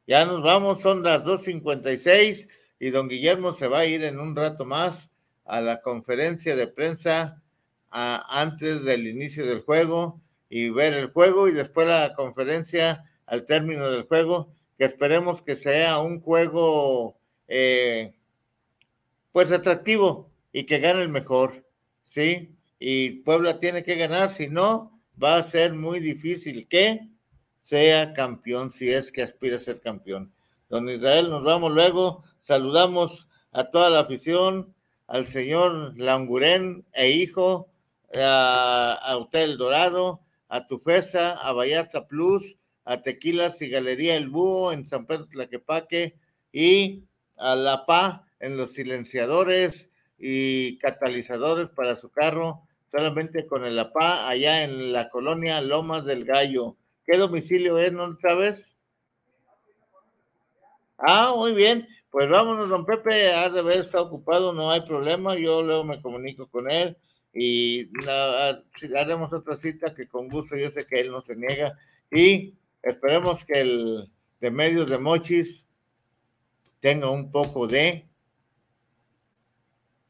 Ya 0.08 0.24
nos 0.24 0.42
vamos, 0.44 0.80
son 0.80 1.04
las 1.04 1.26
2.56 1.26 2.48
y 2.80 2.90
don 2.92 3.10
Guillermo 3.10 3.52
se 3.52 3.68
va 3.68 3.80
a 3.80 3.86
ir 3.86 4.06
en 4.06 4.18
un 4.18 4.34
rato 4.34 4.64
más 4.64 5.12
a 5.44 5.60
la 5.60 5.82
conferencia 5.82 6.56
de 6.56 6.68
prensa 6.68 7.44
antes 7.90 8.86
del 8.86 9.06
inicio 9.08 9.46
del 9.46 9.60
juego 9.60 10.22
y 10.48 10.70
ver 10.70 10.94
el 10.94 11.12
juego 11.12 11.50
y 11.50 11.52
después 11.52 11.86
la 11.86 12.14
conferencia 12.16 13.04
al 13.26 13.44
término 13.44 13.92
del 13.92 14.04
juego, 14.04 14.54
que 14.78 14.86
esperemos 14.86 15.42
que 15.42 15.58
sea 15.58 16.00
un 16.00 16.22
juego 16.22 17.18
eh, 17.50 18.14
pues 19.32 19.52
atractivo 19.52 20.30
y 20.52 20.66
que 20.66 20.80
gane 20.80 21.02
el 21.02 21.10
mejor, 21.10 21.66
¿sí? 22.04 22.56
Y 22.80 23.22
Puebla 23.22 23.60
tiene 23.60 23.84
que 23.84 23.96
ganar, 23.96 24.30
si 24.30 24.48
no, 24.48 25.00
va 25.22 25.38
a 25.38 25.44
ser 25.44 25.74
muy 25.74 26.00
difícil 26.00 26.68
que 26.68 27.08
sea 27.60 28.14
campeón, 28.14 28.72
si 28.72 28.92
es 28.92 29.12
que 29.12 29.22
aspira 29.22 29.58
a 29.58 29.60
ser 29.60 29.82
campeón. 29.82 30.34
Don 30.70 30.90
Israel, 30.90 31.30
nos 31.30 31.44
vamos 31.44 31.72
luego, 31.72 32.24
saludamos 32.40 33.30
a 33.52 33.66
toda 33.66 33.90
la 33.90 34.00
afición, 34.02 34.74
al 35.08 35.28
señor 35.28 35.94
Langurén 35.98 36.86
e 36.94 37.12
hijo, 37.12 37.70
a, 38.16 38.94
a 38.94 39.18
Hotel 39.18 39.58
Dorado, 39.58 40.22
a 40.48 40.68
Tufesa, 40.68 41.32
a 41.34 41.54
Vallarta 41.54 42.08
Plus, 42.08 42.58
a 42.84 43.02
Tequilas 43.02 43.62
y 43.62 43.70
Galería 43.70 44.16
El 44.16 44.30
Búho 44.30 44.72
en 44.72 44.88
San 44.88 45.06
Pedro 45.06 45.28
Tlaquepaque 45.28 46.16
y 46.52 47.04
a 47.38 47.56
La 47.56 47.86
Pa 47.86 48.26
en 48.42 48.58
los 48.58 48.74
silenciadores 48.74 49.90
y 50.20 50.78
catalizadores 50.78 51.70
para 51.70 51.96
su 51.96 52.12
carro, 52.12 52.64
solamente 52.86 53.48
con 53.48 53.64
el 53.64 53.80
APA 53.80 54.28
allá 54.28 54.64
en 54.64 54.92
la 54.92 55.10
colonia 55.10 55.62
Lomas 55.62 56.06
del 56.06 56.26
Gallo. 56.26 56.76
¿Qué 57.06 57.18
domicilio 57.18 57.78
es, 57.78 57.92
no 57.94 58.18
sabes? 58.20 58.76
Ah, 60.98 61.34
muy 61.36 61.54
bien. 61.54 61.88
Pues 62.12 62.30
vámonos, 62.30 62.68
don 62.68 62.86
Pepe, 62.86 63.32
ha 63.34 63.50
de 63.50 63.60
haber 63.60 63.78
estado 63.80 64.06
ocupado, 64.06 64.52
no 64.52 64.70
hay 64.70 64.82
problema, 64.82 65.38
yo 65.38 65.64
luego 65.64 65.86
me 65.86 66.02
comunico 66.02 66.48
con 66.48 66.70
él 66.70 66.98
y 67.34 67.90
haremos 68.98 69.32
otra 69.32 69.56
cita 69.56 69.94
que 69.96 70.08
con 70.08 70.28
gusto 70.28 70.58
yo 70.58 70.70
sé 70.70 70.86
que 70.86 71.00
él 71.00 71.12
no 71.12 71.22
se 71.22 71.38
niega 71.38 71.78
y 72.12 72.54
esperemos 72.84 73.46
que 73.46 73.62
el 73.62 74.12
de 74.42 74.52
medios 74.52 74.90
de 74.90 74.98
Mochis 74.98 75.66
tenga 76.82 77.10
un 77.10 77.32
poco 77.32 77.68
de, 77.68 78.10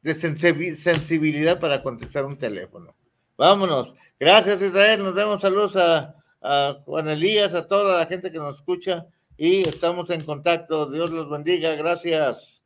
de 0.02 0.14
sensibilidad 0.14 1.60
para 1.60 1.82
contestar 1.82 2.24
un 2.24 2.36
teléfono. 2.36 2.94
Vámonos. 3.36 3.94
Gracias, 4.18 4.62
Israel. 4.62 5.02
Nos 5.02 5.14
vemos. 5.14 5.40
Saludos 5.40 5.76
a, 5.76 6.14
a 6.42 6.78
Juan 6.84 7.08
Elías, 7.08 7.54
a 7.54 7.66
toda 7.66 7.98
la 7.98 8.06
gente 8.06 8.30
que 8.30 8.38
nos 8.38 8.56
escucha 8.56 9.06
y 9.36 9.66
estamos 9.66 10.10
en 10.10 10.24
contacto. 10.24 10.90
Dios 10.90 11.10
los 11.10 11.30
bendiga. 11.30 11.74
Gracias. 11.74 12.61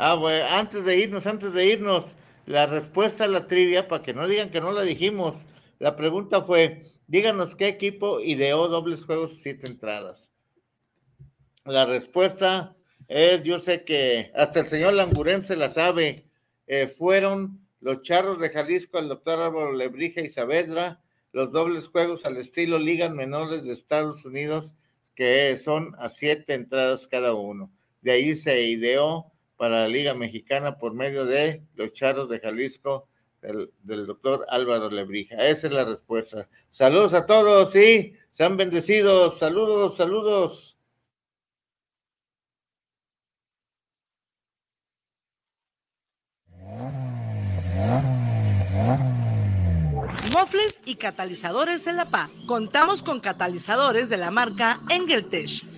Ah, 0.00 0.14
bueno, 0.14 0.44
antes 0.48 0.84
de 0.84 0.96
irnos, 0.96 1.26
antes 1.26 1.52
de 1.52 1.66
irnos, 1.66 2.14
la 2.46 2.66
respuesta 2.66 3.24
a 3.24 3.28
la 3.28 3.48
trivia, 3.48 3.88
para 3.88 4.00
que 4.00 4.14
no 4.14 4.28
digan 4.28 4.50
que 4.50 4.60
no 4.60 4.70
la 4.70 4.82
dijimos, 4.82 5.46
la 5.80 5.96
pregunta 5.96 6.42
fue, 6.42 6.92
díganos 7.08 7.56
qué 7.56 7.66
equipo 7.66 8.20
ideó 8.20 8.68
dobles 8.68 9.04
juegos 9.04 9.40
siete 9.42 9.66
entradas. 9.66 10.30
La 11.64 11.84
respuesta 11.84 12.76
es, 13.08 13.42
yo 13.42 13.58
sé 13.58 13.82
que 13.82 14.30
hasta 14.36 14.60
el 14.60 14.68
señor 14.68 14.92
Langurén 14.92 15.42
se 15.42 15.56
la 15.56 15.68
sabe, 15.68 16.30
eh, 16.68 16.86
fueron 16.86 17.66
los 17.80 18.02
charros 18.02 18.40
de 18.40 18.50
Jalisco, 18.50 19.00
el 19.00 19.08
doctor 19.08 19.40
Álvaro 19.40 19.72
Lebrija 19.72 20.20
y 20.20 20.30
Saavedra, 20.30 21.02
los 21.32 21.50
dobles 21.50 21.88
juegos 21.88 22.24
al 22.24 22.36
estilo 22.36 22.78
ligas 22.78 23.10
menores 23.10 23.64
de 23.64 23.72
Estados 23.72 24.24
Unidos, 24.24 24.76
que 25.16 25.56
son 25.56 25.96
a 25.98 26.08
siete 26.08 26.54
entradas 26.54 27.08
cada 27.08 27.34
uno. 27.34 27.72
De 28.00 28.12
ahí 28.12 28.36
se 28.36 28.62
ideó 28.62 29.32
para 29.58 29.82
la 29.82 29.88
Liga 29.88 30.14
Mexicana 30.14 30.78
por 30.78 30.94
medio 30.94 31.26
de 31.26 31.62
los 31.74 31.92
Charros 31.92 32.30
de 32.30 32.40
Jalisco 32.40 33.08
del, 33.42 34.06
doctor 34.06 34.46
Álvaro 34.48 34.88
Lebrija. 34.88 35.36
Esa 35.36 35.66
es 35.66 35.72
la 35.72 35.84
respuesta. 35.84 36.48
Saludos 36.70 37.12
a 37.12 37.26
todos, 37.26 37.72
sí, 37.72 38.14
sean 38.30 38.56
bendecidos. 38.56 39.38
Saludos, 39.38 39.96
saludos. 39.96 40.76
Mofles 50.32 50.82
y 50.84 50.96
catalizadores 50.96 51.86
en 51.88 51.96
La 51.96 52.04
PA. 52.10 52.30
Contamos 52.46 53.02
con 53.02 53.18
catalizadores 53.18 54.08
de 54.08 54.18
la 54.18 54.30
marca 54.30 54.80
Engeltech. 54.88 55.77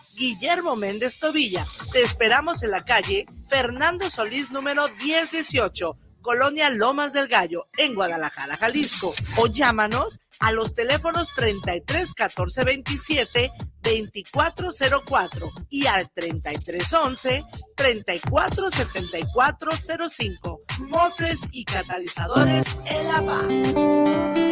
Guillermo 0.15 0.75
Méndez 0.75 1.19
Tobilla. 1.19 1.65
Te 1.91 2.01
esperamos 2.01 2.63
en 2.63 2.71
la 2.71 2.83
calle 2.83 3.25
Fernando 3.47 4.09
Solís 4.09 4.51
número 4.51 4.87
1018 5.03 5.97
Colonia 6.21 6.69
Lomas 6.69 7.13
del 7.13 7.27
Gallo, 7.27 7.67
en 7.77 7.95
Guadalajara, 7.95 8.57
Jalisco. 8.57 9.13
O 9.37 9.47
llámanos 9.47 10.19
a 10.39 10.51
los 10.51 10.73
teléfonos 10.73 11.29
33 11.35 12.13
14 12.13 12.63
27 12.63 13.51
2404 13.81 15.51
y 15.69 15.87
al 15.87 16.09
33 16.11 16.93
11 16.93 17.43
34 17.75 18.69
74 18.69 19.71
05. 20.09 20.61
Mofres 20.87 21.41
y 21.51 21.65
catalizadores 21.65 22.65
El 22.85 23.09
Ava. 23.09 24.51